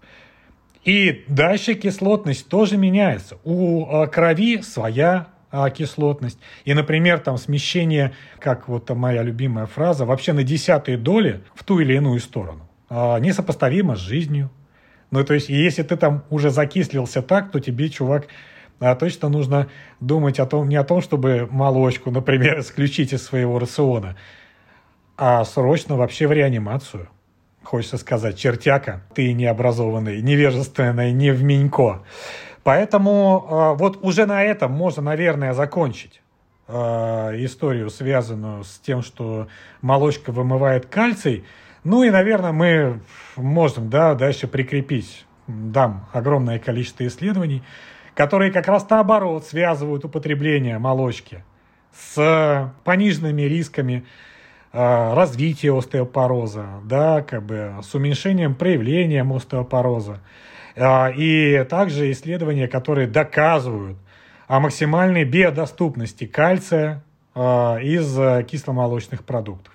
И 0.84 1.24
дальше 1.28 1.74
кислотность 1.74 2.48
тоже 2.48 2.76
меняется. 2.76 3.38
У 3.44 3.84
э, 3.84 4.06
крови 4.06 4.62
своя 4.62 5.28
а, 5.50 5.70
кислотность. 5.70 6.38
И, 6.64 6.74
например, 6.74 7.20
там 7.20 7.38
смещение, 7.38 8.12
как 8.38 8.68
вот 8.68 8.88
моя 8.90 9.22
любимая 9.22 9.66
фраза, 9.66 10.04
вообще 10.04 10.32
на 10.32 10.42
десятые 10.42 10.98
доли 10.98 11.42
в 11.54 11.64
ту 11.64 11.80
или 11.80 11.94
иную 11.94 12.20
сторону. 12.20 12.68
А, 12.90 13.18
несопоставимо 13.18 13.96
с 13.96 14.00
жизнью. 14.00 14.50
Ну, 15.10 15.24
то 15.24 15.34
есть, 15.34 15.48
если 15.48 15.82
ты 15.82 15.96
там 15.96 16.24
уже 16.28 16.50
закислился 16.50 17.22
так, 17.22 17.50
то 17.50 17.60
тебе, 17.60 17.88
чувак, 17.88 18.28
а, 18.78 18.94
точно 18.94 19.28
нужно 19.28 19.68
думать 20.00 20.38
о 20.38 20.46
том, 20.46 20.68
не 20.68 20.76
о 20.76 20.84
том, 20.84 21.00
чтобы 21.00 21.48
молочку, 21.50 22.10
например, 22.10 22.60
исключить 22.60 23.12
из 23.12 23.22
своего 23.22 23.58
рациона, 23.58 24.16
а 25.16 25.44
срочно 25.44 25.96
вообще 25.96 26.26
в 26.26 26.32
реанимацию. 26.32 27.08
Хочется 27.68 27.98
сказать, 27.98 28.38
чертяка, 28.38 29.02
ты 29.14 29.34
необразованный, 29.34 30.22
невежественный, 30.22 31.12
не 31.12 31.32
в 31.32 31.42
Минько. 31.42 32.02
Поэтому 32.62 33.46
э, 33.46 33.78
вот 33.78 33.98
уже 34.02 34.24
на 34.24 34.42
этом 34.42 34.72
можно, 34.72 35.02
наверное, 35.02 35.52
закончить 35.52 36.22
э, 36.66 36.72
историю, 37.44 37.90
связанную 37.90 38.64
с 38.64 38.78
тем, 38.78 39.02
что 39.02 39.48
молочка 39.82 40.32
вымывает 40.32 40.86
кальций. 40.86 41.44
Ну 41.84 42.04
и, 42.04 42.08
наверное, 42.08 42.52
мы 42.52 43.00
можем 43.36 43.90
да, 43.90 44.14
дальше 44.14 44.48
прикрепить, 44.48 45.26
дам 45.46 46.08
огромное 46.14 46.58
количество 46.58 47.06
исследований, 47.06 47.62
которые 48.14 48.50
как 48.50 48.66
раз 48.66 48.88
наоборот 48.88 49.44
связывают 49.44 50.06
употребление 50.06 50.78
молочки 50.78 51.44
с 51.92 52.72
пониженными 52.84 53.42
рисками 53.42 54.06
развития 54.72 55.76
остеопороза, 55.76 56.66
да, 56.84 57.22
как 57.22 57.44
бы 57.44 57.74
с 57.82 57.94
уменьшением 57.94 58.54
проявления 58.54 59.22
остеопороза. 59.22 60.20
А, 60.76 61.10
и 61.10 61.64
также 61.64 62.10
исследования, 62.12 62.68
которые 62.68 63.08
доказывают 63.08 63.98
о 64.46 64.60
максимальной 64.60 65.24
биодоступности 65.24 66.26
кальция 66.26 67.02
а, 67.34 67.78
из 67.78 68.14
кисломолочных 68.46 69.24
продуктов. 69.24 69.72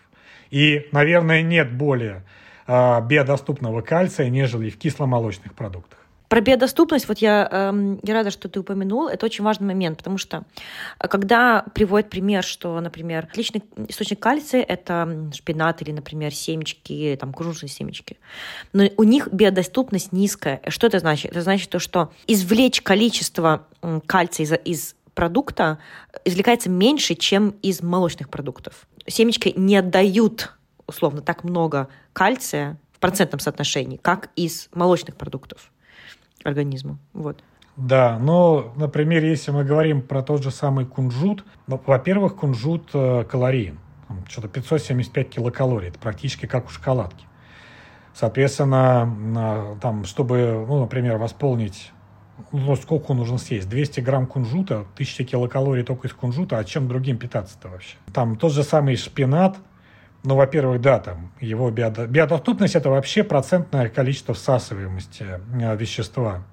И, 0.49 0.87
наверное, 0.91 1.41
нет 1.41 1.75
более 1.75 2.23
биодоступного 2.65 3.81
кальция, 3.81 4.29
нежели 4.29 4.69
в 4.69 4.77
кисломолочных 4.77 5.53
продуктах. 5.53 5.99
Про 6.33 6.41
биодоступность, 6.41 7.07
вот 7.07 7.19
я, 7.19 7.47
э, 7.51 7.97
я 8.01 8.13
рада, 8.15 8.31
что 8.31 8.49
ты 8.49 8.59
упомянул, 8.59 9.07
это 9.07 9.23
очень 9.23 9.43
важный 9.43 9.67
момент, 9.67 9.99
потому 9.99 10.17
что 10.17 10.45
э, 10.99 11.07
когда 11.07 11.63
приводят 11.75 12.09
пример, 12.09 12.43
что, 12.43 12.81
например, 12.81 13.27
отличный 13.29 13.63
источник 13.87 14.19
кальция– 14.19 14.63
это 14.67 15.29
шпинат 15.31 15.83
или, 15.83 15.91
например, 15.91 16.33
семечки, 16.33 17.15
там, 17.21 17.33
кукурузные 17.33 17.69
семечки, 17.69 18.17
но 18.73 18.85
у 18.97 19.03
них 19.03 19.27
биодоступность 19.31 20.11
низкая. 20.11 20.59
Что 20.69 20.87
это 20.87 20.97
значит? 20.97 21.29
Это 21.29 21.43
значит 21.43 21.69
то, 21.69 21.77
что 21.77 22.11
извлечь 22.25 22.81
количество 22.81 23.67
кальция 24.07 24.45
из, 24.45 24.53
из 24.65 24.95
продукта 25.13 25.77
извлекается 26.25 26.71
меньше, 26.71 27.13
чем 27.13 27.51
из 27.61 27.83
молочных 27.83 28.29
продуктов. 28.29 28.87
Семечки 29.05 29.53
не 29.55 29.75
отдают, 29.75 30.51
условно, 30.87 31.21
так 31.21 31.43
много 31.43 31.89
кальция 32.11 32.79
в 32.91 32.97
процентном 32.97 33.39
соотношении, 33.39 33.97
как 33.97 34.31
из 34.35 34.69
молочных 34.73 35.15
продуктов 35.15 35.69
организму. 36.43 36.97
Вот. 37.13 37.43
Да, 37.75 38.19
но, 38.19 38.71
например, 38.75 39.23
если 39.23 39.51
мы 39.51 39.63
говорим 39.63 40.01
про 40.01 40.21
тот 40.21 40.43
же 40.43 40.51
самый 40.51 40.85
кунжут, 40.85 41.43
ну, 41.67 41.81
во-первых, 41.85 42.35
кунжут 42.35 42.89
э, 42.93 43.23
калорийен. 43.23 43.79
Что-то 44.29 44.47
575 44.47 45.29
килокалорий. 45.29 45.87
Это 45.89 45.97
практически 45.97 46.45
как 46.45 46.67
у 46.67 46.69
шоколадки. 46.69 47.25
Соответственно, 48.13 49.77
там, 49.81 50.05
чтобы, 50.05 50.65
ну, 50.67 50.81
например, 50.81 51.17
восполнить 51.17 51.91
ну, 52.51 52.75
сколько 52.75 53.13
нужно 53.13 53.37
съесть? 53.37 53.69
200 53.69 54.01
грамм 54.01 54.25
кунжута, 54.27 54.85
1000 54.95 55.23
килокалорий 55.23 55.83
только 55.83 56.07
из 56.07 56.13
кунжута, 56.13 56.57
а 56.57 56.63
чем 56.63 56.87
другим 56.87 57.17
питаться-то 57.17 57.69
вообще? 57.69 57.95
Там 58.13 58.35
тот 58.35 58.51
же 58.51 58.63
самый 58.63 58.95
шпинат, 58.95 59.57
ну, 60.23 60.35
во-первых, 60.35 60.79
да, 60.79 60.99
там 60.99 61.31
его 61.41 61.69
биодо... 61.69 62.07
биодоступность– 62.07 62.75
это 62.77 62.89
вообще 62.89 63.23
процентное 63.23 63.89
количество 63.89 64.33
всасываемости 64.33 65.25
э, 65.61 65.75
вещества, 65.75 66.43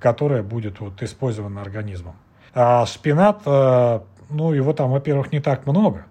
которое 0.00 0.42
будет 0.42 0.80
вот 0.80 1.00
использовано 1.02 1.62
организмом. 1.62 2.16
А 2.54 2.84
шпинат, 2.86 3.42
э, 3.46 4.00
ну, 4.30 4.52
его 4.52 4.72
там, 4.72 4.90
во-первых, 4.90 5.30
не 5.30 5.38
так 5.40 5.64
много, 5.66 6.06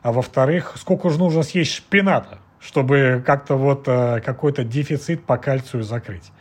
а 0.00 0.10
во-вторых, 0.10 0.72
сколько 0.76 1.10
же 1.10 1.18
нужно 1.18 1.42
съесть 1.42 1.72
шпината, 1.72 2.38
чтобы 2.60 3.22
как-то 3.26 3.56
вот 3.56 3.84
э, 3.86 4.22
какой-то 4.24 4.64
дефицит 4.64 5.24
по 5.24 5.36
кальцию 5.36 5.82
закрыть. 5.82 6.32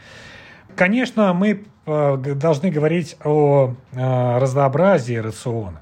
Конечно, 0.75 1.33
мы 1.33 1.65
должны 1.85 2.69
говорить 2.69 3.17
о 3.25 3.73
разнообразии 3.91 5.15
рациона. 5.15 5.81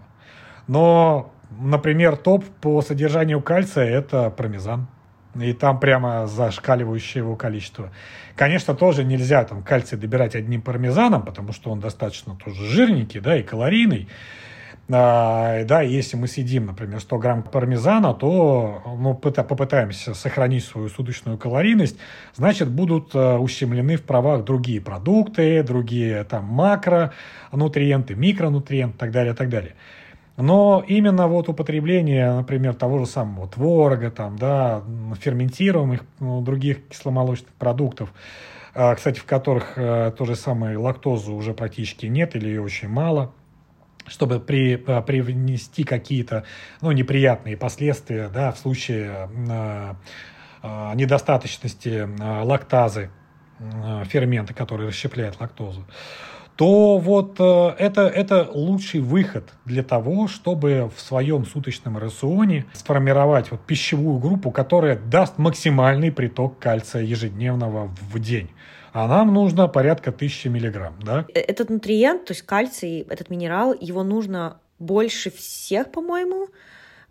Но, 0.65 1.31
например, 1.57 2.17
топ 2.17 2.45
по 2.61 2.81
содержанию 2.81 3.41
кальция– 3.41 3.85
это 3.89 4.29
пармезан. 4.29 4.87
И 5.39 5.53
там 5.53 5.79
прямо 5.79 6.25
зашкаливающее 6.25 7.23
его 7.23 7.35
количество. 7.35 7.91
Конечно, 8.35 8.73
тоже 8.73 9.03
нельзя 9.03 9.43
там 9.43 9.61
кальций 9.61 9.97
добирать 9.97 10.35
одним 10.35 10.61
пармезаном, 10.61 11.23
потому 11.23 11.53
что 11.53 11.69
он 11.69 11.79
достаточно 11.79 12.35
тоже 12.35 12.65
жирненький, 12.65 13.19
да, 13.19 13.37
и 13.37 13.43
калорийный. 13.43 14.09
А, 14.91 15.63
да, 15.65 15.81
если 15.81 16.17
мы 16.17 16.27
съедим, 16.27 16.65
например, 16.65 16.99
100 16.99 17.17
грамм 17.19 17.43
пармезана, 17.43 18.15
то 18.15 18.81
ну, 18.97 19.13
попытаемся 19.13 20.15
сохранить 20.15 20.63
свою 20.63 20.89
суточную 20.89 21.37
калорийность, 21.37 21.97
значит, 22.33 22.69
будут 22.69 23.13
э, 23.13 23.37
ущемлены 23.37 23.97
в 23.97 24.03
правах 24.03 24.45
другие 24.45 24.81
продукты, 24.81 25.61
другие 25.61 26.23
там 26.23 26.45
макронутриенты, 26.45 28.15
микронутриенты 28.15 28.95
и 28.95 28.97
так 28.97 29.11
далее, 29.11 29.33
и 29.33 29.35
так 29.35 29.49
далее. 29.49 29.75
Но 30.41 30.81
именно 30.87 31.27
вот 31.27 31.49
употребление, 31.49 32.31
например, 32.31 32.73
того 32.73 32.99
же 32.99 33.05
самого 33.05 33.47
творога, 33.49 34.09
там, 34.09 34.37
да, 34.37 34.81
ферментируемых 35.19 36.05
ну, 36.21 36.41
других 36.41 36.87
кисломолочных 36.87 37.51
продуктов, 37.55 38.13
а, 38.73 38.95
кстати, 38.95 39.19
в 39.19 39.25
которых 39.25 39.73
э, 39.75 40.13
то 40.17 40.23
же 40.23 40.35
самое 40.35 40.77
лактозы 40.77 41.31
уже 41.31 41.53
практически 41.53 42.05
нет 42.05 42.37
или 42.37 42.47
ее 42.47 42.61
очень 42.61 42.87
мало, 42.87 43.33
чтобы 44.07 44.39
при, 44.39 44.81
а, 44.87 45.01
привнести 45.01 45.83
какие-то 45.83 46.45
ну, 46.79 46.93
неприятные 46.93 47.57
последствия 47.57 48.29
да, 48.29 48.53
в 48.53 48.59
случае 48.59 49.29
э, 49.49 49.93
недостаточности 50.95 52.07
лактазы, 52.43 53.09
фермента, 54.05 54.53
который 54.53 54.87
расщепляет 54.87 55.39
лактозу 55.41 55.85
то 56.59 56.97
вот 56.97 57.39
э, 57.39 57.75
это, 57.79 58.01
это 58.01 58.49
лучший 58.53 58.99
выход 58.99 59.45
для 59.63 59.81
того, 59.81 60.27
чтобы 60.27 60.91
в 60.93 60.99
своем 60.99 61.45
суточном 61.45 61.97
рационе 61.97 62.65
сформировать 62.73 63.49
вот 63.49 63.61
пищевую 63.61 64.19
группу, 64.19 64.51
которая 64.51 64.97
даст 64.97 65.37
максимальный 65.37 66.11
приток 66.11 66.59
кальция 66.59 67.03
ежедневного 67.03 67.95
в 68.11 68.19
день. 68.19 68.49
А 68.91 69.07
нам 69.07 69.33
нужно 69.33 69.69
порядка 69.69 70.11
тысячи 70.11 70.49
миллиграмм, 70.49 70.99
да? 71.01 71.25
Э, 71.33 71.39
этот 71.39 71.69
нутриент, 71.69 72.25
то 72.25 72.33
есть 72.33 72.41
кальций, 72.41 73.07
этот 73.09 73.29
минерал, 73.29 73.73
его 73.79 74.03
нужно 74.03 74.59
больше 74.79 75.31
всех, 75.31 75.89
по-моему, 75.93 76.49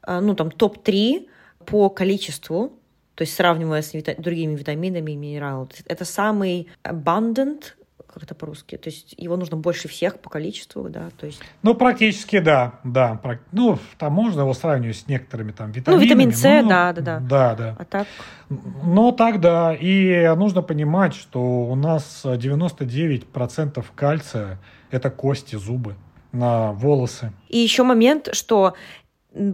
э, 0.07 0.21
ну 0.21 0.35
там 0.35 0.51
топ-3 0.51 1.27
по 1.65 1.89
количеству, 1.89 2.75
то 3.15 3.23
есть 3.23 3.35
сравнивая 3.35 3.81
с 3.81 3.93
другими 4.19 4.57
витаминами 4.57 5.13
и 5.13 5.17
минералами. 5.17 5.71
Это 5.87 6.05
самый 6.05 6.69
abundant 6.85 7.78
как 8.13 8.23
это 8.23 8.35
по-русски? 8.35 8.77
То 8.77 8.89
есть 8.89 9.15
его 9.17 9.37
нужно 9.37 9.57
больше 9.57 9.87
всех 9.87 10.19
по 10.19 10.31
количеству, 10.31 10.89
да, 10.89 11.11
то 11.17 11.27
есть... 11.27 11.41
Ну, 11.63 11.75
практически, 11.75 12.39
да, 12.39 12.81
да. 12.85 13.21
Ну, 13.53 13.79
там 13.99 14.13
можно 14.13 14.41
его 14.41 14.55
сравнивать 14.55 14.97
с 14.97 15.07
некоторыми 15.07 15.53
там 15.53 15.73
витаминами. 15.73 16.05
Ну, 16.05 16.09
витамин 16.09 16.33
С, 16.33 16.63
ну, 16.63 16.69
да, 16.69 16.93
да, 16.93 17.03
да. 17.03 17.21
Да, 17.21 17.55
да. 17.55 17.77
А 17.79 17.85
так? 17.85 18.07
Но 18.49 19.13
так, 19.13 19.41
да. 19.41 19.75
И 19.75 20.35
нужно 20.37 20.63
понимать, 20.63 21.15
что 21.15 21.41
у 21.41 21.75
нас 21.75 22.23
99% 22.25 23.85
кальция– 23.95 24.59
это 24.91 25.11
кости, 25.11 25.57
зубы 25.57 25.95
на 26.33 26.73
волосы. 26.73 27.33
И 27.49 27.59
еще 27.59 27.83
момент, 27.83 28.29
что 28.33 28.75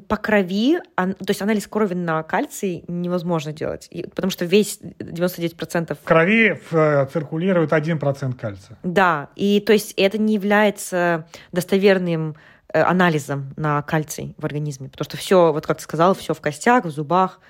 по 0.09 0.17
крови, 0.17 0.79
то 0.97 1.15
есть 1.29 1.43
анализ 1.43 1.67
крови 1.67 1.95
на 1.95 2.23
кальций 2.23 2.85
невозможно 2.87 3.53
делать, 3.53 3.91
потому 4.15 4.31
что 4.31 4.45
весь 4.45 4.79
99%... 4.81 5.97
В 6.01 6.05
крови 6.05 6.61
э, 6.71 7.07
циркулирует 7.13 7.73
1% 7.73 8.39
кальция. 8.39 8.79
Да, 8.85 9.29
и 9.35 9.61
то 9.61 9.73
есть 9.73 9.93
это 9.97 10.17
не 10.17 10.35
является 10.35 11.27
достоверным 11.51 12.37
э, 12.73 12.81
анализом 12.81 13.53
на 13.57 13.83
кальций 13.83 14.35
в 14.39 14.45
организме, 14.45 14.89
потому 14.89 15.05
что 15.05 15.17
все, 15.17 15.53
вот 15.53 15.67
как 15.67 15.79
ты 15.79 15.83
сказала, 15.83 16.15
все 16.15 16.35
в 16.35 16.41
костях, 16.41 16.85
в 16.85 16.91
зубах, 16.91 17.41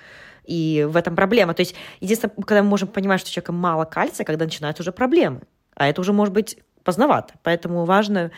и 0.45 0.85
в 0.89 0.97
этом 0.97 1.15
проблема. 1.15 1.53
То 1.53 1.61
есть 1.61 1.75
единственное, 1.99 2.35
когда 2.35 2.63
мы 2.63 2.69
можем 2.69 2.87
понимать, 2.87 3.19
что 3.19 3.29
у 3.29 3.33
человека 3.33 3.51
мало 3.51 3.85
кальция, 3.85 4.25
когда 4.25 4.45
начинаются 4.45 4.83
уже 4.83 4.91
проблемы, 4.91 5.41
а 5.75 5.87
это 5.87 6.01
уже 6.01 6.13
может 6.13 6.33
быть 6.33 6.57
поздновато. 6.83 7.33
Поэтому 7.43 7.85
важно 7.85 8.31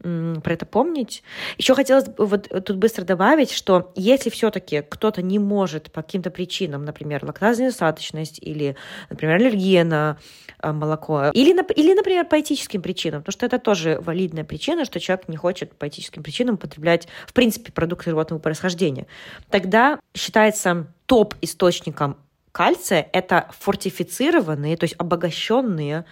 про 0.00 0.52
это 0.52 0.64
помнить. 0.64 1.24
Еще 1.56 1.74
хотелось 1.74 2.06
вот 2.16 2.48
тут 2.48 2.76
быстро 2.76 3.04
добавить, 3.04 3.50
что 3.50 3.92
если 3.96 4.30
все-таки 4.30 4.82
кто-то 4.82 5.22
не 5.22 5.40
может 5.40 5.90
по 5.90 6.02
каким-то 6.02 6.30
причинам, 6.30 6.84
например, 6.84 7.24
лактазная 7.24 7.66
недостаточность 7.66 8.38
или, 8.40 8.76
например, 9.10 9.36
аллергия 9.36 9.82
на 9.82 10.18
а, 10.60 10.72
молоко, 10.72 11.30
или, 11.34 11.50
или, 11.72 11.94
например, 11.94 12.26
по 12.26 12.40
этическим 12.40 12.80
причинам, 12.80 13.22
потому 13.22 13.32
что 13.32 13.46
это 13.46 13.58
тоже 13.58 13.98
валидная 14.00 14.44
причина, 14.44 14.84
что 14.84 15.00
человек 15.00 15.26
не 15.28 15.36
хочет 15.36 15.74
по 15.74 15.88
этическим 15.88 16.22
причинам 16.22 16.58
потреблять, 16.58 17.08
в 17.26 17.32
принципе, 17.32 17.72
продукты 17.72 18.10
животного 18.10 18.40
происхождения, 18.40 19.08
тогда 19.50 19.98
считается 20.14 20.86
топ-источником 21.06 22.18
кальция 22.52 23.08
это 23.12 23.48
фортифицированные, 23.58 24.76
то 24.76 24.84
есть 24.84 24.94
обогащенные 24.98 26.04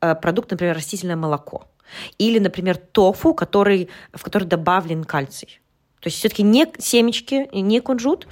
э, 0.00 0.14
продукты, 0.16 0.54
например, 0.54 0.74
растительное 0.74 1.16
молоко. 1.16 1.66
Или, 2.18 2.38
например, 2.38 2.76
тофу, 2.76 3.34
который, 3.34 3.88
в 4.12 4.22
который 4.22 4.44
добавлен 4.44 5.04
кальций. 5.04 5.60
То 6.00 6.08
есть 6.08 6.18
все-таки 6.18 6.42
не 6.42 6.66
семечки, 6.78 7.48
не 7.52 7.80
кунжут, 7.80 8.28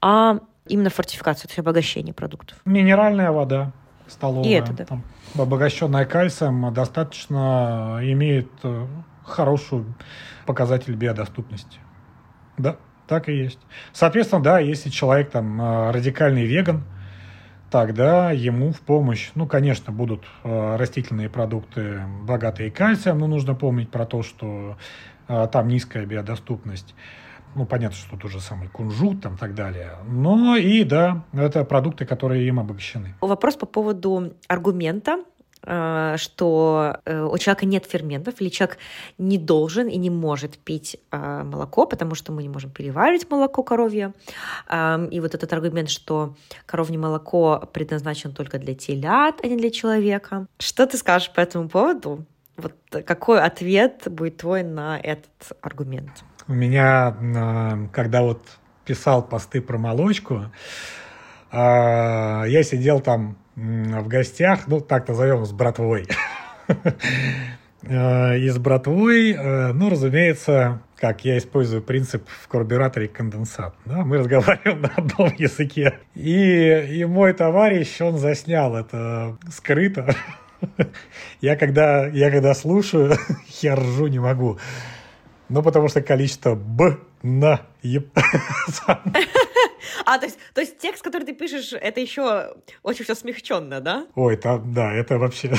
а 0.00 0.38
именно 0.66 0.90
фортификация, 0.90 1.48
то 1.48 1.52
есть 1.52 1.58
обогащение 1.58 2.14
продуктов. 2.14 2.58
Минеральная 2.64 3.32
вода 3.32 3.72
столовая. 4.06 4.48
И 4.48 4.52
это, 4.52 4.72
да. 4.72 4.84
Там, 4.84 5.04
обогащенная 5.36 6.04
кальцием 6.04 6.72
достаточно 6.72 7.98
имеет 8.02 8.50
э, 8.62 8.86
хорошую 9.24 9.94
показатель 10.46 10.94
биодоступности. 10.94 11.78
Да, 12.56 12.76
так 13.06 13.28
и 13.28 13.36
есть. 13.36 13.58
Соответственно, 13.92 14.42
да, 14.42 14.58
если 14.58 14.90
человек 14.90 15.30
там 15.30 15.60
э, 15.60 15.90
радикальный 15.90 16.44
веган– 16.44 16.84
тогда 17.70 18.32
ему 18.32 18.72
в 18.72 18.80
помощь, 18.80 19.30
ну, 19.34 19.46
конечно, 19.46 19.92
будут 19.92 20.24
э, 20.44 20.76
растительные 20.76 21.28
продукты, 21.28 22.02
богатые 22.22 22.70
кальцием, 22.70 23.18
но 23.18 23.26
нужно 23.26 23.54
помнить 23.54 23.90
про 23.90 24.06
то, 24.06 24.22
что 24.22 24.76
э, 25.28 25.48
там 25.52 25.68
низкая 25.68 26.06
биодоступность. 26.06 26.94
Ну, 27.54 27.66
понятно, 27.66 27.96
что 27.96 28.16
тут 28.16 28.30
же 28.30 28.40
самый 28.40 28.68
кунжут 28.68 29.22
там 29.22 29.34
и 29.34 29.38
так 29.38 29.54
далее. 29.54 29.92
Но 30.06 30.56
и, 30.56 30.84
да, 30.84 31.24
это 31.32 31.64
продукты, 31.64 32.04
которые 32.04 32.46
им 32.46 32.60
обогащены. 32.60 33.14
Вопрос 33.20 33.56
по 33.56 33.66
поводу 33.66 34.34
аргумента 34.48 35.24
что 35.62 37.00
э, 37.04 37.22
у 37.22 37.36
человека 37.38 37.66
нет 37.66 37.84
ферментов, 37.84 38.40
или 38.40 38.48
человек 38.48 38.78
не 39.18 39.38
должен 39.38 39.88
и 39.88 39.96
не 39.96 40.10
может 40.10 40.56
пить 40.58 40.96
э, 41.10 41.42
молоко, 41.42 41.84
потому 41.86 42.14
что 42.14 42.32
мы 42.32 42.42
не 42.42 42.48
можем 42.48 42.70
переваривать 42.70 43.28
молоко 43.30 43.62
коровье. 43.62 44.12
И 44.70 45.20
вот 45.20 45.34
этот 45.34 45.52
аргумент, 45.52 45.90
что 45.90 46.36
коровье 46.66 46.98
молоко 46.98 47.68
предназначено 47.72 48.32
только 48.32 48.58
для 48.58 48.74
телят, 48.74 49.40
а 49.42 49.46
не 49.46 49.56
для 49.56 49.70
человека. 49.70 50.46
Что 50.58 50.86
ты 50.86 50.96
скажешь 50.96 51.30
по 51.32 51.40
этому 51.40 51.68
поводу? 51.68 52.24
Вот 52.56 52.74
какой 52.90 53.40
ответ 53.40 54.02
будет 54.06 54.38
твой 54.38 54.62
на 54.62 54.98
этот 54.98 55.52
аргумент? 55.60 56.10
У 56.46 56.52
меня, 56.52 57.88
когда 57.92 58.22
вот 58.22 58.42
писал 58.84 59.22
посты 59.22 59.60
про 59.60 59.78
молочку, 59.78 60.46
я 61.52 62.62
сидел 62.62 63.00
там 63.00 63.36
в 63.58 64.08
гостях, 64.08 64.68
ну, 64.68 64.80
так 64.80 65.08
назовем, 65.08 65.44
с 65.44 65.52
братвой. 65.52 66.06
Э, 67.82 68.36
и 68.36 68.48
с 68.48 68.58
братвой, 68.58 69.32
э, 69.32 69.72
ну, 69.72 69.88
разумеется, 69.88 70.82
как 70.96 71.24
я 71.24 71.38
использую 71.38 71.80
принцип 71.80 72.28
в 72.28 72.48
карбюраторе 72.48 73.06
конденсат. 73.08 73.74
Да? 73.84 74.04
Мы 74.04 74.18
разговариваем 74.18 74.82
на 74.82 74.88
одном 74.88 75.32
языке. 75.38 75.98
И, 76.14 76.86
и 76.90 77.04
мой 77.04 77.32
товарищ, 77.32 78.00
он 78.00 78.18
заснял 78.18 78.76
это 78.76 79.38
скрыто. 79.50 80.14
Я 81.40 81.54
когда, 81.54 82.08
я 82.08 82.30
когда 82.32 82.52
слушаю, 82.52 83.16
я 83.62 83.76
ржу 83.76 84.08
не 84.08 84.18
могу. 84.18 84.58
Ну, 85.48 85.62
потому 85.62 85.88
что 85.88 86.02
количество 86.02 86.56
«б» 86.56 86.98
на 87.22 87.62
«еб». 87.82 88.08
А, 90.04 90.18
то 90.18 90.26
есть, 90.26 90.38
то 90.54 90.60
есть 90.60 90.78
текст, 90.78 91.02
который 91.02 91.24
ты 91.24 91.34
пишешь, 91.34 91.72
это 91.72 92.00
еще 92.00 92.54
очень 92.82 93.04
все 93.04 93.14
смягченно, 93.14 93.80
да? 93.80 94.06
Ой, 94.14 94.36
там, 94.36 94.72
да, 94.72 94.92
это 94.92 95.18
вообще... 95.18 95.52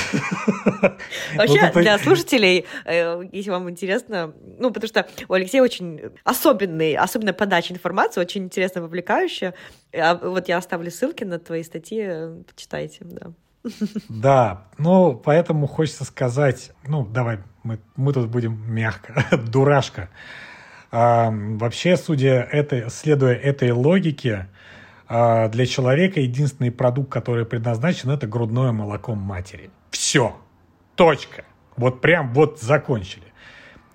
Вообще, 1.34 1.70
для 1.74 1.98
слушателей, 1.98 2.66
э, 2.84 3.22
если 3.32 3.50
вам 3.50 3.70
интересно, 3.70 4.32
ну, 4.58 4.70
потому 4.70 4.88
что 4.88 5.06
у 5.28 5.34
Алексея 5.34 5.62
очень 5.62 6.00
особенный, 6.24 6.94
особенная 6.94 7.32
подача 7.32 7.72
информации, 7.72 8.20
очень 8.20 8.44
интересно 8.44 8.82
вовлекающая. 8.82 9.54
А 9.94 10.14
вот 10.14 10.48
я 10.48 10.58
оставлю 10.58 10.90
ссылки 10.90 11.24
на 11.24 11.38
твои 11.38 11.62
статьи, 11.62 12.08
почитайте, 12.46 12.98
да. 13.02 13.32
Да, 14.08 14.66
ну, 14.78 15.14
поэтому 15.14 15.66
хочется 15.66 16.04
сказать, 16.04 16.72
ну, 16.86 17.06
давай, 17.06 17.38
мы, 17.62 17.78
мы 17.96 18.12
тут 18.12 18.28
будем 18.28 18.62
мягко, 18.72 19.24
дурашка. 19.50 20.08
А, 20.92 21.30
вообще, 21.32 21.96
судя 21.96 22.42
этой, 22.50 22.90
следуя 22.90 23.34
этой 23.34 23.70
логике, 23.70 24.48
а, 25.08 25.48
для 25.48 25.66
человека 25.66 26.20
единственный 26.20 26.70
продукт, 26.70 27.10
который 27.10 27.44
предназначен, 27.44 28.10
это 28.10 28.26
грудное 28.26 28.72
молоко 28.72 29.14
матери. 29.14 29.70
Все. 29.90 30.36
Точка. 30.96 31.44
Вот 31.76 32.00
прям 32.00 32.32
вот 32.34 32.60
закончили. 32.60 33.29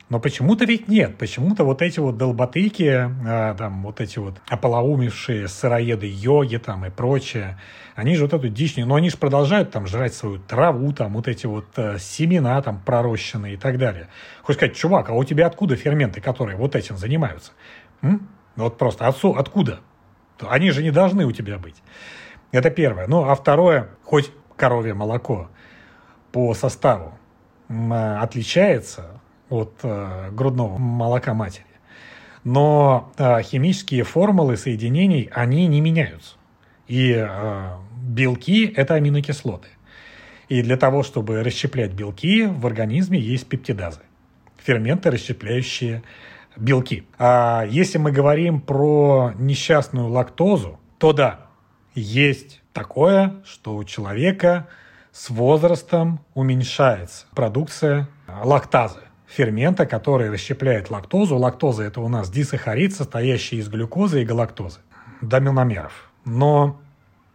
Но 0.08 0.20
почему-то 0.20 0.66
ведь 0.66 0.88
нет. 0.88 1.18
Почему-то 1.18 1.64
вот 1.64 1.82
эти 1.82 1.99
вот 1.99 2.18
долботыки, 2.18 3.10
а, 3.28 3.56
там 3.56 3.82
вот 3.82 4.01
эти 4.01 4.20
вот 4.20 4.36
ополоумевшие 4.47 5.47
сыроеды 5.47 6.08
йоги 6.08 6.58
там 6.58 6.86
и 6.86 6.91
прочее, 6.91 7.60
они 7.95 8.16
же 8.16 8.24
вот 8.24 8.34
эту 8.34 8.49
дичь, 8.49 8.76
но 8.78 8.95
они 8.95 9.10
же 9.10 9.18
продолжают 9.18 9.72
там 9.72 9.88
жрать 9.88 10.14
свою 10.14 10.38
траву, 10.38 10.93
там 10.93 11.14
вот 11.14 11.28
эти 11.28 11.47
вот 11.47 11.66
э, 11.78 11.97
семена 11.97 12.62
там 12.62 12.80
пророщенные 12.86 13.56
и 13.56 13.58
так 13.58 13.80
далее. 13.80 14.08
Хочешь 14.43 14.60
сказать, 14.60 14.76
чувак, 14.76 15.10
а 15.10 15.14
у 15.14 15.24
тебя 15.24 15.47
откуда 15.47 15.76
ферменты, 15.76 16.22
которые 16.22 16.56
вот 16.58 16.76
этим 16.76 16.97
занимаются? 16.97 17.53
М? 18.03 18.30
Вот 18.56 18.78
просто 18.78 19.08
отцу, 19.08 19.34
откуда? 19.34 19.80
Они 20.39 20.70
же 20.70 20.84
не 20.84 20.91
должны 20.91 21.26
у 21.26 21.32
тебя 21.32 21.58
быть. 21.58 21.82
Это 22.51 22.70
первое. 22.70 23.08
Ну, 23.08 23.28
а 23.28 23.34
второе, 23.34 23.89
хоть 24.03 24.32
коровье 24.56 24.93
молоко 24.93 25.49
по 26.32 26.53
составу 26.53 27.18
отличается 27.68 29.20
от 29.50 29.80
э, 29.84 30.30
грудного 30.32 30.78
молока 30.78 31.34
матери. 31.34 31.66
Но 32.43 33.12
э, 33.18 33.41
химические 33.41 34.04
формулы 34.04 34.58
соединений, 34.58 35.30
они 35.34 35.68
не 35.68 35.82
меняются. 35.82 36.36
И 36.88 37.14
э, 37.16 37.70
белки– 38.02 38.66
это 38.76 38.96
аминокислоты. 38.96 39.70
И 40.48 40.62
для 40.62 40.78
того, 40.78 41.02
чтобы 41.02 41.43
расщеплять 41.43 41.93
белки, 41.93 42.46
в 42.46 42.68
организме 42.68 43.20
есть 43.20 43.48
пептидазы. 43.48 44.02
Ферменты, 44.64 45.10
расщепляющие 45.10 46.04
белки. 46.56 47.08
А 47.18 47.66
если 47.68 47.98
мы 47.98 48.12
говорим 48.12 48.62
про 48.62 49.34
несчастную 49.38 50.08
лактозу, 50.10 50.80
то 51.00 51.14
да, 51.14 51.48
есть 51.96 52.62
такое, 52.74 53.36
что 53.43 53.76
у 53.76 53.84
человека 53.84 54.68
с 55.12 55.30
возрастом 55.30 56.20
уменьшается 56.34 57.26
продукция 57.34 58.08
лактазы 58.43 59.05
фермента, 59.28 59.86
который 59.86 60.30
расщепляет 60.30 60.89
лактозу. 60.89 61.38
Лактоза– 61.38 61.84
это 61.86 62.01
у 62.01 62.07
нас 62.07 62.30
дисахарид, 62.30 62.93
состоящий 62.93 63.57
из 63.57 63.67
глюкозы 63.69 64.21
и 64.21 64.26
галактозы, 64.26 64.80
до 65.21 65.39
меломеров. 65.39 66.09
Но, 66.26 66.80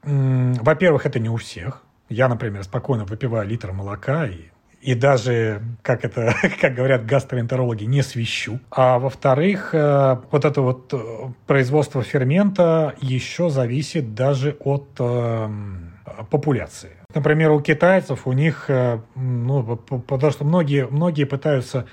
во-первых, 0.02 1.06
это 1.06 1.18
не 1.18 1.28
у 1.28 1.36
всех. 1.36 1.82
Я, 2.08 2.28
например, 2.28 2.64
спокойно 2.64 3.04
выпиваю 3.04 3.46
литр 3.46 3.72
молока 3.72 4.26
и 4.26 4.50
и 4.80 4.94
даже, 4.94 5.62
как 5.82 6.04
это, 6.04 6.34
как 6.60 6.74
говорят 6.74 7.04
гастроэнтерологи, 7.04 7.84
не 7.84 8.02
свищу. 8.02 8.60
А 8.70 8.98
во-вторых, 8.98 9.70
э, 9.74 10.16
вот 10.30 10.44
это 10.44 10.62
вот 10.62 10.92
э, 10.92 10.98
производство 11.46 12.02
фермента 12.02 12.94
еще 13.00 13.50
зависит 13.50 14.14
даже 14.14 14.56
от 14.60 14.88
э, 14.98 15.48
популяции. 16.30 16.92
Например, 17.14 17.50
у 17.50 17.60
китайцев 17.60 18.26
у 18.26 18.32
них, 18.32 18.66
э, 18.68 19.00
ну, 19.16 19.76
потому 19.76 20.32
что 20.32 20.44
многие, 20.44 20.86
многие 20.86 21.24
пытаются 21.24 21.86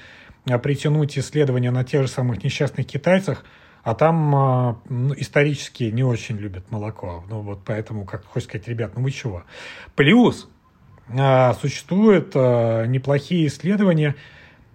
э, 0.46 0.60
притянуть 0.60 1.18
исследования 1.18 1.72
на 1.72 1.84
тех 1.84 2.04
же 2.04 2.08
самых 2.08 2.44
несчастных 2.44 2.86
китайцах, 2.86 3.44
а 3.84 3.96
там 3.96 4.36
э, 4.36 4.76
ну, 4.90 5.14
исторически 5.18 5.86
не 5.86 6.04
очень 6.04 6.38
любят 6.38 6.70
молоко. 6.72 7.24
Ну 7.30 7.42
вот 7.42 7.62
поэтому, 7.66 8.06
как 8.06 8.26
хочется 8.26 8.50
сказать, 8.50 8.68
ребят, 8.68 8.92
ну 8.96 9.04
вы 9.04 9.12
чего? 9.12 9.44
Плюс 9.96 10.50
существуют 11.62 12.36
неплохие 12.36 13.48
исследования, 13.48 14.16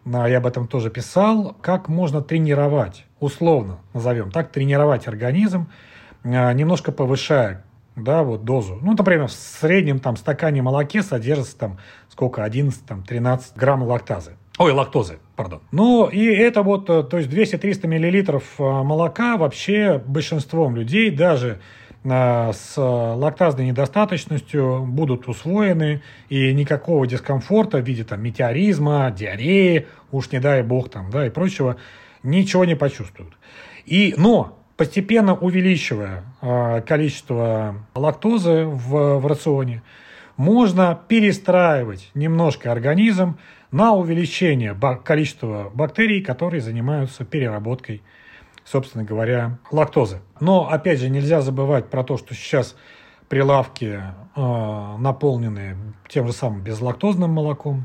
я 0.06 0.38
об 0.38 0.46
этом 0.46 0.66
тоже 0.66 0.88
писал, 0.88 1.54
как 1.60 1.88
можно 1.88 2.22
тренировать, 2.22 3.04
условно 3.20 3.80
назовем 3.92 4.30
так, 4.30 4.50
тренировать 4.50 5.06
организм, 5.06 5.68
немножко 6.24 6.90
повышая 6.90 7.66
да, 7.96 8.22
вот 8.22 8.44
дозу. 8.44 8.78
Ну, 8.80 8.94
например, 8.94 9.26
в 9.26 9.32
среднем 9.32 9.98
там 9.98 10.16
стакане 10.16 10.62
молоке 10.62 11.02
содержится 11.02 11.56
там 11.58 11.78
сколько, 12.08 12.44
11, 12.44 12.84
там 12.86 13.02
13 13.02 13.56
грамм 13.56 13.82
лактазы. 13.82 14.36
Ой, 14.58 14.72
лактозы, 14.72 15.18
пардон. 15.34 15.60
Ну, 15.72 16.08
и 16.08 16.24
это 16.24 16.62
вот, 16.62 16.88
э, 16.90 17.02
то 17.02 17.18
есть 17.18 17.30
200-300 17.30 17.86
миллилитров 17.86 18.44
э, 18.58 18.62
молока 18.62 19.36
вообще 19.36 20.02
большинством 20.06 20.76
людей, 20.76 21.10
даже 21.10 21.58
э, 22.04 22.52
с 22.52 22.74
лактазной 22.76 23.66
недостаточностью 23.66 24.84
будут 24.86 25.26
усвоены, 25.26 26.02
и 26.28 26.52
никакого 26.52 27.06
дискомфорта 27.06 27.78
в 27.78 27.86
виде 27.86 28.04
там 28.04 28.22
метеоризма, 28.22 29.10
диареи, 29.10 29.86
уж 30.10 30.30
не 30.32 30.38
дай 30.38 30.62
бог 30.62 30.90
там, 30.90 31.10
да, 31.10 31.26
и 31.26 31.30
прочего, 31.30 31.76
ничего 32.22 32.66
не 32.66 32.76
почувствуют. 32.76 33.32
И, 33.86 34.14
но 34.16 34.61
постепенно 34.82 35.36
увеличивая 35.36 36.24
а, 36.40 36.80
количество 36.80 37.76
лактозы 37.94 38.64
в, 38.64 39.20
в 39.20 39.26
рационе, 39.28 39.80
можно 40.36 40.98
перестраивать 41.06 42.10
немножко 42.14 42.72
организм 42.72 43.38
на 43.70 43.92
увеличение 43.92 44.76
количества 45.04 45.70
бактерий, 45.72 46.20
которые 46.20 46.60
занимаются 46.60 47.24
переработкой, 47.24 48.02
собственно 48.64 49.04
говоря, 49.04 49.60
лактозы. 49.70 50.18
Но, 50.40 50.68
опять 50.68 50.98
же, 50.98 51.10
нельзя 51.10 51.42
забывать 51.42 51.88
про 51.88 52.02
то, 52.02 52.16
что 52.18 52.34
сейчас 52.34 52.74
прилавки 53.28 54.00
э, 54.34 54.96
наполнены 54.98 55.76
тем 56.08 56.26
же 56.26 56.32
самым 56.32 56.62
безлактозным 56.62 57.30
молоком, 57.30 57.84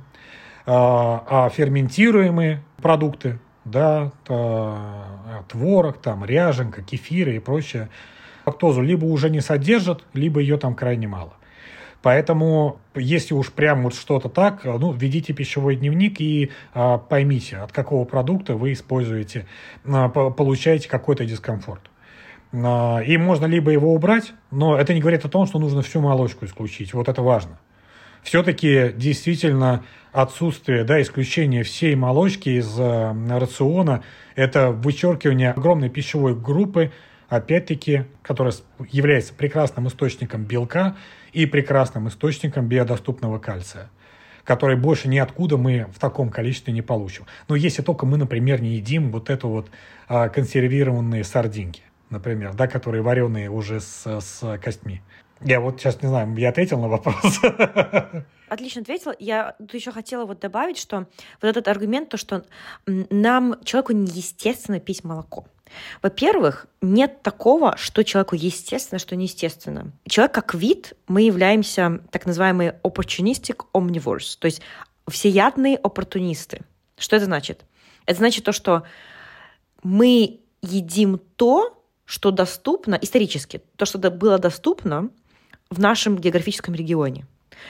э, 0.66 0.72
а 0.72 1.48
ферментируемые 1.54 2.64
продукты, 2.82 3.38
да, 3.72 4.12
творог, 5.48 5.98
там, 6.00 6.26
ряженка, 6.26 6.82
кефиры 6.82 7.36
и 7.36 7.40
прочее, 7.40 7.90
лактозу 8.46 8.82
либо 8.82 9.06
уже 9.06 9.30
не 9.30 9.42
содержат, 9.42 10.04
либо 10.14 10.40
ее 10.40 10.58
там 10.58 10.76
крайне 10.76 11.08
мало. 11.08 11.34
Поэтому, 12.02 12.80
если 12.96 13.34
уж 13.34 13.52
прям 13.52 13.84
вот 13.84 13.94
что-то 13.94 14.30
так, 14.30 14.64
ну, 14.64 14.92
введите 14.92 15.34
пищевой 15.34 15.76
дневник 15.76 16.22
и 16.22 16.52
а, 16.74 17.00
поймите, 17.00 17.58
от 17.58 17.72
какого 17.72 18.06
продукта 18.06 18.56
вы 18.56 18.74
используете, 18.74 19.46
а, 19.86 20.08
получаете 20.08 20.88
какой-то 20.88 21.26
дискомфорт. 21.26 21.82
А, 22.54 23.00
и 23.00 23.18
можно 23.18 23.46
либо 23.46 23.72
его 23.72 23.94
убрать, 23.94 24.34
но 24.52 24.78
это 24.78 24.94
не 24.94 25.02
говорит 25.02 25.26
о 25.26 25.30
том, 25.30 25.48
что 25.48 25.60
нужно 25.60 25.82
всю 25.82 26.00
молочку 26.00 26.46
исключить. 26.46 26.94
Вот 26.94 27.10
это 27.10 27.22
важно 27.22 27.60
все-таки 28.24 28.92
действительно 28.96 29.84
отсутствие, 30.12 30.84
да, 30.84 31.02
исключение 31.02 31.64
всей 31.64 31.96
молочки 31.96 32.50
из 32.50 32.80
э, 32.80 33.14
рациона, 33.30 34.04
это 34.36 34.72
вычеркивание 34.72 35.52
огромной 35.52 35.90
пищевой 35.90 36.36
группы, 36.36 36.92
опять-таки, 37.30 38.06
которая 38.22 38.54
является 38.90 39.34
прекрасным 39.34 39.88
источником 39.88 40.44
белка 40.44 40.96
и 41.34 41.46
прекрасным 41.46 42.08
источником 42.08 42.68
биодоступного 42.68 43.40
кальция 43.40 43.90
который 44.44 44.78
больше 44.78 45.10
ниоткуда 45.10 45.58
мы 45.58 45.88
в 45.94 46.00
таком 46.00 46.30
количестве 46.30 46.72
не 46.72 46.82
получим. 46.82 47.26
Но 47.50 47.56
если 47.58 47.82
только 47.82 48.06
мы, 48.06 48.16
например, 48.16 48.62
не 48.62 48.76
едим 48.76 49.12
вот 49.12 49.30
это 49.30 49.46
вот 49.46 49.70
а, 50.08 50.30
консервированные 50.30 51.26
сардинки, 51.26 51.82
например, 52.10 52.54
да, 52.54 52.68
которые 52.68 53.02
вареные 53.02 53.50
уже 53.50 53.82
с, 53.82 54.06
с 54.06 54.58
костьми. 54.64 55.02
Я 55.42 55.60
вот 55.60 55.80
сейчас 55.80 56.02
не 56.02 56.08
знаю, 56.08 56.36
я 56.38 56.50
ответил 56.50 56.80
на 56.80 56.88
вопрос. 56.88 57.40
Отлично 58.50 58.82
ответила. 58.82 59.16
Я 59.20 59.56
тут 59.60 59.74
еще 59.74 59.92
хотела 59.92 60.26
вот 60.26 60.40
добавить, 60.40 60.78
что 60.78 61.08
вот 61.42 61.48
этот 61.48 61.68
аргумент, 61.68 62.10
то, 62.10 62.18
что 62.18 62.44
нам, 62.86 63.58
человеку 63.64 63.94
неестественно 63.94 64.80
пить 64.80 65.04
молоко. 65.04 65.46
Во-первых, 66.02 66.68
нет 66.82 67.22
такого, 67.22 67.76
что 67.76 68.04
человеку 68.04 68.36
естественно, 68.36 69.00
что 69.00 69.18
неестественно. 69.18 69.92
Человек 70.08 70.34
как 70.34 70.54
вид, 70.54 70.94
мы 71.08 71.24
являемся 71.24 72.02
так 72.10 72.26
называемые 72.26 72.80
opportunistic 72.84 73.66
omnivores, 73.74 74.38
то 74.40 74.46
есть 74.46 74.62
всеядные 75.10 75.76
оппортунисты. 75.76 76.62
Что 76.98 77.18
это 77.18 77.26
значит? 77.26 77.66
Это 78.06 78.18
значит 78.18 78.46
то, 78.46 78.54
что 78.54 78.84
мы 79.84 80.40
едим 80.62 81.20
то, 81.36 81.84
что 82.06 82.32
доступно 82.32 82.96
исторически, 82.96 83.62
то, 83.76 83.86
что 83.86 83.98
было 84.10 84.40
доступно 84.40 85.10
в 85.70 85.80
нашем 85.80 86.18
географическом 86.18 86.74
регионе. 86.74 87.26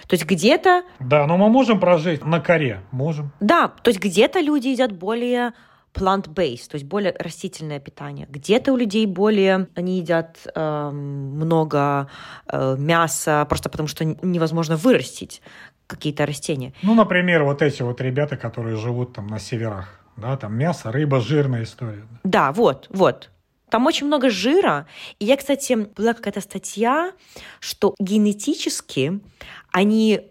То 0.07 0.13
есть 0.13 0.25
где-то... 0.25 0.83
Да, 0.99 1.25
но 1.27 1.37
мы 1.37 1.49
можем 1.49 1.79
прожить 1.79 2.25
на 2.25 2.39
коре, 2.39 2.81
можем. 2.91 3.31
Да, 3.39 3.69
то 3.69 3.89
есть 3.89 4.01
где-то 4.01 4.39
люди 4.39 4.67
едят 4.67 4.91
более 4.91 5.53
plant-based, 5.93 6.69
то 6.69 6.75
есть 6.75 6.85
более 6.85 7.15
растительное 7.17 7.79
питание. 7.79 8.27
Где-то 8.29 8.73
у 8.73 8.77
людей 8.77 9.05
более 9.05 9.67
они 9.75 9.97
едят 9.97 10.37
э, 10.53 10.89
много 10.91 12.07
э, 12.47 12.75
мяса, 12.77 13.45
просто 13.49 13.69
потому 13.69 13.87
что 13.87 14.05
невозможно 14.05 14.75
вырастить 14.75 15.41
какие-то 15.87 16.25
растения. 16.25 16.73
Ну, 16.83 16.93
например, 16.93 17.43
вот 17.43 17.61
эти 17.61 17.81
вот 17.81 18.01
ребята, 18.01 18.37
которые 18.37 18.75
живут 18.75 19.13
там 19.13 19.27
на 19.27 19.39
северах, 19.39 20.01
да, 20.17 20.37
там 20.37 20.55
мясо, 20.55 20.91
рыба, 20.91 21.19
жирная 21.19 21.63
история. 21.63 22.05
Да, 22.23 22.51
вот, 22.51 22.87
вот. 22.89 23.29
Там 23.69 23.85
очень 23.85 24.07
много 24.07 24.29
жира. 24.29 24.87
И 25.19 25.25
я, 25.25 25.37
кстати, 25.37 25.73
была 25.73 26.13
какая-то 26.13 26.41
статья, 26.41 27.11
что 27.59 27.95
генетически 27.99 29.19
они 29.71 30.21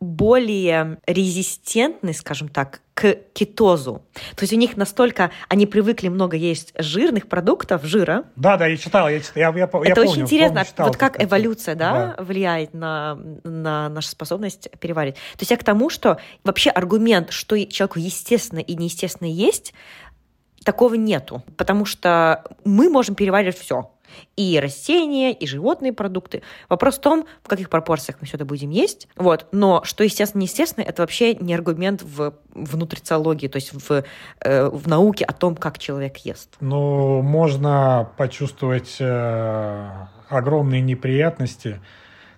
более 0.00 0.98
резистентны, 1.06 2.14
скажем 2.14 2.48
так, 2.48 2.80
к 2.94 3.14
кетозу. 3.34 4.02
То 4.34 4.42
есть 4.42 4.52
у 4.52 4.56
них 4.56 4.76
настолько, 4.76 5.30
они 5.48 5.66
привыкли 5.66 6.08
много 6.08 6.36
есть 6.36 6.72
жирных 6.76 7.28
продуктов, 7.28 7.84
жира. 7.84 8.24
Да, 8.34 8.56
да, 8.56 8.66
я 8.66 8.76
читал, 8.78 9.08
я, 9.10 9.20
читал, 9.20 9.34
я, 9.36 9.48
я, 9.56 9.64
Это 9.64 9.78
я 9.84 9.92
очень 9.92 9.94
помню, 10.04 10.22
интересно, 10.22 10.54
помню, 10.54 10.66
читал 10.66 10.86
вот 10.86 10.96
как 10.96 11.16
это. 11.16 11.24
эволюция 11.24 11.74
да, 11.74 12.14
влияет 12.18 12.72
на, 12.72 13.18
на 13.44 13.90
нашу 13.90 14.08
способность 14.08 14.68
переваривать. 14.80 15.16
То 15.16 15.40
есть 15.40 15.50
я 15.50 15.58
к 15.58 15.64
тому, 15.64 15.90
что 15.90 16.18
вообще 16.44 16.70
аргумент, 16.70 17.30
что 17.30 17.62
человеку 17.66 17.98
естественно 17.98 18.60
и 18.60 18.74
неестественно 18.74 19.28
есть, 19.28 19.74
такого 20.64 20.94
нету, 20.94 21.42
потому 21.56 21.84
что 21.84 22.44
мы 22.64 22.90
можем 22.90 23.14
переваривать 23.14 23.58
все. 23.58 23.90
И 24.36 24.58
растения, 24.58 25.32
и 25.32 25.46
животные 25.46 25.92
продукты. 25.92 26.42
Вопрос 26.68 26.98
в 26.98 27.00
том, 27.00 27.26
в 27.44 27.48
каких 27.48 27.70
пропорциях 27.70 28.18
мы 28.20 28.26
все 28.26 28.36
это 28.36 28.44
будем 28.44 28.70
есть. 28.70 29.08
Вот. 29.14 29.46
Но 29.52 29.82
что 29.84 30.02
естественно, 30.02 30.40
неестественно, 30.40 30.84
это 30.84 31.02
вообще 31.02 31.36
не 31.36 31.54
аргумент 31.54 32.02
в, 32.02 32.34
в 32.52 32.86
то 32.86 33.56
есть 33.56 33.72
в, 33.72 34.04
э, 34.40 34.68
в 34.68 34.88
науке 34.88 35.24
о 35.24 35.32
том, 35.32 35.54
как 35.54 35.78
человек 35.78 36.16
ест. 36.18 36.56
Ну, 36.60 37.22
можно 37.22 38.10
почувствовать 38.16 38.96
э, 38.98 39.90
огромные 40.28 40.80
неприятности, 40.80 41.80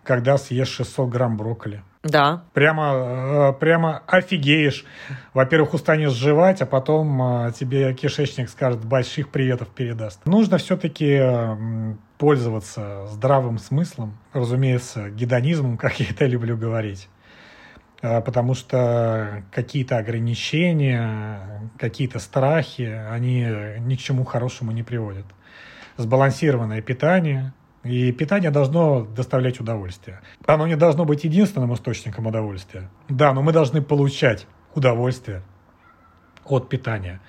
когда 0.03 0.37
съешь 0.37 0.69
600 0.69 1.09
грамм 1.09 1.39
брокколи. 1.39 1.83
Да. 2.03 2.45
Прямо, 2.53 2.93
э, 2.95 3.53
прямо 3.61 4.03
офигеешь. 4.07 4.85
Во-первых, 5.35 5.75
устанешь 5.75 6.13
жевать, 6.13 6.61
а 6.61 6.67
потом 6.67 7.47
э, 7.47 7.53
тебе 7.53 7.95
кишечник 7.95 8.49
скажет, 8.49 8.85
больших 8.85 9.29
приветов 9.29 9.69
передаст. 9.69 10.25
Нужно 10.27 10.59
все-таки 10.59 11.19
э, 11.21 11.95
пользоваться 12.19 13.07
здравым 13.07 13.59
смыслом, 13.59 14.19
разумеется, 14.33 15.11
гедонизмом, 15.11 15.77
как 15.79 16.01
я 16.01 16.07
это 16.11 16.27
люблю 16.27 16.57
говорить. 16.57 17.09
Потому 18.01 18.55
что 18.55 19.45
какие-то 19.53 19.97
ограничения, 19.97 21.71
какие-то 21.79 22.19
страхи, 22.19 22.83
они 22.83 23.47
ни 23.79 23.95
к 23.95 24.01
чему 24.01 24.25
хорошему 24.25 24.73
не 24.73 24.83
приводят. 24.83 25.25
Сбалансированное 25.99 26.83
питание, 26.83 27.53
и 27.85 28.13
питание 28.13 28.51
должно 28.51 29.05
доставлять 29.05 29.61
удовольствие. 29.61 30.21
Оно 30.47 30.67
не 30.67 30.77
должно 30.77 31.05
быть 31.05 31.25
единственным 31.25 31.75
источником 31.75 32.27
удовольствия. 32.27 32.91
Да, 33.09 33.33
но 33.33 33.43
мы 33.43 33.53
должны 33.53 33.83
получать 33.83 34.47
удовольствие 34.75 35.43
от 36.45 36.69
питания. 36.69 37.21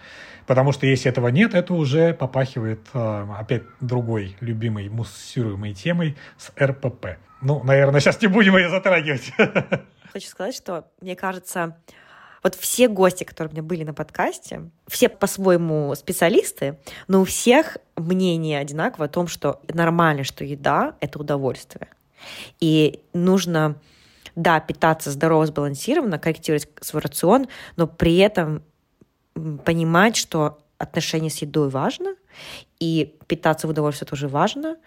Потому 0.46 0.74
что 0.74 0.86
если 0.86 1.10
этого 1.10 1.30
нет, 1.30 1.54
это 1.54 1.74
уже 1.74 2.14
попахивает 2.14 2.82
э, 2.94 3.28
опять 3.38 3.64
другой 3.80 4.36
любимой 4.42 4.90
муссируемой 4.90 5.74
темой 5.74 6.18
с 6.38 6.52
РПП. 6.62 7.18
Ну, 7.42 7.64
наверное, 7.64 8.00
сейчас 8.00 8.22
не 8.22 8.28
будем 8.28 8.58
ее 8.58 8.70
затрагивать. 8.70 9.32
Хочу 10.12 10.28
сказать, 10.28 10.56
что, 10.56 10.86
мне 11.02 11.16
кажется, 11.16 11.78
вот 12.44 12.56
все 12.56 12.88
гости, 12.88 13.24
которые 13.24 13.52
у 13.52 13.54
меня 13.54 13.64
были 13.64 13.84
на 13.84 13.94
подкасте, 13.94 14.70
все 14.88 15.10
по-своему 15.10 15.96
специалисты, 15.96 16.78
но 17.08 17.22
у 17.22 17.26
всех 17.26 17.78
мнение 17.96 18.60
одинаково 18.60 19.06
о 19.06 19.10
том, 19.10 19.28
что 19.28 19.62
нормально, 19.74 20.24
что 20.24 20.44
еда— 20.44 20.96
это 21.00 21.20
удовольствие. 21.20 21.88
И 22.60 23.02
нужно, 23.14 23.76
да, 24.36 24.60
питаться 24.60 25.10
здорово, 25.12 25.46
сбалансированно, 25.46 26.20
корректировать 26.20 26.68
свой 26.82 27.02
рацион, 27.02 27.48
но 27.78 27.88
при 27.88 28.18
этом 28.18 28.64
понимать, 29.66 30.16
что 30.16 30.60
отношение 30.78 31.32
с 31.32 31.38
едой 31.38 31.70
важно, 31.70 32.16
и 32.80 33.18
питаться 33.28 33.68
в 33.68 33.70
удовольствие 33.70 34.08
тоже 34.08 34.28
важно, 34.28 34.78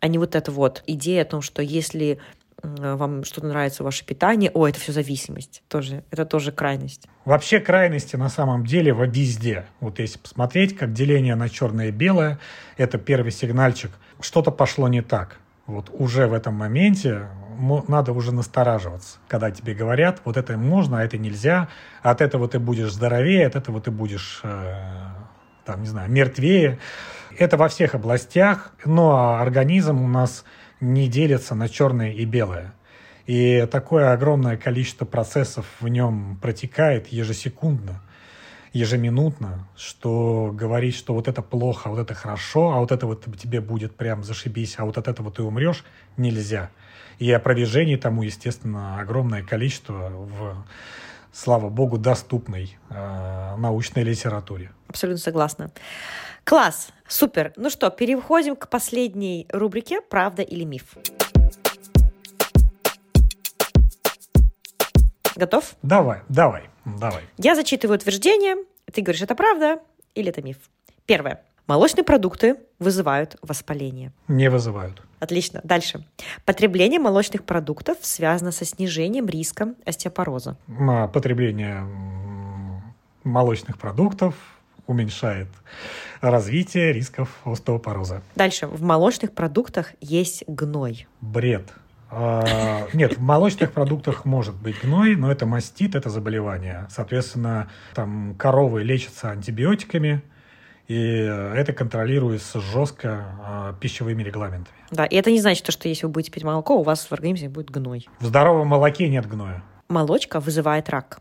а 0.00 0.08
не 0.08 0.18
вот 0.18 0.34
эта 0.34 0.50
вот 0.50 0.82
идея 0.86 1.22
о 1.22 1.26
том, 1.26 1.42
что 1.42 1.62
если 1.62 2.18
вам 2.64 3.24
что-то 3.24 3.46
нравится 3.46 3.84
ваше 3.84 4.04
питание, 4.04 4.50
о, 4.52 4.66
это 4.66 4.80
все 4.80 4.92
зависимость. 4.92 5.62
Тоже, 5.68 6.04
это 6.10 6.24
тоже 6.24 6.52
крайность. 6.52 7.06
Вообще 7.24 7.60
крайности 7.60 8.16
на 8.16 8.28
самом 8.28 8.66
деле 8.66 8.92
везде. 8.92 9.66
Вот 9.80 9.98
если 9.98 10.18
посмотреть, 10.18 10.76
как 10.76 10.92
деление 10.92 11.34
на 11.34 11.48
черное 11.48 11.88
и 11.88 11.92
белое, 11.92 12.38
это 12.76 12.98
первый 12.98 13.32
сигнальчик. 13.32 13.90
Что-то 14.20 14.50
пошло 14.50 14.88
не 14.88 15.02
так. 15.02 15.38
Вот 15.66 15.90
уже 15.92 16.26
в 16.26 16.34
этом 16.34 16.54
моменте 16.54 17.28
надо 17.88 18.12
уже 18.12 18.32
настораживаться, 18.32 19.18
когда 19.28 19.50
тебе 19.50 19.74
говорят, 19.74 20.20
вот 20.24 20.36
это 20.36 20.58
можно, 20.58 21.00
а 21.00 21.04
это 21.04 21.18
нельзя, 21.18 21.68
от 22.02 22.20
этого 22.20 22.48
ты 22.48 22.58
будешь 22.58 22.92
здоровее, 22.92 23.46
от 23.46 23.56
этого 23.56 23.80
ты 23.80 23.90
будешь, 23.90 24.40
э, 24.42 24.74
там, 25.64 25.80
не 25.80 25.88
знаю, 25.88 26.10
мертвее. 26.10 26.78
Это 27.38 27.56
во 27.56 27.68
всех 27.68 27.94
областях, 27.94 28.72
но 28.84 29.36
организм 29.36 30.02
у 30.02 30.08
нас 30.08 30.44
не 30.80 31.08
делится 31.08 31.54
на 31.54 31.68
черное 31.68 32.12
и 32.12 32.24
белое. 32.24 32.74
И 33.26 33.66
такое 33.70 34.12
огромное 34.12 34.56
количество 34.56 35.04
процессов 35.04 35.66
в 35.80 35.88
нем 35.88 36.38
протекает 36.42 37.08
ежесекундно, 37.08 38.02
ежеминутно, 38.74 39.66
что 39.76 40.50
говорить, 40.52 40.94
что 40.94 41.14
вот 41.14 41.28
это 41.28 41.40
плохо, 41.40 41.88
а 41.88 41.92
вот 41.92 42.00
это 42.00 42.14
хорошо, 42.14 42.72
а 42.72 42.80
вот 42.80 42.92
это 42.92 43.06
вот 43.06 43.24
тебе 43.38 43.60
будет 43.60 43.96
прям 43.96 44.24
зашибись, 44.24 44.74
а 44.78 44.84
вот 44.84 44.98
от 44.98 45.08
этого 45.08 45.30
ты 45.30 45.42
умрешь, 45.42 45.84
нельзя. 46.16 46.70
И 47.18 47.30
опровержений 47.30 47.96
тому, 47.96 48.22
естественно, 48.22 49.00
огромное 49.00 49.42
количество 49.42 50.10
в, 50.10 50.66
слава 51.32 51.70
богу, 51.70 51.96
доступной 51.96 52.76
э, 52.90 53.56
научной 53.56 54.02
литературе. 54.02 54.72
Абсолютно 54.88 55.20
согласна. 55.20 55.70
Класс, 56.44 56.88
супер. 57.08 57.54
Ну 57.56 57.70
что, 57.70 57.88
переходим 57.88 58.54
к 58.54 58.68
последней 58.68 59.46
рубрике 59.50 60.02
«Правда 60.02 60.42
или 60.42 60.64
миф». 60.64 60.94
Готов? 65.36 65.74
Давай, 65.82 66.20
давай, 66.28 66.64
давай. 66.84 67.22
Я 67.38 67.54
зачитываю 67.54 67.96
утверждение, 67.96 68.56
ты 68.92 69.00
говоришь, 69.00 69.22
это 69.22 69.34
правда 69.34 69.80
или 70.14 70.28
это 70.28 70.42
миф. 70.42 70.58
Первое. 71.06 71.42
Молочные 71.66 72.04
продукты 72.04 72.56
вызывают 72.78 73.36
воспаление. 73.40 74.12
Не 74.28 74.50
вызывают. 74.50 75.00
Отлично. 75.20 75.62
Дальше. 75.64 76.06
Потребление 76.44 77.00
молочных 77.00 77.44
продуктов 77.44 77.96
связано 78.02 78.52
со 78.52 78.66
снижением 78.66 79.26
риска 79.28 79.74
остеопороза. 79.86 80.58
Потребление 81.14 81.88
молочных 83.24 83.78
продуктов 83.78 84.34
уменьшает 84.86 85.48
развитие 86.20 86.92
рисков 86.92 87.28
остеопороза. 87.44 88.22
Дальше. 88.36 88.66
В 88.66 88.82
молочных 88.82 89.32
продуктах 89.32 89.92
есть 90.00 90.44
гной. 90.46 91.06
Бред. 91.20 91.72
А, 92.10 92.86
нет, 92.92 93.16
в 93.16 93.20
молочных 93.20 93.72
продуктах 93.72 94.24
может 94.24 94.54
быть 94.54 94.80
гной, 94.82 95.16
но 95.16 95.32
это 95.32 95.46
мастит, 95.46 95.94
это 95.94 96.10
заболевание. 96.10 96.86
Соответственно, 96.90 97.68
там 97.94 98.34
коровы 98.36 98.84
лечатся 98.84 99.30
антибиотиками, 99.30 100.22
и 100.86 100.96
это 100.96 101.72
контролируется 101.72 102.60
жестко 102.60 103.24
э, 103.44 103.74
пищевыми 103.80 104.22
регламентами. 104.22 104.76
Да, 104.90 105.06
и 105.06 105.16
это 105.16 105.30
не 105.30 105.40
значит, 105.40 105.66
что 105.72 105.88
если 105.88 106.06
вы 106.06 106.12
будете 106.12 106.30
пить 106.30 106.44
молоко, 106.44 106.78
у 106.78 106.82
вас 106.82 107.06
в 107.06 107.12
организме 107.12 107.48
будет 107.48 107.70
гной. 107.70 108.06
В 108.20 108.26
здоровом 108.26 108.68
молоке 108.68 109.08
нет 109.08 109.26
гноя. 109.26 109.64
Молочка 109.88 110.40
вызывает 110.40 110.88
рак. 110.90 111.18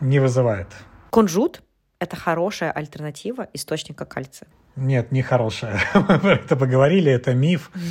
Не 0.00 0.20
вызывает. 0.20 0.68
Кунжут– 1.10 1.62
это 2.00 2.16
хорошая 2.16 2.70
альтернатива 2.70 3.48
источника 3.52 4.04
кальция. 4.04 4.48
Нет, 4.76 5.10
не 5.10 5.22
хорошая. 5.22 5.80
Мы 5.94 6.18
про 6.18 6.34
это 6.34 6.56
поговорили, 6.56 7.10
это 7.10 7.34
миф. 7.34 7.70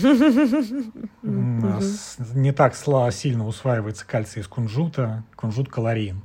Не 1.22 2.54
так 2.54 2.76
сильно 3.12 3.46
усваивается 3.46 4.06
кальций 4.06 4.42
из 4.42 4.48
кунжута. 4.48 5.24
Кунжут 5.36 5.70
калорийен. 5.70 6.22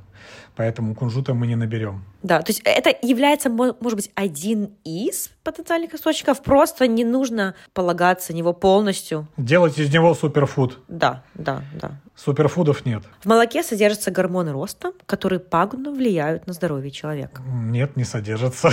Поэтому 0.55 0.95
кунжута 0.95 1.33
мы 1.33 1.47
не 1.47 1.55
наберем. 1.55 2.05
Да, 2.21 2.41
то 2.41 2.51
есть 2.51 2.61
это 2.63 2.95
является, 3.01 3.49
может 3.49 3.95
быть, 3.95 4.11
один 4.15 4.69
из 4.85 5.31
потенциальных 5.43 5.93
источников. 5.95 6.41
Просто 6.41 6.87
не 6.87 7.03
нужно 7.03 7.55
полагаться 7.73 8.31
на 8.31 8.37
него 8.37 8.53
полностью. 8.53 9.27
Делать 9.35 9.77
из 9.77 9.91
него 9.91 10.13
суперфуд. 10.13 10.79
Да, 10.87 11.23
да, 11.33 11.63
да. 11.73 11.99
Суперфудов 12.15 12.85
нет. 12.85 13.03
В 13.21 13.25
молоке 13.25 13.63
содержатся 13.63 14.11
гормоны 14.11 14.51
роста, 14.51 14.93
которые 15.05 15.39
пагубно 15.39 15.91
влияют 15.91 16.45
на 16.45 16.53
здоровье 16.53 16.91
человека. 16.91 17.41
Нет, 17.45 17.95
не 17.95 18.03
содержатся. 18.03 18.69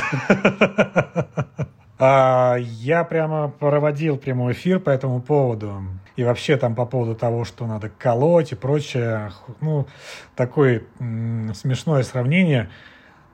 А, 2.02 2.56
я 2.58 3.04
прямо 3.04 3.48
проводил 3.48 4.16
прямой 4.16 4.54
эфир 4.54 4.80
по 4.80 4.88
этому 4.88 5.20
поводу. 5.20 5.82
И 6.16 6.24
вообще 6.24 6.56
там 6.56 6.74
по 6.74 6.86
поводу 6.86 7.14
того, 7.14 7.44
что 7.44 7.66
надо 7.66 7.90
колоть 7.90 8.52
и 8.52 8.54
прочее. 8.54 9.32
Ну, 9.60 9.86
такое 10.34 10.84
смешное 10.98 12.02
сравнение. 12.02 12.70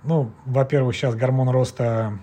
Ну, 0.02 0.32
во-первых, 0.46 0.96
сейчас 0.96 1.14
гормон 1.14 1.48
роста 1.50 2.18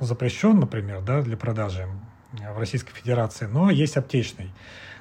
запрещен, 0.00 0.58
например, 0.58 1.02
да, 1.02 1.20
для 1.20 1.36
продажи 1.36 1.86
в 2.32 2.58
Российской 2.58 2.94
Федерации, 2.94 3.44
но 3.44 3.70
есть 3.70 3.98
аптечный. 3.98 4.50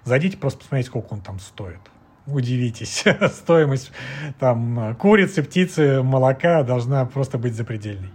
Зайдите, 0.04 0.38
просто 0.38 0.60
посмотрите, 0.60 0.88
сколько 0.88 1.14
он 1.14 1.22
там 1.22 1.39
стоит. 1.39 1.80
удивитесь. 2.26 3.04
Стоимость 3.34 3.91
там 4.39 4.95
курицы, 4.95 5.43
птицы, 5.43 6.02
молока 6.04 6.64
должна 6.64 7.06
просто 7.06 7.38
быть 7.38 7.56
запредельной. 7.56 8.10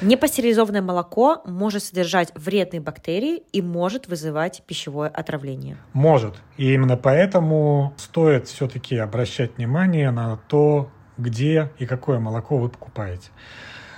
Непастеризованное 0.00 0.80
молоко 0.80 1.42
может 1.44 1.82
содержать 1.82 2.32
вредные 2.36 2.80
бактерии 2.80 3.42
и 3.52 3.60
может 3.60 4.06
вызывать 4.06 4.62
пищевое 4.64 5.10
отравление. 5.10 5.76
Может. 5.92 6.36
И 6.56 6.72
именно 6.72 6.96
поэтому 6.96 7.94
стоит 7.96 8.46
все-таки 8.46 8.96
обращать 8.96 9.56
внимание 9.56 10.12
на 10.12 10.36
то, 10.36 10.88
где 11.16 11.72
и 11.78 11.86
какое 11.86 12.20
молоко 12.20 12.58
вы 12.58 12.68
покупаете. 12.68 13.30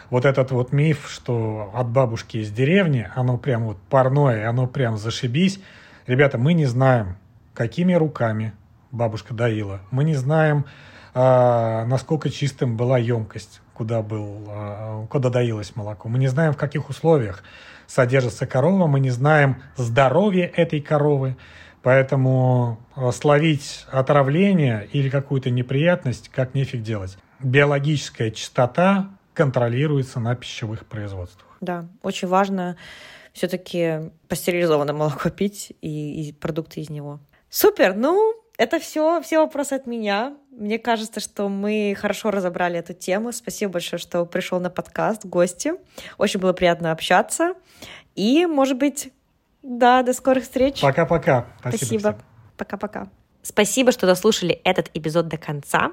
Вот 0.08 0.24
этот 0.24 0.52
вот 0.52 0.72
миф, 0.72 1.06
что 1.08 1.70
от 1.74 1.88
бабушки 1.90 2.38
из 2.38 2.50
деревни, 2.50 3.06
оно 3.14 3.36
прям 3.36 3.64
вот 3.66 3.76
парное, 3.90 4.48
оно 4.48 4.66
прям 4.66 4.96
зашибись. 4.96 5.60
Ребята, 6.06 6.38
мы 6.38 6.54
не 6.54 6.64
знаем, 6.64 7.16
какими 7.60 7.92
руками 7.92 8.54
бабушка 8.90 9.34
доила. 9.34 9.82
Мы 9.90 10.04
не 10.04 10.14
знаем, 10.14 10.64
а, 11.12 11.84
насколько 11.84 12.30
чистым 12.30 12.78
была 12.78 12.96
емкость, 12.96 13.60
куда, 13.74 14.00
был, 14.00 14.46
а, 14.48 15.06
куда 15.10 15.28
доилось 15.28 15.76
молоко. 15.76 16.08
Мы 16.08 16.18
не 16.18 16.28
знаем, 16.28 16.54
в 16.54 16.56
каких 16.56 16.88
условиях 16.88 17.44
содержится 17.86 18.46
корова, 18.46 18.86
мы 18.86 18.98
не 18.98 19.10
знаем 19.10 19.62
здоровье 19.76 20.46
этой 20.46 20.80
коровы. 20.80 21.36
Поэтому 21.82 22.80
а, 22.96 23.12
словить 23.12 23.84
отравление 23.92 24.88
или 24.90 25.10
какую-то 25.10 25.50
неприятность 25.50 26.30
как 26.30 26.54
нефиг 26.54 26.80
делать. 26.80 27.18
Биологическая 27.40 28.30
чистота 28.30 29.10
контролируется 29.34 30.18
на 30.18 30.34
пищевых 30.34 30.86
производствах. 30.86 31.58
Да, 31.60 31.84
очень 32.02 32.28
важно 32.28 32.78
все-таки 33.34 34.12
пастеризованное 34.28 34.94
молоко 34.94 35.28
пить 35.28 35.74
и, 35.82 36.28
и 36.28 36.32
продукты 36.32 36.80
из 36.80 36.88
него. 36.88 37.20
Супер, 37.50 37.94
ну, 37.96 38.34
это 38.58 38.78
все, 38.78 39.20
все 39.22 39.40
вопросы 39.40 39.72
от 39.72 39.86
меня. 39.88 40.36
Мне 40.52 40.78
кажется, 40.78 41.18
что 41.18 41.48
мы 41.48 41.96
хорошо 41.98 42.30
разобрали 42.30 42.78
эту 42.78 42.94
тему. 42.94 43.32
Спасибо 43.32 43.72
большое, 43.72 43.98
что 43.98 44.24
пришел 44.24 44.60
на 44.60 44.70
подкаст, 44.70 45.24
гости. 45.24 45.72
Очень 46.16 46.38
было 46.38 46.52
приятно 46.52 46.92
общаться. 46.92 47.54
И, 48.14 48.46
может 48.46 48.78
быть, 48.78 49.12
да, 49.62 50.04
до 50.04 50.12
скорых 50.12 50.44
встреч. 50.44 50.80
Пока-пока. 50.80 51.48
Спасибо. 51.58 52.18
Пока-пока. 52.56 53.08
Спасибо, 53.42 53.90
что 53.90 54.06
дослушали 54.06 54.60
этот 54.62 54.88
эпизод 54.94 55.26
до 55.26 55.36
конца. 55.36 55.92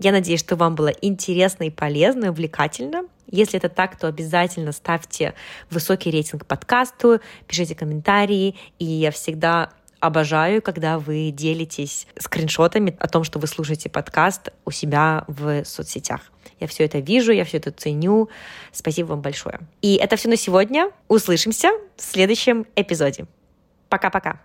Я 0.00 0.10
надеюсь, 0.10 0.40
что 0.40 0.56
вам 0.56 0.74
было 0.74 0.88
интересно 0.88 1.64
и 1.64 1.70
полезно, 1.70 2.26
и 2.26 2.28
увлекательно. 2.28 3.04
Если 3.30 3.58
это 3.58 3.68
так, 3.68 3.96
то 3.96 4.08
обязательно 4.08 4.72
ставьте 4.72 5.34
высокий 5.70 6.10
рейтинг 6.10 6.46
подкасту, 6.46 7.20
пишите 7.46 7.76
комментарии, 7.76 8.56
и 8.80 8.84
я 8.84 9.12
всегда 9.12 9.70
обожаю, 10.00 10.62
когда 10.62 10.98
вы 10.98 11.30
делитесь 11.30 12.06
скриншотами 12.18 12.96
о 12.98 13.06
том, 13.08 13.24
что 13.24 13.38
вы 13.38 13.46
слушаете 13.46 13.88
подкаст 13.88 14.48
у 14.64 14.70
себя 14.70 15.24
в 15.28 15.64
соцсетях. 15.64 16.20
Я 16.58 16.66
все 16.66 16.84
это 16.84 16.98
вижу, 16.98 17.32
я 17.32 17.44
все 17.44 17.58
это 17.58 17.70
ценю. 17.70 18.28
Спасибо 18.72 19.08
вам 19.08 19.20
большое. 19.22 19.60
И 19.80 19.96
это 19.96 20.16
все 20.16 20.28
на 20.28 20.36
сегодня. 20.36 20.90
Услышимся 21.08 21.70
в 21.96 22.02
следующем 22.02 22.66
эпизоде. 22.76 23.26
Пока-пока. 23.88 24.40